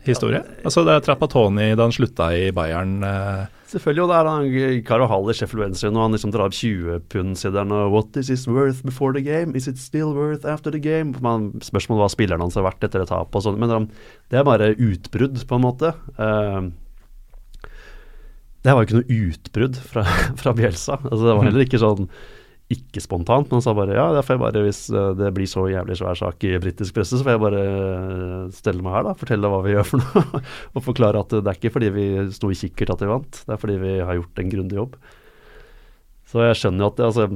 historie? 0.06 0.44
Altså 0.62 0.84
det 0.86 0.94
er 0.94 1.02
Trappatoni 1.08 1.72
da 1.74 1.88
han 1.88 1.96
slutta 1.96 2.30
i 2.38 2.52
Bayern. 2.54 3.00
eh, 3.02 3.46
Selvfølgelig, 3.66 4.02
og 4.04 4.10
det 4.10 4.16
er 4.16 4.28
han 4.30 4.82
Caro 4.86 5.06
Hall 5.10 5.30
i 5.30 5.34
Sheffield 5.34 5.64
Wednesday 5.64 5.90
når 5.90 6.04
han 6.04 6.14
liksom 6.14 6.32
drar 6.34 6.46
opp 6.46 6.54
20-pund-sideren 6.54 7.74
og 7.74 7.96
What 7.96 8.18
is 8.20 8.30
this 8.30 8.46
worth 8.46 8.84
before 8.86 9.16
the 9.16 9.24
game? 9.26 9.56
Is 9.58 9.66
it 9.66 9.80
still 9.82 10.14
worth 10.14 10.46
after 10.46 10.70
the 10.70 10.78
game? 10.82 11.16
Man, 11.24 11.50
spørsmålet 11.66 12.04
hva 12.04 12.10
spilleren 12.14 12.44
hans 12.46 12.54
har 12.58 12.66
vært 12.68 12.86
etter 12.86 13.02
et 13.02 13.10
tap 13.10 13.34
og 13.34 13.42
sånn. 13.42 13.58
Men 13.58 13.88
det 14.30 14.38
er 14.38 14.46
bare 14.46 14.70
utbrudd, 14.78 15.42
på 15.50 15.58
en 15.58 15.66
måte. 15.66 15.92
Eh, 16.14 16.70
det 18.62 18.74
var 18.74 18.82
jo 18.82 18.88
ikke 18.88 19.00
noe 19.00 19.20
utbrudd 19.26 19.82
fra, 19.90 20.06
fra 20.40 20.54
Bjelsa. 20.58 21.00
Altså, 21.02 21.22
det 21.26 21.34
var 21.34 21.48
heller 21.50 21.66
ikke 21.66 21.82
sånn 21.82 22.06
ikke 22.72 22.98
spontant, 22.98 23.46
men 23.46 23.60
han 23.60 23.62
sa 23.62 23.72
bare 23.78 23.94
ja, 23.94 24.06
får 24.26 24.34
jeg 24.34 24.42
bare, 24.42 24.62
hvis 24.66 24.80
eh, 24.90 25.12
det 25.14 25.28
blir 25.36 25.46
så 25.46 25.68
jævlig 25.70 25.98
svær 26.00 26.18
sak 26.18 26.42
i 26.48 26.56
britisk 26.62 26.96
presse, 26.96 27.14
så 27.14 27.22
får 27.22 27.36
jeg 27.36 27.42
bare 27.44 27.60
eh, 27.62 28.38
stelle 28.56 28.82
meg 28.82 28.96
her, 28.96 29.04
da. 29.06 29.12
Fortelle 29.20 29.50
hva 29.52 29.60
vi 29.62 29.74
gjør 29.76 29.86
for 29.86 30.02
noe. 30.02 30.40
og 30.74 30.82
forklare 30.82 31.20
at 31.22 31.36
det 31.36 31.44
er 31.44 31.60
ikke 31.60 31.74
fordi 31.76 31.92
vi 31.94 32.06
sto 32.34 32.50
i 32.50 32.58
kikkert 32.58 32.96
at 32.96 33.04
vi 33.04 33.10
vant, 33.12 33.42
det 33.46 33.54
er 33.54 33.60
fordi 33.62 33.76
vi 33.84 33.92
har 34.00 34.18
gjort 34.18 34.42
en 34.42 34.50
grundig 34.54 34.80
jobb. 34.80 34.96
Så 36.26 36.42
jeg 36.42 36.56
skjønner 36.58 36.82
jo 36.82 36.88
at 36.90 37.04
altså, 37.06 37.28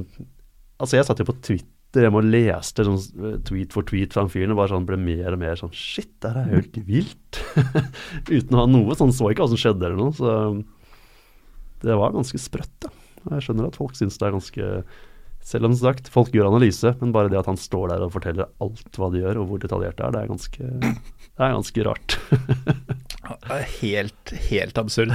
altså 0.83 0.99
jeg 0.99 1.07
satt 1.07 1.23
jo 1.23 1.27
på 1.29 1.37
Twitter 1.47 2.03
hjemme 2.03 2.19
og 2.19 2.27
leste 2.27 2.85
sånn 2.87 2.99
eh, 2.99 3.37
tweet 3.47 3.75
for 3.75 3.87
tweet 3.87 4.17
fra 4.17 4.25
fyren 4.31 4.51
og 4.51 4.59
bare 4.59 4.73
sånn 4.73 4.87
ble 4.89 4.99
mer 4.99 5.37
og 5.37 5.39
mer 5.45 5.55
sånn 5.59 5.71
Shit, 5.71 6.11
det 6.19 6.33
her 6.33 6.41
er 6.41 6.57
helt 6.57 6.81
vilt. 6.89 7.39
Uten 8.35 8.57
å 8.57 8.65
ha 8.65 8.67
noe 8.67 8.99
sånn, 8.99 9.15
så 9.15 9.31
ikke 9.31 9.45
hva 9.45 9.53
som 9.53 9.63
skjedde 9.63 9.87
eller 9.87 10.01
noe. 10.01 10.11
Så 10.19 11.87
det 11.87 11.95
var 11.97 12.11
ganske 12.17 12.41
sprøtt, 12.41 12.75
da. 12.83 12.91
Jeg 13.31 13.45
skjønner 13.45 13.69
at 13.69 13.79
folk 13.79 13.95
syns 13.95 14.19
det 14.19 14.27
er 14.27 14.35
ganske 14.35 14.67
Selv 15.41 15.67
om 15.67 15.73
sagt, 15.75 16.09
folk 16.13 16.29
gjør 16.35 16.51
analyse, 16.51 16.93
men 17.01 17.13
bare 17.15 17.31
det 17.31 17.39
at 17.39 17.49
han 17.49 17.59
står 17.59 17.95
der 17.95 18.05
og 18.05 18.13
forteller 18.13 18.51
alt 18.61 18.99
hva 18.99 19.09
de 19.11 19.23
gjør, 19.23 19.41
og 19.41 19.49
hvor 19.49 19.61
detaljert 19.63 19.97
det 19.97 20.05
er, 20.05 20.13
det 20.13 20.21
er 20.21 20.29
ganske, 20.29 20.69
det 20.85 21.47
er 21.47 21.55
ganske 21.57 21.85
rart. 21.87 22.17
Helt, 23.81 24.33
helt 24.51 24.77
absurd. 24.77 25.13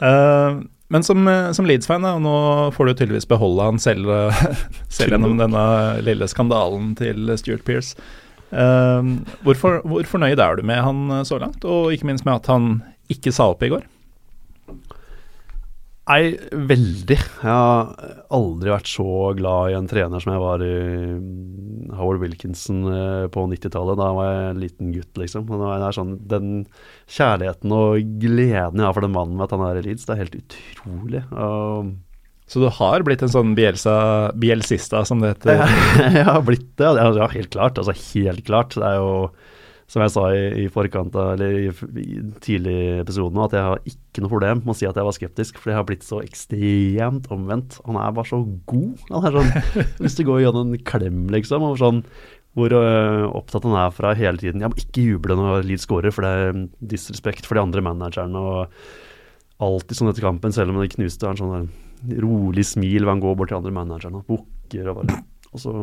Uh, 0.00 0.62
men 0.90 1.04
som, 1.06 1.22
eh, 1.28 1.52
som 1.54 1.68
Leeds-fan, 1.68 2.02
og 2.08 2.22
nå 2.24 2.36
får 2.74 2.88
du 2.88 2.92
tydeligvis 2.94 3.28
beholde 3.30 3.68
han 3.68 3.78
selv, 3.78 4.08
eh, 4.10 4.40
selv 4.96 5.14
gjennom 5.14 5.36
denne 5.38 5.62
lille 6.02 6.26
skandalen 6.30 6.96
til 6.98 7.30
Stuart 7.38 7.62
Pearce. 7.68 7.94
Uh, 8.50 9.20
hvorfor, 9.46 9.78
hvor 9.86 10.02
fornøyd 10.10 10.40
er 10.42 10.58
du 10.58 10.64
med 10.66 10.82
han 10.82 11.20
så 11.22 11.38
langt, 11.38 11.62
og 11.62 11.92
ikke 11.94 12.08
minst 12.08 12.26
med 12.26 12.40
at 12.40 12.50
han 12.50 12.72
ikke 13.12 13.30
sa 13.30 13.52
opp 13.52 13.62
i 13.62 13.70
går? 13.70 13.86
Nei, 16.10 16.34
veldig. 16.50 17.16
Jeg 17.16 17.46
har 17.46 18.14
aldri 18.34 18.72
vært 18.72 18.88
så 18.90 19.04
glad 19.38 19.70
i 19.70 19.76
en 19.78 19.86
trener 19.90 20.22
som 20.22 20.32
jeg 20.34 20.42
var 20.42 20.64
i 20.64 20.70
mm, 21.20 21.92
Howard 21.94 22.22
Wilkinson 22.24 22.80
eh, 22.90 23.26
på 23.30 23.44
90-tallet. 23.52 23.98
Da 24.00 24.08
var 24.16 24.26
jeg 24.26 24.48
en 24.48 24.62
liten 24.64 24.90
gutt, 24.96 25.12
liksom. 25.20 25.46
Er 25.68 25.94
sånn, 25.94 26.16
den 26.30 26.64
kjærligheten 27.14 27.76
og 27.76 28.16
gleden 28.24 28.82
jeg 28.82 28.88
har 28.88 28.96
for 28.96 29.06
den 29.06 29.14
mannen 29.14 29.38
med 29.38 29.46
at 29.46 29.54
han 29.54 29.66
er 29.68 29.78
i 29.78 29.84
Leeds, 29.86 30.08
det 30.08 30.16
er 30.16 30.22
helt 30.24 30.38
utrolig. 30.40 31.22
Og 31.30 31.94
Så 32.50 32.64
du 32.64 32.66
har 32.80 33.06
blitt 33.06 33.22
en 33.22 33.30
sånn 33.30 33.54
Bielsa, 33.58 33.94
bielsista, 34.34 35.04
som 35.06 35.22
det 35.22 35.36
heter? 35.36 35.62
jeg 36.18 36.26
har 36.26 36.42
blitt 36.42 36.72
det. 36.80 36.90
Ja, 36.90 37.30
helt 37.30 37.54
klart. 37.54 37.78
Altså 37.78 37.94
helt 38.16 38.42
klart. 38.50 38.74
Det 38.74 38.88
er 38.88 38.98
jo 38.98 39.14
som 39.90 40.04
jeg 40.04 40.12
sa 40.14 40.24
i, 40.30 40.42
i 40.62 40.66
forkant 40.70 41.16
eller 41.18 41.56
i, 41.64 41.70
i 41.98 42.20
tidlig 42.42 43.02
nå, 43.02 43.42
at 43.42 43.56
jeg 43.56 43.66
har 43.66 43.80
ikke 43.90 44.22
noe 44.22 44.30
problem 44.30 44.60
med 44.62 44.74
å 44.74 44.78
si 44.78 44.86
at 44.86 44.98
jeg 44.98 45.06
var 45.08 45.16
skeptisk, 45.16 45.58
for 45.58 45.70
det 45.70 45.78
har 45.80 45.86
blitt 45.88 46.06
så 46.06 46.20
ekstremt 46.22 47.26
omvendt. 47.34 47.80
Han 47.88 47.98
er 47.98 48.12
bare 48.14 48.30
så 48.30 48.38
god. 48.70 49.02
Han 49.10 49.26
er 49.26 49.38
sånn, 49.38 49.72
Hvis 50.04 50.18
du 50.18 50.22
går 50.28 50.44
gjennom 50.44 50.76
en 50.76 50.84
klem, 50.86 51.24
liksom, 51.34 51.66
over 51.66 51.80
sånn 51.80 52.04
hvor 52.58 52.72
øh, 52.74 53.28
opptatt 53.38 53.66
han 53.66 53.76
er 53.78 53.92
fra 53.94 54.10
hele 54.18 54.40
tiden 54.40 54.58
Jeg 54.58 54.72
må 54.72 54.78
ikke 54.80 55.04
juble 55.06 55.36
når 55.38 55.68
Leeds 55.68 55.84
scorer, 55.86 56.10
for 56.14 56.26
det 56.26 56.30
er 56.34 56.56
mm, 56.56 56.64
disrespekt 56.92 57.46
for 57.46 57.58
de 57.58 57.62
andre 57.62 57.84
managerne. 57.86 58.42
og 58.42 59.62
Alltid 59.62 59.98
sånn 59.98 60.10
etter 60.10 60.24
kampen, 60.24 60.54
selv 60.54 60.72
om 60.72 60.80
det 60.80 60.90
knuste, 60.96 61.28
han 61.28 61.38
sånn 61.38 61.52
der 61.54 62.22
rolig 62.24 62.64
smil 62.64 63.04
hvor 63.04 63.12
han 63.12 63.22
går 63.22 63.34
bort 63.36 63.50
til 63.52 63.58
andre 63.58 63.74
managerne 63.76 64.22
og 64.22 64.30
bukker 64.30 64.88
og 64.88 65.02
bare 65.02 65.18
Og 65.50 65.60
så 65.62 65.74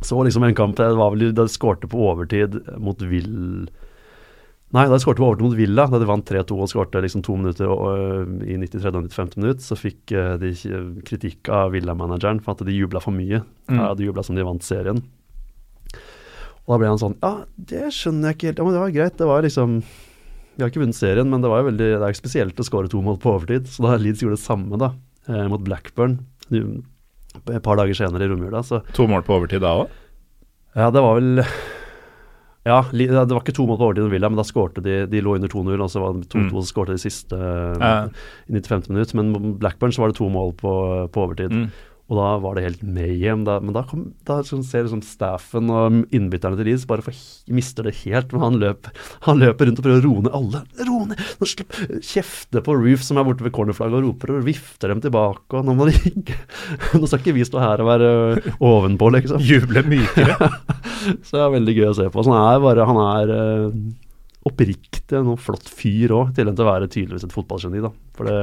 så 0.00 0.20
liksom 0.24 0.44
en 0.46 0.56
kamp 0.56 0.76
det 0.76 0.90
var 0.98 1.14
vel 1.14 1.30
da 1.32 1.44
de 1.44 1.52
skårte 1.52 1.88
på 1.90 2.00
overtid 2.10 2.58
mot 2.82 3.00
Vill 3.02 3.68
Nei, 4.74 4.88
da 4.88 4.96
de 4.96 5.02
skårte 5.04 5.22
på 5.22 5.26
overtid 5.28 5.46
mot 5.46 5.54
Villa, 5.54 5.84
da 5.86 6.00
de 6.02 6.06
vant 6.08 6.26
3-2 6.26 6.56
og 6.58 6.70
skårte 6.70 7.02
liksom 7.04 7.22
to 7.22 7.36
minutter 7.38 7.70
og, 7.70 7.84
øh, 7.94 8.30
i 8.42 8.56
93. 8.58 8.88
og 8.90 9.04
95. 9.06 9.36
minutt, 9.38 9.62
så 9.62 9.76
fikk 9.78 10.10
øh, 10.18 10.32
de 10.40 10.50
kritikk 11.06 11.50
av 11.52 11.76
Villa-manageren 11.76 12.40
for 12.42 12.56
at 12.56 12.64
de 12.66 12.74
jubla 12.74 13.02
for 13.04 13.14
mye. 13.14 13.44
Mm. 13.70 13.78
Ja, 13.78 13.92
de 13.94 14.08
jubla 14.08 14.24
som 14.26 14.34
de 14.34 14.46
vant 14.46 14.66
serien. 14.66 14.98
Og 16.64 16.74
da 16.74 16.80
ble 16.80 16.90
han 16.90 16.98
sånn 17.00 17.14
Ja, 17.20 17.44
det 17.54 17.92
skjønner 17.94 18.32
jeg 18.32 18.38
ikke 18.38 18.50
helt. 18.50 18.58
Ja, 18.58 18.66
men 18.66 18.74
det 18.74 18.82
var 18.82 18.96
greit. 18.96 19.16
Det 19.20 19.28
var 19.28 19.44
liksom 19.44 19.76
Vi 19.84 20.62
har 20.62 20.72
ikke 20.72 20.82
vunnet 20.82 20.98
serien, 20.98 21.30
men 21.30 21.44
det 21.44 21.50
var 21.52 21.60
jo 21.60 21.68
veldig 21.68 21.90
Det 21.92 22.06
er 22.06 22.14
jo 22.14 22.18
spesielt 22.18 22.62
å 22.62 22.66
skåre 22.66 22.90
to 22.90 23.02
mål 23.04 23.20
på 23.22 23.34
overtid. 23.36 23.68
Så 23.70 23.84
da 23.84 23.98
Leeds 24.00 24.24
gjorde 24.24 24.40
det 24.40 24.46
samme, 24.46 24.80
da, 24.80 24.90
eh, 25.28 25.46
mot 25.52 25.62
Blackburn 25.62 26.18
et 27.50 27.62
par 27.62 27.76
dager 27.80 27.94
senere 27.98 28.24
i 28.24 28.30
romjula, 28.30 28.62
To 28.94 29.06
mål 29.10 29.22
på 29.26 29.34
overtid 29.38 29.60
da 29.64 29.74
òg? 29.84 29.88
ja, 30.76 30.90
det 30.90 31.02
var 31.02 31.14
vel 31.20 31.44
Ja, 32.64 32.78
det 32.90 33.10
var 33.12 33.42
ikke 33.42 33.52
to 33.54 33.66
mål 33.68 33.76
på 33.76 33.84
overtid 33.90 34.08
Villa, 34.10 34.30
men 34.32 34.38
da 34.40 34.44
skårte 34.48 34.80
de 34.82 35.06
De 35.06 35.20
lå 35.20 35.34
under 35.36 35.48
2-0, 35.52 35.82
og 35.84 35.90
så 35.92 36.00
var 36.00 36.14
det 36.16 36.28
2-2, 36.32 36.44
Mm. 36.48 36.62
så 36.62 36.72
skårte 36.72 36.94
de 36.96 37.02
siste 37.02 37.36
uh, 37.36 38.08
i 38.48 38.52
95. 38.56 38.88
minutt. 38.88 39.12
Men 39.14 39.58
Blackburn 39.60 39.92
så 39.92 40.00
var 40.00 40.08
det 40.08 40.16
to 40.16 40.28
mål 40.32 40.54
på, 40.56 40.72
på 41.12 41.26
overtid. 41.26 41.52
Mm. 41.52 41.68
Og 42.12 42.18
da 42.18 42.26
var 42.42 42.58
det 42.58 42.66
helt 42.66 42.82
mayhem. 42.84 43.46
Da, 43.46 43.56
men 43.64 43.72
da, 43.72 43.84
kom, 43.88 44.10
da 44.28 44.42
sånn, 44.44 44.64
ser 44.66 44.84
liksom 44.84 45.00
staffen 45.06 45.70
og 45.72 46.02
innbytterne 46.14 46.58
til 46.58 46.68
Leeds 46.68 46.84
bare 46.88 47.04
for, 47.06 47.16
mister 47.48 47.88
det 47.88 47.94
helt. 48.02 48.34
Men 48.34 48.44
han, 48.44 48.58
løp, 48.60 48.90
han 49.24 49.40
løper 49.40 49.70
rundt 49.70 49.80
og 49.80 49.86
prøver 49.86 50.02
å 50.02 50.10
roe 50.10 50.24
ned 50.26 50.36
alle. 50.36 50.60
Ro 50.84 50.98
ned! 51.08 51.22
Nå 51.40 51.48
slupp! 51.48 51.78
Kjefter 52.04 52.64
på 52.66 52.76
Roof, 52.76 53.06
som 53.06 53.20
er 53.20 53.24
borte 53.26 53.46
ved 53.46 53.54
cornerflagget, 53.56 53.96
og 54.02 54.10
roper 54.10 54.34
og 54.36 54.44
vifter 54.50 54.92
dem 54.92 55.00
tilbake. 55.04 55.48
Og 55.56 55.64
nå 55.64 55.76
må 55.78 55.88
de 55.88 55.96
ikke 56.12 56.36
Nå 57.00 57.08
skal 57.08 57.22
ikke 57.22 57.36
vi 57.38 57.48
stå 57.48 57.62
her 57.62 57.80
og 57.80 57.88
være 57.88 58.12
ovenpå, 58.60 59.08
liksom. 59.16 59.40
Juble 59.48 59.86
mykere. 59.88 60.36
Så 61.24 61.38
det 61.38 61.44
er 61.46 61.56
veldig 61.56 61.78
gøy 61.80 61.88
å 61.88 61.98
se 62.02 62.10
på. 62.12 62.24
Så 62.24 62.36
han 62.36 62.52
er 62.52 62.64
bare 62.64 62.88
Han 62.90 63.00
er 63.00 63.32
eh, 63.38 63.70
oppriktig 64.44 65.22
noe 65.24 65.40
flott 65.40 65.68
fyr 65.72 66.12
òg, 66.14 66.34
til 66.36 66.50
enn 66.50 66.60
å 66.60 66.66
være 66.68 66.90
tydeligvis 66.90 67.24
et 67.26 67.34
fotballgeni. 67.34 67.80
da. 67.84 67.90
For 68.16 68.28
det, 68.28 68.36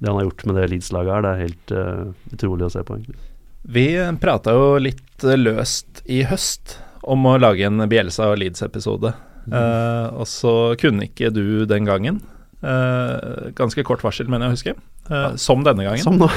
det 0.00 0.10
han 0.10 0.18
har 0.18 0.26
gjort 0.26 0.46
med 0.48 0.58
det 0.58 0.66
Leeds-laget 0.72 1.14
her, 1.14 1.24
det 1.24 1.32
er 1.32 1.44
helt 1.44 1.74
uh, 1.76 2.34
utrolig 2.34 2.66
å 2.66 2.72
se 2.74 2.82
på, 2.86 2.98
egentlig. 2.98 3.30
Vi 3.74 3.86
prata 4.20 4.52
jo 4.52 4.74
litt 4.82 5.24
løst 5.24 6.02
i 6.10 6.20
høst 6.28 6.76
om 7.08 7.24
å 7.28 7.38
lage 7.40 7.64
en 7.64 7.86
Bjelsa 7.88 8.32
og 8.32 8.40
Leeds-episode. 8.42 9.14
Mm. 9.44 9.54
Uh, 9.54 10.06
og 10.20 10.28
så 10.28 10.54
kunne 10.80 11.08
ikke 11.08 11.30
du 11.32 11.64
den 11.68 11.88
gangen. 11.88 12.20
Uh, 12.64 13.52
ganske 13.56 13.84
kort 13.84 14.04
varsel, 14.04 14.28
mener 14.32 14.48
jeg 14.48 14.52
å 14.52 14.56
huske. 14.56 14.76
Uh, 15.10 15.32
som 15.40 15.64
denne 15.64 15.84
gangen. 15.86 16.04
Som 16.04 16.18
nå. 16.20 16.28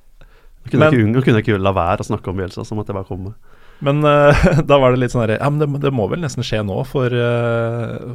kunne, 0.70 0.88
men, 0.88 1.14
jeg 1.18 1.24
kunne 1.26 1.42
ikke 1.42 1.58
la 1.60 1.74
være 1.76 2.04
å 2.04 2.10
snakke 2.12 2.30
om 2.30 2.38
Bjelsa, 2.38 2.66
så 2.66 2.78
måtte 2.78 2.94
jeg 2.94 3.00
bare 3.00 3.10
komme. 3.10 3.34
Men 3.84 4.02
da 4.70 4.78
var 4.82 4.90
det 4.90 5.02
litt 5.02 5.12
sånn 5.14 5.22
herre 5.22 5.36
Ja, 5.38 5.48
men 5.52 5.60
det, 5.62 5.68
det, 5.84 5.92
må 5.94 6.08
vel 6.10 6.22
nesten 6.24 6.46
skje 6.46 6.64
nå, 6.66 6.80
for, 6.88 7.14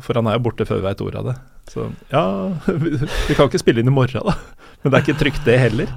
for 0.03 0.19
han 0.19 0.27
er 0.27 0.35
jo 0.35 0.45
borte 0.49 0.67
før 0.67 0.81
vi 0.81 0.87
veit 0.89 1.03
ordet 1.05 1.21
av 1.21 1.29
det. 1.29 1.35
Så 1.71 1.87
ja, 2.11 2.25
vi, 2.83 2.97
vi 2.99 3.37
kan 3.37 3.47
ikke 3.47 3.61
spille 3.61 3.83
inn 3.83 3.91
i 3.91 3.95
morgen, 3.95 4.27
da. 4.27 4.35
Men 4.83 4.91
det 4.91 4.99
er 4.99 5.05
ikke 5.05 5.21
trygt, 5.21 5.45
det 5.47 5.61
heller. 5.61 5.93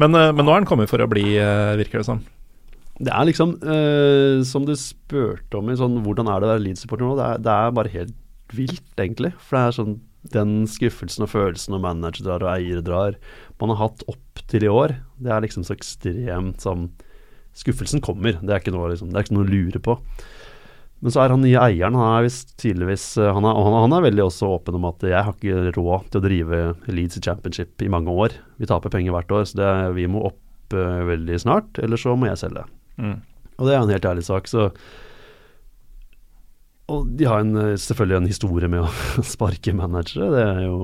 Men, 0.00 0.14
men 0.16 0.40
nå 0.40 0.48
er 0.48 0.62
han 0.62 0.68
kommet 0.68 0.88
for 0.88 1.02
å 1.04 1.10
bli, 1.10 1.34
virker 1.76 2.00
det 2.00 2.06
som. 2.06 2.22
Sånn. 2.22 2.34
Det 3.02 3.10
er 3.10 3.26
liksom, 3.26 3.56
uh, 3.66 4.42
som 4.46 4.66
du 4.68 4.74
spurte 4.78 5.58
om 5.58 5.70
i 5.70 5.78
sånn 5.78 5.98
Hvordan 6.04 6.28
er 6.30 6.40
det 6.40 6.46
å 6.46 6.52
være 6.52 6.62
Leeds-supporter 6.62 7.08
nå? 7.08 7.16
Det 7.18 7.26
er, 7.26 7.40
det 7.42 7.54
er, 7.54 7.72
bare 7.74 7.94
helt 7.94 8.20
vilt, 8.54 8.90
egentlig. 8.94 9.32
For 9.42 9.58
det 9.58 9.62
er 9.62 9.78
sånn 9.80 9.96
den 10.32 10.52
skuffelsen 10.70 11.26
og 11.26 11.32
følelsen 11.34 11.74
når 11.74 11.82
manager 11.84 12.24
drar 12.24 12.44
og 12.46 12.52
eier 12.54 12.78
drar 12.80 13.18
man 13.60 13.74
har 13.74 13.82
hatt 13.82 14.04
opp 14.08 14.40
til 14.48 14.64
i 14.64 14.70
år, 14.72 14.94
det 15.20 15.30
er 15.32 15.42
liksom 15.44 15.66
så 15.66 15.74
ekstremt 15.74 16.64
sånn 16.64 16.86
Skuffelsen 17.54 18.02
kommer, 18.04 18.38
det 18.40 18.50
er 18.50 18.62
ikke 18.62 18.74
noe, 18.74 18.90
liksom, 18.92 19.12
det 19.12 19.20
er 19.20 19.26
ikke 19.26 19.36
noe 19.36 19.46
å 19.46 19.52
lure 19.52 19.82
på. 19.82 19.98
Men 21.04 21.12
så 21.12 21.20
er 21.20 21.34
han 21.34 21.42
nye 21.44 21.60
eieren, 21.60 21.96
han 22.00 22.14
er 22.16 22.24
visst 22.24 22.54
tydeligvis 22.60 23.02
eh, 23.20 23.28
han 23.36 23.44
er, 23.44 23.58
han, 23.60 23.74
han 23.84 23.92
er, 23.92 24.06
veldig 24.06 24.24
også 24.24 24.48
åpen 24.54 24.78
om 24.78 24.86
at 24.88 25.04
jeg 25.04 25.20
har 25.26 25.34
ikke 25.36 25.74
råd 25.76 26.06
til 26.08 26.20
å 26.20 26.24
drive 26.24 26.60
Leeds 26.88 27.20
Championship 27.20 27.84
i 27.84 27.90
mange 27.92 28.12
år. 28.12 28.36
Vi 28.56 28.68
taper 28.70 28.92
penger 28.94 29.12
hvert 29.12 29.34
år, 29.36 29.44
så 29.50 29.60
det, 29.60 29.72
vi 29.98 30.06
må 30.08 30.24
opp 30.30 30.76
uh, 30.76 31.02
veldig 31.10 31.40
snart, 31.42 31.82
eller 31.84 32.00
så 32.00 32.14
må 32.16 32.30
jeg 32.30 32.40
selge. 32.40 32.64
Mm. 32.96 33.18
Og 33.58 33.68
det 33.68 33.74
er 33.74 33.82
en 33.82 33.92
helt 33.92 34.08
ærlig 34.08 34.24
sak. 34.26 34.48
Så 34.48 34.70
Og 36.88 37.12
de 37.18 37.28
har 37.28 37.44
en, 37.44 37.52
selvfølgelig 37.76 38.22
en 38.22 38.32
historie 38.32 38.72
med 38.72 38.86
å 38.86 39.24
sparke 39.34 39.76
managere. 39.76 40.30
Det 40.32 40.46
er 40.46 40.64
jo 40.64 40.80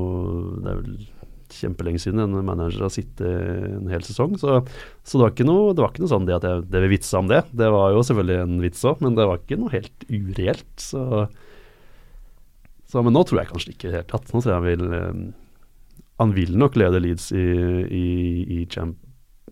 det 0.61 0.69
er 0.69 0.83
vel 0.83 1.01
kjempelenge 1.57 2.01
siden 2.03 2.23
en 2.25 2.39
manager 2.47 2.87
har 2.87 2.93
sittet 2.95 3.27
en 3.27 3.91
hel 3.91 4.05
sesong. 4.07 4.37
Så, 4.41 4.61
så 5.03 5.19
det, 5.19 5.23
var 5.25 5.35
ikke 5.35 5.49
noe, 5.49 5.75
det 5.75 5.85
var 5.85 5.93
ikke 5.93 6.05
noe 6.05 6.13
sånn 6.13 6.29
det 6.29 6.39
at 6.39 6.47
jeg, 6.47 6.65
det 6.71 6.83
vil 6.85 6.93
vitsa 6.95 7.21
om 7.21 7.31
det. 7.31 7.43
Det 7.57 7.69
var 7.75 7.95
jo 7.95 8.05
selvfølgelig 8.07 8.39
en 8.45 8.57
vits 8.65 8.87
òg, 8.89 9.05
men 9.05 9.19
det 9.19 9.29
var 9.31 9.43
ikke 9.43 9.61
noe 9.61 9.75
helt 9.75 10.09
ureelt. 10.09 10.73
Så, 10.81 11.05
så, 12.91 13.05
Men 13.05 13.17
nå 13.17 13.27
tror 13.27 13.43
jeg 13.43 13.53
kanskje 13.53 13.75
ikke 13.75 13.89
i 13.89 13.91
det 13.91 13.99
hele 14.01 14.11
tatt. 14.15 14.33
Nå 14.33 14.43
tror 14.43 14.55
jeg 14.55 14.59
han 14.61 14.69
vil 14.69 14.97
eh, 14.99 15.21
Han 16.21 16.35
vil 16.37 16.57
nok 16.61 16.81
lede 16.81 17.01
Leeds 17.01 17.31
i, 17.33 17.47
i, 18.01 18.09
i 18.61 18.65
champ, 18.71 18.99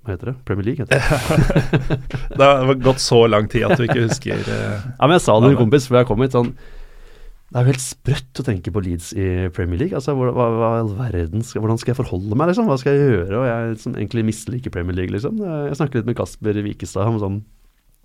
hva 0.05 0.14
heter 0.14 0.32
det? 0.32 0.38
Premier 0.49 0.70
League, 0.70 0.84
heter 0.84 1.01
det. 1.01 2.01
det 2.38 2.49
har 2.49 2.74
gått 2.82 3.01
så 3.03 3.22
lang 3.26 3.49
tid 3.51 3.66
at 3.66 3.80
du 3.80 3.86
ikke 3.88 4.05
husker 4.07 4.40
uh, 4.46 4.76
Ja, 4.94 5.07
men 5.07 5.16
jeg 5.16 5.24
sa 5.24 5.38
det 5.38 5.49
til 5.49 5.57
en 5.57 5.62
kompis 5.64 5.88
før 5.88 6.03
jeg 6.03 6.09
kom 6.11 6.22
hit. 6.24 6.36
sånn 6.36 6.53
det 7.49 7.57
er 7.57 7.64
jo 7.64 7.70
helt 7.70 7.80
sprøtt 7.80 8.40
å 8.42 8.44
tenke 8.44 8.72
på 8.74 8.80
Leeds 8.84 9.07
i 9.16 9.26
Premier 9.57 9.80
League. 9.80 9.96
Altså, 9.96 10.12
hva, 10.12 10.32
hva, 10.36 10.72
verden 10.99 11.40
skal, 11.40 11.62
Hvordan 11.64 11.78
skal 11.80 11.94
jeg 11.94 12.01
forholde 12.03 12.36
meg, 12.36 12.51
liksom? 12.51 12.68
Hva 12.68 12.76
skal 12.76 12.92
jeg 12.92 13.14
gjøre? 13.14 13.38
Og 13.38 13.46
jeg 13.49 13.78
som 13.80 13.94
egentlig 13.96 14.26
misliker 14.28 14.74
Premier 14.74 14.99
League, 14.99 15.14
liksom. 15.14 15.40
Jeg 15.40 15.78
snakket 15.78 16.03
litt 16.03 16.11
med 16.11 16.18
Kasper 16.18 16.61
Wikestad. 16.66 17.16
Sånn, 17.22 17.38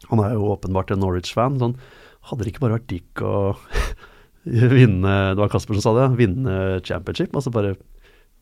han 0.07 0.23
er 0.23 0.37
jo 0.37 0.47
åpenbart 0.53 0.95
en 0.95 1.03
Norwich-fan. 1.03 1.59
Sånn, 1.59 1.75
hadde 2.29 2.45
det 2.45 2.53
ikke 2.53 2.63
bare 2.63 2.77
vært 2.77 2.87
digg 2.93 3.25
å 3.27 3.35
vinne 4.77 5.17
Det 5.35 5.43
var 5.43 5.51
Kasper 5.51 5.75
som 5.75 5.89
sa 5.89 5.95
det, 5.99 6.07
vinne 6.23 6.79
championship? 6.87 7.35
Altså 7.35 7.51
bare 7.51 7.75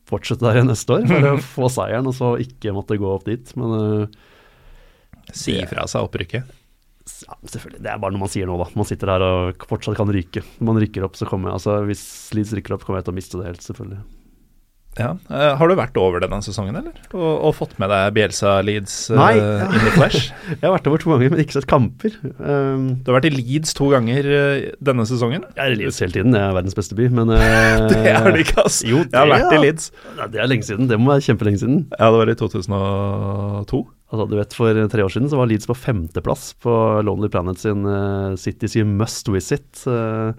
fortsette 0.10 0.46
der 0.46 0.70
neste 0.70 1.00
år. 1.00 1.10
Bare 1.10 1.36
få 1.42 1.66
seieren, 1.74 2.14
og 2.14 2.18
så 2.18 2.36
ikke 2.46 2.78
måtte 2.78 3.02
gå 3.02 3.10
opp 3.10 3.26
dit. 3.26 3.56
Men 3.58 3.74
uh, 3.74 4.22
Si 5.34 5.58
fra 5.66 5.90
seg 5.90 6.06
opprykket? 6.06 6.61
Ja, 7.28 7.38
selvfølgelig. 7.46 7.84
Det 7.86 7.92
er 7.92 8.00
bare 8.02 8.16
noe 8.16 8.24
man 8.24 8.32
sier 8.32 8.50
nå, 8.50 8.56
da. 8.62 8.70
Man 8.78 8.88
sitter 8.90 9.14
her 9.14 9.26
og 9.26 9.68
fortsatt 9.70 10.00
kan 10.00 10.12
ryke. 10.12 10.44
Når 10.60 10.72
man 10.72 10.82
rykker 10.84 11.06
opp, 11.08 11.20
så 11.20 11.28
kommer 11.30 11.52
jeg 11.52 11.62
Altså, 11.62 11.78
hvis 11.90 12.04
Leeds 12.38 12.56
rykker 12.58 12.78
opp, 12.78 12.88
kommer 12.88 13.02
jeg 13.02 13.10
til 13.10 13.16
å 13.16 13.20
miste 13.20 13.40
det 13.42 13.52
helt, 13.52 13.64
selvfølgelig. 13.66 14.02
Ja. 15.00 15.14
Uh, 15.32 15.54
har 15.56 15.70
du 15.72 15.76
vært 15.80 15.96
over 16.00 16.20
denne 16.20 16.42
sesongen, 16.44 16.76
eller? 16.76 16.96
Og, 17.16 17.30
og 17.48 17.54
fått 17.56 17.78
med 17.80 17.88
deg 17.94 18.10
Bielsa 18.18 18.58
Leeds 18.66 18.96
uh, 19.14 19.22
in 19.32 19.78
the 19.86 19.94
flash? 19.96 20.34
jeg 20.50 20.66
har 20.66 20.74
vært 20.74 20.90
over 20.92 21.00
to 21.00 21.14
ganger, 21.14 21.32
men 21.32 21.44
ikke 21.46 21.56
sett 21.56 21.68
kamper. 21.72 22.18
Um, 22.42 22.98
du 23.00 23.08
har 23.08 23.22
vært 23.22 23.30
i 23.30 23.34
Leeds 23.38 23.72
to 23.78 23.88
ganger 23.94 24.28
uh, 24.28 24.68
denne 24.84 25.08
sesongen? 25.08 25.48
Jeg 25.56 25.64
er 25.64 25.78
i 25.78 25.80
Leeds 25.80 26.02
hele 26.04 26.18
tiden, 26.18 26.36
det 26.36 26.44
er 26.44 26.58
verdens 26.58 26.76
beste 26.76 26.98
by, 27.00 27.08
men 27.22 27.32
Det 27.92 28.02
er 28.04 28.28
det 28.28 28.44
ikke, 28.44 28.66
ass! 28.66 28.82
Jo, 28.84 29.06
det, 29.06 29.16
jeg 29.16 29.22
har 29.22 29.32
vært 29.32 29.48
ja. 29.48 29.56
i 29.56 29.64
Leeds. 29.64 29.88
Ja, 30.20 30.28
det 30.34 30.44
er 30.44 30.52
lenge 30.52 30.68
siden, 30.68 30.92
det 30.92 31.00
må 31.00 31.14
være 31.14 31.28
kjempelenge 31.30 31.64
siden. 31.64 31.82
Ja, 31.96 32.12
det 32.12 32.20
var 32.20 32.36
i 32.36 32.40
2002. 32.44 33.84
Altså, 34.12 34.26
du 34.28 34.36
vet, 34.36 34.56
For 34.58 34.76
tre 34.92 35.06
år 35.06 35.14
siden 35.14 35.30
så 35.32 35.40
var 35.40 35.48
Leeds 35.48 35.70
på 35.70 35.78
femteplass 35.78 36.50
på 36.60 36.74
Lonely 37.08 37.30
Planet 37.32 37.62
sin 37.62 37.88
Cities 38.36 38.76
You 38.76 38.84
Must 38.86 39.32
Visit. 39.32 39.86
Uh, 39.88 40.36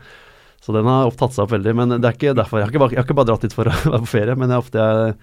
så 0.62 0.75
den 0.77 0.87
har 0.87 1.09
opptatt 1.09 1.33
tatt 1.33 1.39
seg 1.39 1.47
opp 1.47 1.55
veldig. 1.57 1.75
Men 1.75 1.95
det 1.97 2.07
er 2.07 2.14
ikke 2.16 2.37
derfor. 2.39 2.61
Jeg 2.61 2.68
har 2.68 2.75
ikke 2.75 2.83
bare, 2.85 2.99
har 3.01 3.07
ikke 3.07 3.18
bare 3.18 3.31
dratt 3.33 3.47
dit 3.47 3.57
for 3.57 3.70
å 3.70 3.75
være 3.95 4.05
på 4.05 4.12
ferie, 4.12 4.37
men 4.39 4.53
jeg, 4.53 4.62
ofte, 4.62 4.85
jeg, 4.87 5.16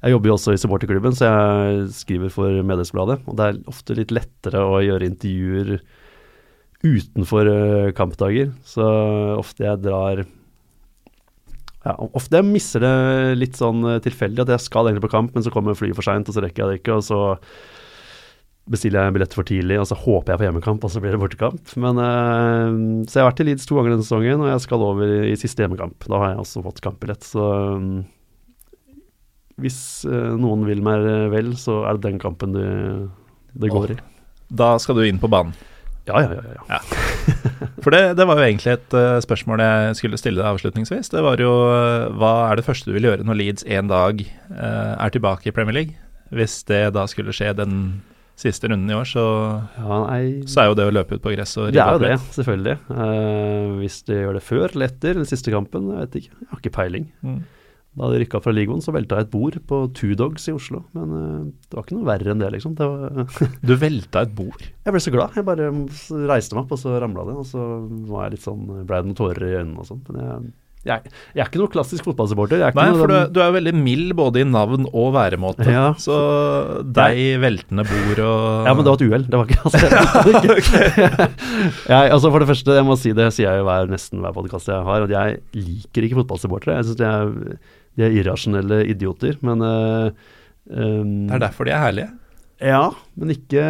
jeg 0.00 0.14
jobber 0.14 0.30
jo 0.30 0.38
også 0.38 0.54
i 0.54 0.62
supporterklubben, 0.62 1.18
så 1.18 1.28
jeg 1.28 1.84
skriver 1.98 2.32
for 2.32 2.62
Medlemsbladet. 2.70 3.20
Og 3.28 3.36
det 3.36 3.50
er 3.50 3.60
ofte 3.72 3.98
litt 3.98 4.14
lettere 4.14 4.64
å 4.64 4.80
gjøre 4.84 5.10
intervjuer 5.12 5.76
utenfor 6.86 7.52
uh, 7.52 7.92
kampdager. 7.96 8.54
Så 8.64 8.88
ofte 9.36 9.66
jeg 9.66 9.84
drar 9.84 10.24
ja, 11.86 11.92
Ofte 12.18 12.40
jeg 12.40 12.48
misser 12.48 12.82
det 12.82 12.94
litt 13.38 13.58
sånn 13.60 13.84
uh, 13.84 13.98
tilfeldig, 14.02 14.46
at 14.46 14.56
jeg 14.56 14.64
skal 14.64 14.88
egentlig 14.88 15.04
på 15.04 15.12
kamp, 15.12 15.36
men 15.36 15.44
så 15.44 15.52
kommer 15.54 15.76
flyet 15.76 15.98
for 15.98 16.08
seint, 16.08 16.26
og 16.30 16.34
så 16.34 16.42
rekker 16.42 16.64
jeg 16.64 16.72
det 16.72 16.80
ikke. 16.80 16.96
og 16.96 17.04
så 17.04 17.20
bestiller 18.70 18.98
jeg 18.98 19.12
en 19.12 19.14
billett 19.14 19.36
for 19.36 19.46
tidlig, 19.46 19.78
og 19.78 19.86
så 19.88 19.98
håper 19.98 20.32
jeg 20.32 20.40
på 20.40 20.46
hjemmekamp, 20.48 20.84
og 20.84 20.90
så 20.90 21.02
blir 21.02 21.14
det 21.14 21.20
bortekamp. 21.22 21.72
Men, 21.82 22.00
uh, 22.02 23.06
så 23.06 23.20
jeg 23.20 23.22
har 23.22 23.30
vært 23.30 23.42
i 23.44 23.46
Leeds 23.50 23.68
to 23.68 23.78
ganger 23.78 23.94
denne 23.94 24.06
sesongen, 24.06 24.42
og 24.42 24.50
jeg 24.50 24.64
skal 24.64 24.84
over 24.88 25.06
i, 25.06 25.20
i 25.30 25.38
siste 25.38 25.62
hjemmekamp. 25.62 26.08
Da 26.10 26.20
har 26.22 26.32
jeg 26.32 26.42
også 26.42 26.64
fått 26.64 26.82
kampbillett. 26.84 27.26
Så 27.26 27.46
um, 27.46 27.92
hvis 29.62 29.78
uh, 30.10 30.34
noen 30.40 30.66
vil 30.66 30.82
meg 30.84 31.06
vel, 31.32 31.54
så 31.60 31.84
er 31.86 31.96
det 31.96 32.08
den 32.08 32.18
kampen 32.22 32.56
det, 32.56 32.66
det 33.54 33.70
går 33.72 33.94
i. 33.94 33.98
Da 34.58 34.74
skal 34.82 34.98
du 34.98 35.06
inn 35.06 35.22
på 35.22 35.30
banen? 35.30 35.54
Ja, 36.06 36.20
ja, 36.22 36.34
ja. 36.38 36.58
ja. 36.58 36.66
ja. 36.76 37.62
For 37.82 37.94
det, 37.94 38.02
det, 38.18 38.26
var 38.26 38.38
jo 38.38 38.48
egentlig 38.48 38.74
et 38.76 38.98
uh, 38.98 39.20
spørsmål 39.22 39.62
jeg 39.62 39.94
skulle 40.00 40.18
stille 40.18 40.42
deg 40.42 40.50
avslutningsvis. 40.50 41.10
Det 41.14 41.22
var 41.22 41.38
jo 41.42 41.54
hva 42.18 42.34
er 42.48 42.58
det 42.58 42.66
første 42.66 42.90
du 42.90 42.98
vil 42.98 43.08
gjøre 43.10 43.26
når 43.26 43.40
Leeds 43.40 43.66
en 43.78 43.94
dag 43.94 44.26
er 44.50 45.14
tilbake 45.14 45.50
i 45.50 45.54
Premier 45.54 45.78
League? 45.78 45.98
Hvis 46.34 46.60
det 46.66 46.82
da 46.98 47.06
skulle 47.10 47.34
skje 47.34 47.54
den 47.54 47.74
siste 48.36 48.68
runden 48.68 48.92
i 48.92 48.96
år, 48.96 49.08
så, 49.08 49.24
ja, 49.78 49.98
nei, 50.04 50.22
så 50.48 50.62
er 50.62 50.70
jo 50.70 50.76
det 50.76 50.86
å 50.90 50.94
løpe 50.94 51.16
ut 51.16 51.24
på 51.24 51.32
gress 51.32 51.56
og 51.56 51.70
ribbe 51.70 51.84
opp 51.84 52.02
litt. 52.02 52.04
Det 52.04 52.08
er 52.08 52.16
jo 52.16 52.22
det, 52.22 52.34
selvfølgelig. 52.36 52.74
Uh, 52.90 53.76
hvis 53.80 54.00
de 54.08 54.18
gjør 54.18 54.36
det 54.36 54.42
før 54.44 54.66
eller 54.68 54.90
etter 54.90 55.20
den 55.20 55.28
siste 55.28 55.54
kampen, 55.54 55.86
jeg 55.94 56.02
vet 56.02 56.18
ikke. 56.20 56.34
Jeg 56.42 56.50
har 56.50 56.60
ikke 56.60 56.74
peiling. 56.76 57.06
Mm. 57.24 57.38
Da 57.96 58.10
de 58.12 58.18
rykka 58.20 58.42
fra 58.44 58.52
ligaen, 58.52 58.82
så 58.84 58.92
velta 58.92 59.16
jeg 59.16 59.24
et 59.24 59.32
bord 59.32 59.56
på 59.70 59.78
Two 59.96 60.18
Dogs 60.20 60.44
i 60.50 60.52
Oslo. 60.52 60.82
Men 60.96 61.16
uh, 61.16 61.46
det 61.64 61.78
var 61.78 61.88
ikke 61.88 61.96
noe 61.96 62.10
verre 62.10 62.34
enn 62.34 62.44
det, 62.44 62.52
liksom. 62.58 62.76
Det 62.76 62.90
var, 62.92 63.32
du 63.72 63.74
velta 63.80 64.26
et 64.26 64.36
bord? 64.36 64.68
Jeg 64.84 64.96
ble 64.96 65.02
så 65.06 65.14
glad. 65.16 65.40
Jeg 65.40 65.48
bare 65.48 65.72
reiste 66.28 66.58
meg 66.58 66.66
opp, 66.66 66.76
og 66.76 66.82
så 66.82 67.00
ramla 67.00 67.24
det. 67.30 67.40
Og 67.40 67.48
så 67.48 67.64
var 68.12 68.26
jeg 68.26 68.36
litt 68.36 68.44
sånn, 68.44 68.68
ble 68.82 69.00
det 69.00 69.08
noen 69.08 69.20
tårer 69.22 69.48
i 69.48 69.58
øynene 69.62 69.80
og 69.80 69.88
sånn. 69.88 70.04
Men 70.10 70.20
jeg 70.26 70.52
jeg, 70.86 71.10
jeg, 71.34 71.42
er 71.42 71.48
ikke 71.48 71.60
noe 71.60 71.72
klassisk 71.72 72.06
fotballsupporter. 72.06 72.62
Nei, 72.76 72.86
for 72.96 73.10
du, 73.10 73.16
du, 73.34 73.40
er 73.42 73.54
veldig 73.56 73.74
mild 73.76 74.14
både 74.18 74.42
i 74.42 74.46
navn 74.48 74.86
og 74.90 75.08
væremåte. 75.16 75.66
Ja. 75.70 75.86
Så 76.00 76.16
deg, 76.96 77.18
veltende 77.42 77.84
bord 77.88 78.18
og 78.22 78.68
Ja, 78.68 78.74
men 78.76 78.86
det 78.86 78.92
var 78.92 79.00
et 79.00 79.06
uhell. 79.06 79.26
Det 79.26 79.40
var 79.40 79.46
ikke 79.50 79.62
altså, 79.66 79.86
jeg, 81.92 82.04
altså 82.16 82.28
For 82.30 82.38
det 82.42 82.50
første, 82.52 82.78
jeg 82.78 82.88
må 82.88 82.94
si 83.00 83.10
det 83.16 83.28
sier 83.34 83.50
jeg 83.50 83.62
jo 83.62 83.68
hver, 83.68 83.90
nesten 83.90 84.22
hver 84.22 84.36
podkast 84.36 84.70
jeg 84.70 84.86
har, 84.86 84.98
at 85.08 85.16
jeg 85.16 85.28
liker 85.56 86.06
ikke 86.06 86.20
fotballsupportere. 86.22 86.78
Jeg 86.78 86.84
syns 86.90 87.00
de, 87.02 87.10
de, 87.98 88.06
er 88.06 88.16
irrasjonelle 88.20 88.78
idioter, 88.92 89.34
men 89.46 89.56
uh, 89.64 90.06
um, 90.70 91.26
Det 91.26 91.34
er 91.38 91.44
derfor 91.48 91.62
de 91.68 91.72
er 91.74 91.84
herlige? 91.88 92.10
Ja, 92.62 92.86
men 93.20 93.28
ikke 93.34 93.64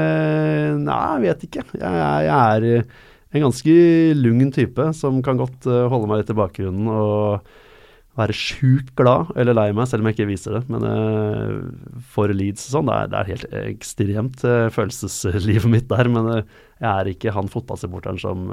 Nei, 0.79 1.07
jeg 1.17 1.23
vet 1.25 1.41
ikke. 1.49 1.63
Jeg, 1.75 1.93
jeg 2.29 2.39
er 2.39 2.61
en 3.37 3.47
ganske 3.49 3.77
lugn 4.17 4.51
type 4.55 4.91
som 4.97 5.23
kan 5.25 5.39
godt 5.41 5.69
uh, 5.69 5.87
holde 5.93 6.09
meg 6.11 6.23
litt 6.23 6.33
i 6.33 6.39
bakgrunnen 6.39 6.91
og 6.93 7.49
være 8.17 8.33
sjukt 8.33 8.95
glad 8.97 9.35
eller 9.37 9.53
lei 9.59 9.67
meg, 9.77 9.91
selv 9.91 10.01
om 10.01 10.09
jeg 10.09 10.17
ikke 10.17 10.31
viser 10.31 10.57
det. 10.57 10.63
Men 10.73 10.87
uh, 10.89 12.01
for 12.15 12.33
Leeds 12.33 12.69
og 12.71 12.79
sånn, 12.79 12.91
det, 12.91 12.99
det, 13.13 13.21
er 13.21 13.31
helt 13.33 13.47
ekstremt 13.63 14.45
uh, 14.49 14.67
følelseslivet 14.73 15.71
mitt 15.75 15.89
der. 15.93 16.11
Men 16.13 16.33
jeg 16.35 16.91
er 16.91 17.13
ikke 17.13 17.35
han 17.37 17.53
fotballsupporteren 17.53 18.21
som 18.21 18.49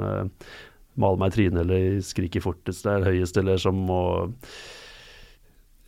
maler 1.00 1.18
meg 1.18 1.32
i 1.32 1.34
trynet 1.34 1.64
eller 1.64 2.00
skriker 2.06 2.42
fortest 2.44 2.86
eller 2.86 3.08
høyest, 3.10 3.38
eller 3.40 3.58
som 3.58 3.78
må 3.88 4.02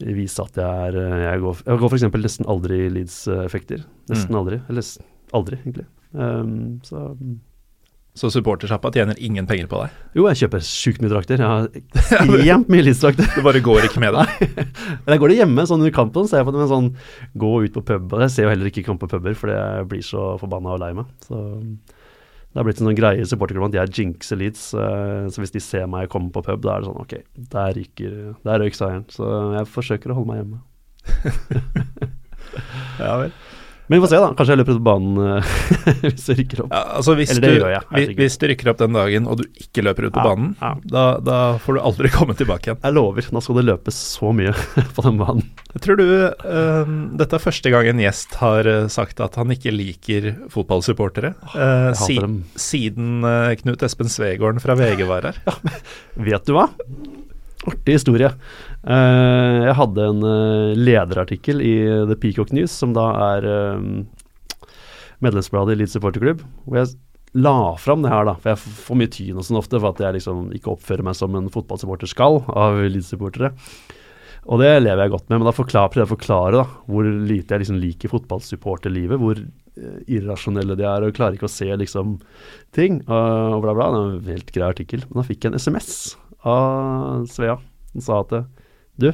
vise 0.03 0.43
at 0.43 0.59
jeg 0.61 0.89
er 0.91 0.97
Jeg 1.23 1.41
går, 1.41 1.61
jeg 1.65 1.81
går 1.81 1.93
f.eks. 1.93 2.09
nesten 2.21 2.49
aldri 2.53 2.81
i 2.85 2.89
Leeds-effekter. 2.93 3.85
Nesten 4.11 4.35
mm. 4.35 4.41
aldri. 4.41 4.59
Eller 4.73 4.89
aldri, 5.37 5.61
egentlig. 5.63 5.87
Um, 6.17 6.81
så 6.85 7.11
Så 8.17 8.31
supportersjappa 8.33 8.89
tjener 8.95 9.19
ingen 9.21 9.45
penger 9.49 9.67
på 9.69 9.83
deg? 9.83 9.97
Jo, 10.17 10.25
jeg 10.31 10.39
kjøper 10.41 10.62
sjukt 10.64 11.03
mye 11.05 11.11
drakter. 11.12 11.37
Jeg 11.43 11.49
har 11.53 11.67
ekstremt 11.77 12.71
mye 12.73 12.85
Leeds-drakter. 12.87 13.29
Det 13.37 13.45
bare 13.45 13.61
går 13.67 13.85
ikke 13.91 14.01
med 14.01 14.17
deg? 14.17 14.31
Men 15.05 15.12
jeg 15.12 15.21
går 15.21 15.33
det 15.35 15.37
hjemme, 15.43 15.67
sånn 15.69 15.83
under 15.85 15.93
kampen, 15.93 16.25
ser 16.31 16.41
jeg 16.41 16.49
på 16.49 16.55
det 16.57 16.62
med 16.62 16.71
sånn 16.73 16.89
gå 17.45 17.51
ut 17.67 17.75
på 17.77 17.83
pub. 17.93 18.17
Jeg 18.25 18.33
ser 18.33 18.49
jo 18.49 18.55
heller 18.55 18.71
ikke 18.73 18.87
kamp 18.89 19.03
på 19.05 19.11
puber, 19.12 19.37
fordi 19.37 19.59
jeg 19.59 19.89
blir 19.93 20.07
så 20.09 20.25
forbanna 20.41 20.73
og 20.79 20.81
lei 20.81 20.91
meg. 20.97 21.12
Så 21.29 21.43
det 22.57 22.62
har 22.62 22.64
blitt 22.71 22.81
en 22.81 22.89
sånn 22.89 22.97
greie 22.97 23.21
i 23.21 23.29
supporterklubben 23.29 23.69
at 23.75 23.79
jeg 23.83 23.93
jinxer 24.01 24.39
Leeds. 24.41 24.62
eh, 24.81 25.27
Så 25.29 25.43
hvis 25.45 25.53
de 25.53 25.61
ser 25.61 25.85
meg 25.93 26.09
komme 26.09 26.33
på 26.33 26.41
pub, 26.47 26.62
da 26.64 26.79
er 26.79 26.81
det 26.81 26.89
sånn 26.89 27.03
ok, 27.05 27.14
der 27.53 27.77
ryker 27.77 28.14
Der 28.49 28.64
røyk 28.64 28.79
seieren. 28.81 29.05
Så 29.12 29.29
jeg 29.59 29.69
forsøker 29.75 30.14
å 30.14 30.17
holde 30.23 30.33
meg 30.33 30.41
hjemme. 30.41 30.64
Ja 32.99 33.17
vel. 33.21 33.33
Men 33.87 34.01
vi 34.01 34.03
får 34.03 34.11
se, 34.11 34.18
da. 34.22 34.30
Kanskje 34.34 34.55
jeg 34.55 34.61
løper 34.61 34.74
ut 34.74 34.80
på 34.80 34.87
banen 34.87 35.18
eh, 35.22 35.51
hvis 36.09 36.24
det 36.26 36.37
rykker 36.41 36.62
opp. 36.64 36.72
Ja, 36.74 36.80
altså 36.99 37.14
hvis, 37.18 37.32
Eller 37.34 37.47
du, 37.47 37.59
gjør 37.61 37.74
jeg, 37.76 38.16
hvis, 38.18 38.39
du 38.43 38.47
rykker 38.51 38.70
opp 38.72 38.80
den 38.80 38.97
dagen 38.99 39.28
og 39.30 39.39
du 39.41 39.45
ikke 39.62 39.84
løper 39.87 40.09
ut 40.09 40.16
på 40.16 40.24
Ja, 40.24 40.32
banen, 40.32 40.49
ja. 40.59 40.72
da, 40.91 41.05
da 41.22 41.39
får 41.62 41.78
du 41.78 41.82
aldri 41.91 42.11
komme 42.16 42.37
tilbake 42.39 42.70
igjen. 42.70 42.80
Jeg 42.82 42.97
lover, 42.97 43.28
nå 43.30 43.43
skal 43.45 43.61
det 43.61 43.66
løpes 43.68 44.01
så 44.16 44.32
mye 44.37 44.55
på 44.97 45.07
den 45.07 45.20
banen. 45.22 45.47
Jeg 45.76 45.84
tror 45.84 46.01
du 46.01 46.07
eh, 46.09 46.95
Dette 47.20 47.39
er 47.39 47.45
første 47.47 47.72
gang 47.74 47.91
en 47.93 48.03
gjest 48.03 48.39
har 48.41 48.70
eh, 48.70 48.89
sagt 48.93 49.22
at 49.22 49.39
han 49.39 49.55
ikke 49.55 49.74
liker 49.74 50.32
fotballsupportere. 50.53 51.34
Si, 51.99 52.16
siden 52.61 53.24
uh, 53.26 53.53
Knut 53.61 53.84
Espen 53.87 54.11
Svegården 54.11 54.62
fra 54.62 54.74
VG 54.78 55.05
var 55.09 55.28
her. 55.28 55.39
Vet 56.26 56.49
du 56.49 56.57
hva? 56.57 56.66
Artig 57.66 57.97
historie. 57.99 58.30
Eh, 58.87 59.57
jeg 59.66 59.74
hadde 59.80 60.05
en 60.12 60.22
eh, 60.22 60.76
lederartikkel 60.78 61.62
i 61.64 61.74
The 62.07 62.16
Peacock 62.22 62.53
News, 62.55 62.70
som 62.70 62.93
da 62.95 63.09
er 63.32 63.49
eh, 63.51 64.70
medlemsbladet 65.24 65.74
i 65.74 65.80
Leeds 65.80 65.97
supporterklubb, 65.97 66.45
hvor 66.66 66.78
jeg 66.78 66.95
la 67.37 67.74
fram 67.82 68.05
det 68.05 68.12
her, 68.12 68.28
da. 68.28 68.37
For 68.39 68.53
jeg 68.53 68.76
får 68.87 69.01
mye 69.01 69.12
tyn 69.12 69.41
og 69.41 69.47
sånn 69.49 69.59
ofte 69.59 69.80
for 69.80 69.91
at 69.91 70.03
jeg 70.05 70.18
liksom 70.20 70.49
ikke 70.57 70.76
oppfører 70.76 71.07
meg 71.09 71.18
som 71.18 71.34
en 71.37 71.51
fotballsupporter 71.53 72.11
skal 72.11 72.45
av 72.55 72.78
Leeds-supportere. 72.87 73.51
Og 74.47 74.62
det 74.62 74.70
lever 74.78 75.03
jeg 75.03 75.11
godt 75.16 75.26
med, 75.26 75.41
men 75.41 75.49
da 75.49 75.55
forklar, 75.57 75.89
prøver 75.91 76.05
jeg 76.05 76.12
å 76.12 76.14
forklare 76.14 76.61
da, 76.61 76.66
hvor 76.87 77.09
lite 77.11 77.57
jeg 77.57 77.64
liksom 77.64 77.80
liker 77.82 78.12
fotballsupporterlivet, 78.12 79.18
hvor 79.18 79.41
eh, 79.43 79.97
irrasjonelle 80.14 80.76
de 80.78 80.87
er 80.87 81.03
og 81.09 81.16
klarer 81.16 81.34
ikke 81.34 81.49
å 81.51 81.57
se 81.57 81.66
liksom 81.66 82.20
ting, 82.76 83.01
og, 83.09 83.59
bla, 83.64 83.74
bla. 83.74 83.89
Det 83.91 83.99
var 83.99 84.12
en 84.12 84.30
helt 84.30 84.55
grei 84.55 84.68
artikkel. 84.68 85.03
Men 85.09 85.18
da 85.18 85.26
fikk 85.26 85.43
jeg 85.43 85.51
en 85.51 85.59
SMS 85.59 85.91
av 86.47 87.26
Svea 87.32 87.59
som 87.91 88.05
sa 88.07 88.20
at 88.22 88.37
du, 89.03 89.11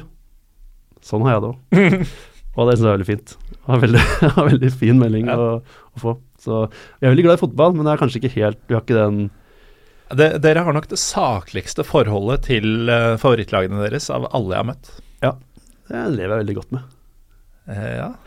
sånn 1.03 1.23
har 1.27 1.35
jeg 1.37 1.43
det 1.43 1.49
òg. 1.51 2.07
og 2.57 2.67
det 2.69 2.75
syns 2.77 2.83
jeg 2.85 2.89
er 2.91 2.97
veldig 2.97 3.09
fint. 3.09 3.33
Det 3.53 3.61
var 3.67 3.81
veldig, 3.83 4.03
veldig 4.51 4.71
fin 4.79 4.99
melding 5.01 5.29
Ja. 5.31 5.37
å, 5.39 5.47
å 5.95 6.01
få. 6.03 6.13
Så 6.43 6.59
jeg 6.67 7.07
er 7.07 7.13
veldig 7.13 7.25
glad 7.29 7.39
i 7.39 7.43
fotball, 7.45 7.73
men 7.77 7.87
det 7.87 7.93
er 7.95 8.01
kanskje 8.01 8.19
ikke 8.19 8.33
helt 8.35 8.59
Vi 8.67 8.75
har 8.75 8.81
ikke 8.83 8.97
den 8.97 9.19
Det, 10.19 10.27
dere 10.43 10.63
har 10.67 10.75
nok 10.75 10.89
det 10.91 10.99
sakligste 10.99 11.85
forholdet 11.87 12.43
til 12.49 12.89
eh, 12.91 13.13
favorittlagene 13.21 13.79
deres 13.85 14.09
av 14.13 14.27
alle 14.35 14.51
jeg 14.57 14.59
har 14.59 14.67
møtt. 14.73 14.89
Ja, 15.23 15.31
Det 15.89 16.01
lever 16.17 16.33
jeg 16.35 16.41
veldig 16.43 16.57
godt 16.59 16.75
med. 16.75 16.89
Eh, 17.65 17.95
ja. 17.95 18.13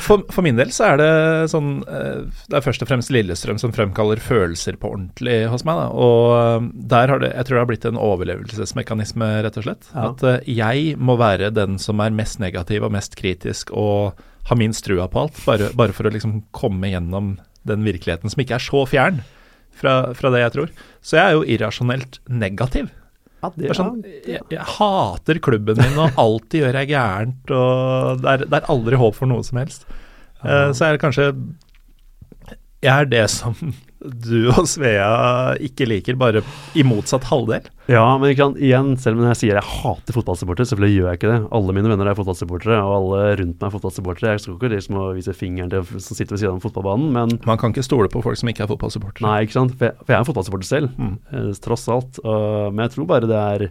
For, 0.00 0.22
for 0.32 0.42
min 0.42 0.56
del 0.58 0.70
så 0.74 0.92
er 0.92 0.98
det 0.98 1.08
sånn 1.52 1.82
eh, 1.86 2.24
Det 2.48 2.56
er 2.58 2.62
først 2.64 2.82
og 2.84 2.88
fremst 2.88 3.10
Lillestrøm 3.12 3.58
som 3.60 3.72
fremkaller 3.74 4.20
følelser 4.22 4.78
på 4.80 4.90
ordentlig 4.94 5.36
hos 5.50 5.64
meg. 5.66 5.78
Da. 5.80 5.86
Og 5.90 6.26
eh, 6.38 6.68
der 6.94 7.12
har 7.12 7.22
det 7.22 7.32
Jeg 7.32 7.46
tror 7.46 7.56
det 7.56 7.62
har 7.62 7.70
blitt 7.70 7.88
en 7.88 8.00
overlevelsesmekanisme, 8.00 9.30
rett 9.46 9.58
og 9.60 9.66
slett. 9.66 9.90
Ja. 9.92 10.10
At 10.12 10.48
jeg 10.50 10.94
må 10.98 11.18
være 11.20 11.52
den 11.54 11.78
som 11.82 12.02
er 12.04 12.14
mest 12.14 12.40
negativ 12.42 12.86
og 12.86 12.94
mest 12.94 13.18
kritisk 13.20 13.72
og 13.74 14.20
har 14.48 14.60
minst 14.60 14.84
trua 14.86 15.08
på 15.10 15.26
alt. 15.26 15.40
Bare, 15.48 15.70
bare 15.76 15.96
for 15.96 16.06
å 16.06 16.12
liksom 16.14 16.42
komme 16.54 16.92
gjennom 16.92 17.36
den 17.68 17.86
virkeligheten 17.86 18.32
som 18.32 18.42
ikke 18.44 18.58
er 18.58 18.64
så 18.64 18.84
fjern 18.88 19.22
fra, 19.74 20.14
fra 20.16 20.30
det 20.34 20.44
jeg 20.44 20.54
tror. 20.58 20.74
Så 21.04 21.18
jeg 21.18 21.24
er 21.24 21.38
jo 21.38 21.48
irrasjonelt 21.56 22.20
negativ. 22.28 22.90
Ja, 23.44 23.50
Det 23.54 23.68
det 23.68 23.76
sånn, 23.76 24.00
jeg, 24.24 24.40
jeg 24.54 24.68
hater 24.78 25.40
klubben 25.44 25.80
min, 25.80 25.98
og 26.00 26.20
alltid 26.24 26.64
gjør 26.64 26.78
jeg 26.80 26.92
gærent, 26.94 27.52
og 27.52 28.22
det 28.22 28.30
er, 28.32 28.44
det 28.48 28.60
er 28.60 28.70
aldri 28.72 29.00
håp 29.00 29.18
for 29.18 29.28
noe 29.30 29.44
som 29.44 29.60
helst. 29.60 29.84
Uh, 30.44 30.70
så 30.76 30.86
er 30.86 30.96
det 30.96 31.00
kanskje 31.00 31.30
Jeg 32.84 32.92
er 32.92 33.06
det 33.08 33.22
som 33.32 33.56
du 34.04 34.50
og 34.52 34.66
Svea 34.68 35.54
ikke 35.64 35.86
liker, 35.88 36.16
bare 36.20 36.42
i 36.76 36.82
motsatt 36.84 37.24
halvdel. 37.30 37.66
Ja, 37.88 38.02
men 38.20 38.30
ikke 38.32 38.44
sant, 38.46 38.58
igjen, 38.60 38.90
selv 39.00 39.18
om 39.20 39.26
jeg 39.30 39.38
sier 39.40 39.56
jeg 39.58 39.64
hater 39.64 40.16
fotballsupportere, 40.16 40.68
selvfølgelig 40.70 40.96
gjør 40.98 41.08
jeg 41.10 41.18
ikke 41.20 41.30
det. 41.32 41.38
Alle 41.58 41.74
mine 41.76 41.90
venner 41.92 42.10
er 42.12 42.16
fotballsupportere, 42.18 42.78
og 42.84 42.92
alle 42.98 43.20
rundt 43.40 43.56
meg 43.60 43.66
er 43.70 43.74
fotballsupportere. 43.76 44.34
Jeg 44.36 44.42
skal 44.44 44.56
ikke 44.58 44.70
liksom 44.74 44.98
å 45.00 45.06
vise 45.16 45.34
fingeren 45.36 45.72
til 45.72 45.84
som 46.04 46.16
sitter 46.18 46.36
ved 46.36 46.42
siden 46.44 46.58
av 46.60 46.64
fotballbanen, 46.64 47.10
men 47.16 47.34
Man 47.48 47.60
kan 47.60 47.72
ikke 47.72 47.84
stole 47.86 48.08
på 48.12 48.22
folk 48.24 48.36
som 48.40 48.48
ikke 48.52 48.64
er 48.66 48.72
fotballsupportere. 48.72 49.24
Nei, 49.28 49.38
ikke 49.48 49.58
sant. 49.58 49.76
For 49.80 49.88
jeg, 49.90 49.96
for 50.00 50.12
jeg 50.12 50.18
er 50.18 50.24
en 50.24 50.30
fotballsupporter 50.32 50.70
selv, 50.70 50.92
Mm. 51.00 51.16
eh, 51.32 51.50
tross 51.64 51.88
alt. 51.88 52.20
Og, 52.24 52.72
men 52.74 52.84
jeg 52.86 52.94
tror 52.96 53.06
bare 53.10 53.28
det 53.30 53.40
er 53.40 53.66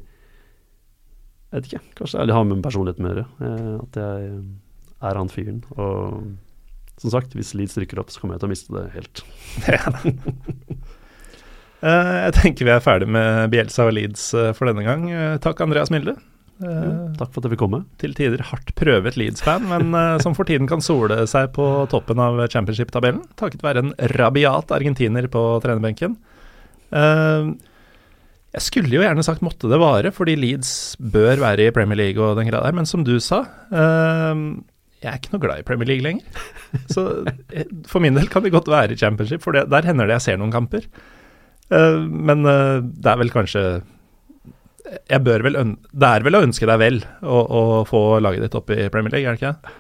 Jeg 1.53 1.61
vet 1.61 1.67
ikke, 1.69 1.83
kanskje 1.99 2.25
det 2.25 2.33
har 2.33 2.45
med 2.49 2.63
personligheten 2.65 3.05
å 3.05 3.11
gjøre. 3.13 3.25
eh, 3.45 3.73
at 3.83 3.99
jeg 4.01 4.41
er 5.03 5.19
han 5.19 5.29
fyren. 5.29 5.59
Og 5.77 6.23
som 7.01 7.13
sagt, 7.13 7.33
hvis 7.37 7.53
Leeds 7.57 7.77
rykker 7.79 8.01
opp, 8.01 8.11
så 8.13 8.21
kommer 8.21 8.37
jeg 8.37 8.43
til 8.43 8.49
å 8.49 8.53
miste 8.53 8.75
det 8.75 8.87
helt. 8.97 9.23
Eh, 11.83 12.17
jeg 12.29 12.35
tenker 12.37 12.63
vi 12.63 12.71
er 12.71 12.79
ferdig 12.79 13.09
med 13.11 13.49
Bielsa 13.51 13.89
og 13.89 13.97
Leeds 13.97 14.29
eh, 14.39 14.53
for 14.55 14.69
denne 14.69 14.85
gang. 14.85 15.01
Eh, 15.11 15.33
takk, 15.43 15.59
Andreas 15.65 15.89
Milde. 15.91 16.13
Jo, 16.63 16.91
takk 17.19 17.33
for 17.33 17.41
at 17.41 17.49
jeg 17.49 17.51
fikk 17.57 17.59
komme. 17.59 17.81
til 17.99 18.13
tider 18.15 18.39
hardt 18.47 18.71
prøvet 18.79 19.17
Leeds-fan, 19.19 19.65
men 19.67 19.91
som 20.23 20.31
for 20.37 20.47
tiden 20.47 20.69
kan 20.69 20.79
sole 20.85 21.17
seg 21.27 21.49
på 21.57 21.65
toppen 21.91 22.21
av 22.23 22.39
championship-tabellen, 22.53 23.25
takket 23.35 23.65
være 23.67 23.83
en 23.83 23.91
rabiat 24.13 24.71
argentiner 24.71 25.27
på 25.33 25.43
trenerbenken. 25.65 26.15
Jeg 28.53 28.61
skulle 28.67 28.93
jo 28.93 29.01
gjerne 29.01 29.23
sagt 29.25 29.43
måtte 29.43 29.67
det 29.67 29.79
vare, 29.81 30.11
fordi 30.13 30.37
Leeds 30.37 30.93
bør 31.01 31.41
være 31.41 31.67
i 31.67 31.73
Premier 31.73 31.97
League 31.97 32.21
og 32.21 32.37
den 32.37 32.47
greia 32.47 32.61
der, 32.61 32.75
men 32.77 32.87
som 32.87 33.03
du 33.03 33.17
sa 33.19 33.41
eh, 33.73 34.43
jeg 35.03 35.11
er 35.11 35.19
ikke 35.19 35.33
noe 35.33 35.43
glad 35.43 35.61
i 35.61 35.65
Premier 35.67 35.89
League 35.89 36.05
lenger. 36.05 36.43
Så 36.93 37.03
eh, 37.51 37.67
for 37.89 38.03
min 38.03 38.15
del 38.17 38.29
kan 38.31 38.45
det 38.45 38.53
godt 38.53 38.71
være 38.71 38.97
championship, 38.99 39.43
for 39.43 39.55
det, 39.55 39.67
der 39.71 39.87
hender 39.89 40.07
det 40.07 40.17
jeg 40.17 40.25
ser 40.27 40.39
noen 40.39 40.53
kamper. 40.53 40.87
Uh, 41.71 41.99
men 42.07 42.43
uh, 42.47 42.79
det 42.83 43.09
er 43.11 43.19
vel 43.21 43.31
kanskje 43.33 43.63
jeg 44.83 45.23
bør 45.23 45.41
vel 45.45 45.55
Det 45.95 46.05
er 46.05 46.25
vel 46.25 46.35
å 46.35 46.41
ønske 46.43 46.67
deg 46.67 46.75
vel 46.77 46.99
å, 47.23 47.37
å 47.39 47.61
få 47.87 48.19
laget 48.21 48.43
ditt 48.43 48.57
opp 48.59 48.69
i 48.75 48.89
Premier 48.93 49.15
League, 49.15 49.31
er 49.31 49.37
det 49.37 49.41
ikke? 49.41 49.75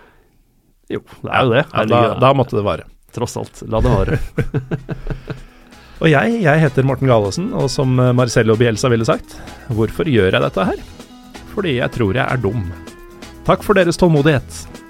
Jo, 0.95 1.01
det 1.21 1.29
er 1.29 1.43
jo 1.43 1.51
det. 1.53 1.63
Ja, 1.67 1.83
da, 1.91 2.01
da 2.23 2.31
måtte 2.35 2.57
det 2.57 2.63
vare. 2.65 2.87
Tross 3.13 3.35
alt. 3.37 3.61
La 3.69 3.81
det 3.83 3.91
vare. 3.93 4.19
Og 6.03 6.09
jeg, 6.09 6.39
jeg 6.43 6.63
heter 6.63 6.87
Morten 6.87 7.07
Galaasen, 7.07 7.51
og 7.55 7.69
som 7.71 7.93
Marcello 8.17 8.57
Bielsa 8.59 8.89
ville 8.91 9.05
sagt, 9.07 9.37
hvorfor 9.71 10.09
gjør 10.09 10.33
jeg 10.33 10.43
dette 10.43 10.65
her? 10.67 10.81
Fordi 11.53 11.77
jeg 11.77 11.95
tror 11.95 12.17
jeg 12.17 12.25
er 12.25 12.41
dum. 12.43 12.65
Takk 13.47 13.63
for 13.63 13.77
deres 13.77 13.99
tålmodighet. 14.01 14.82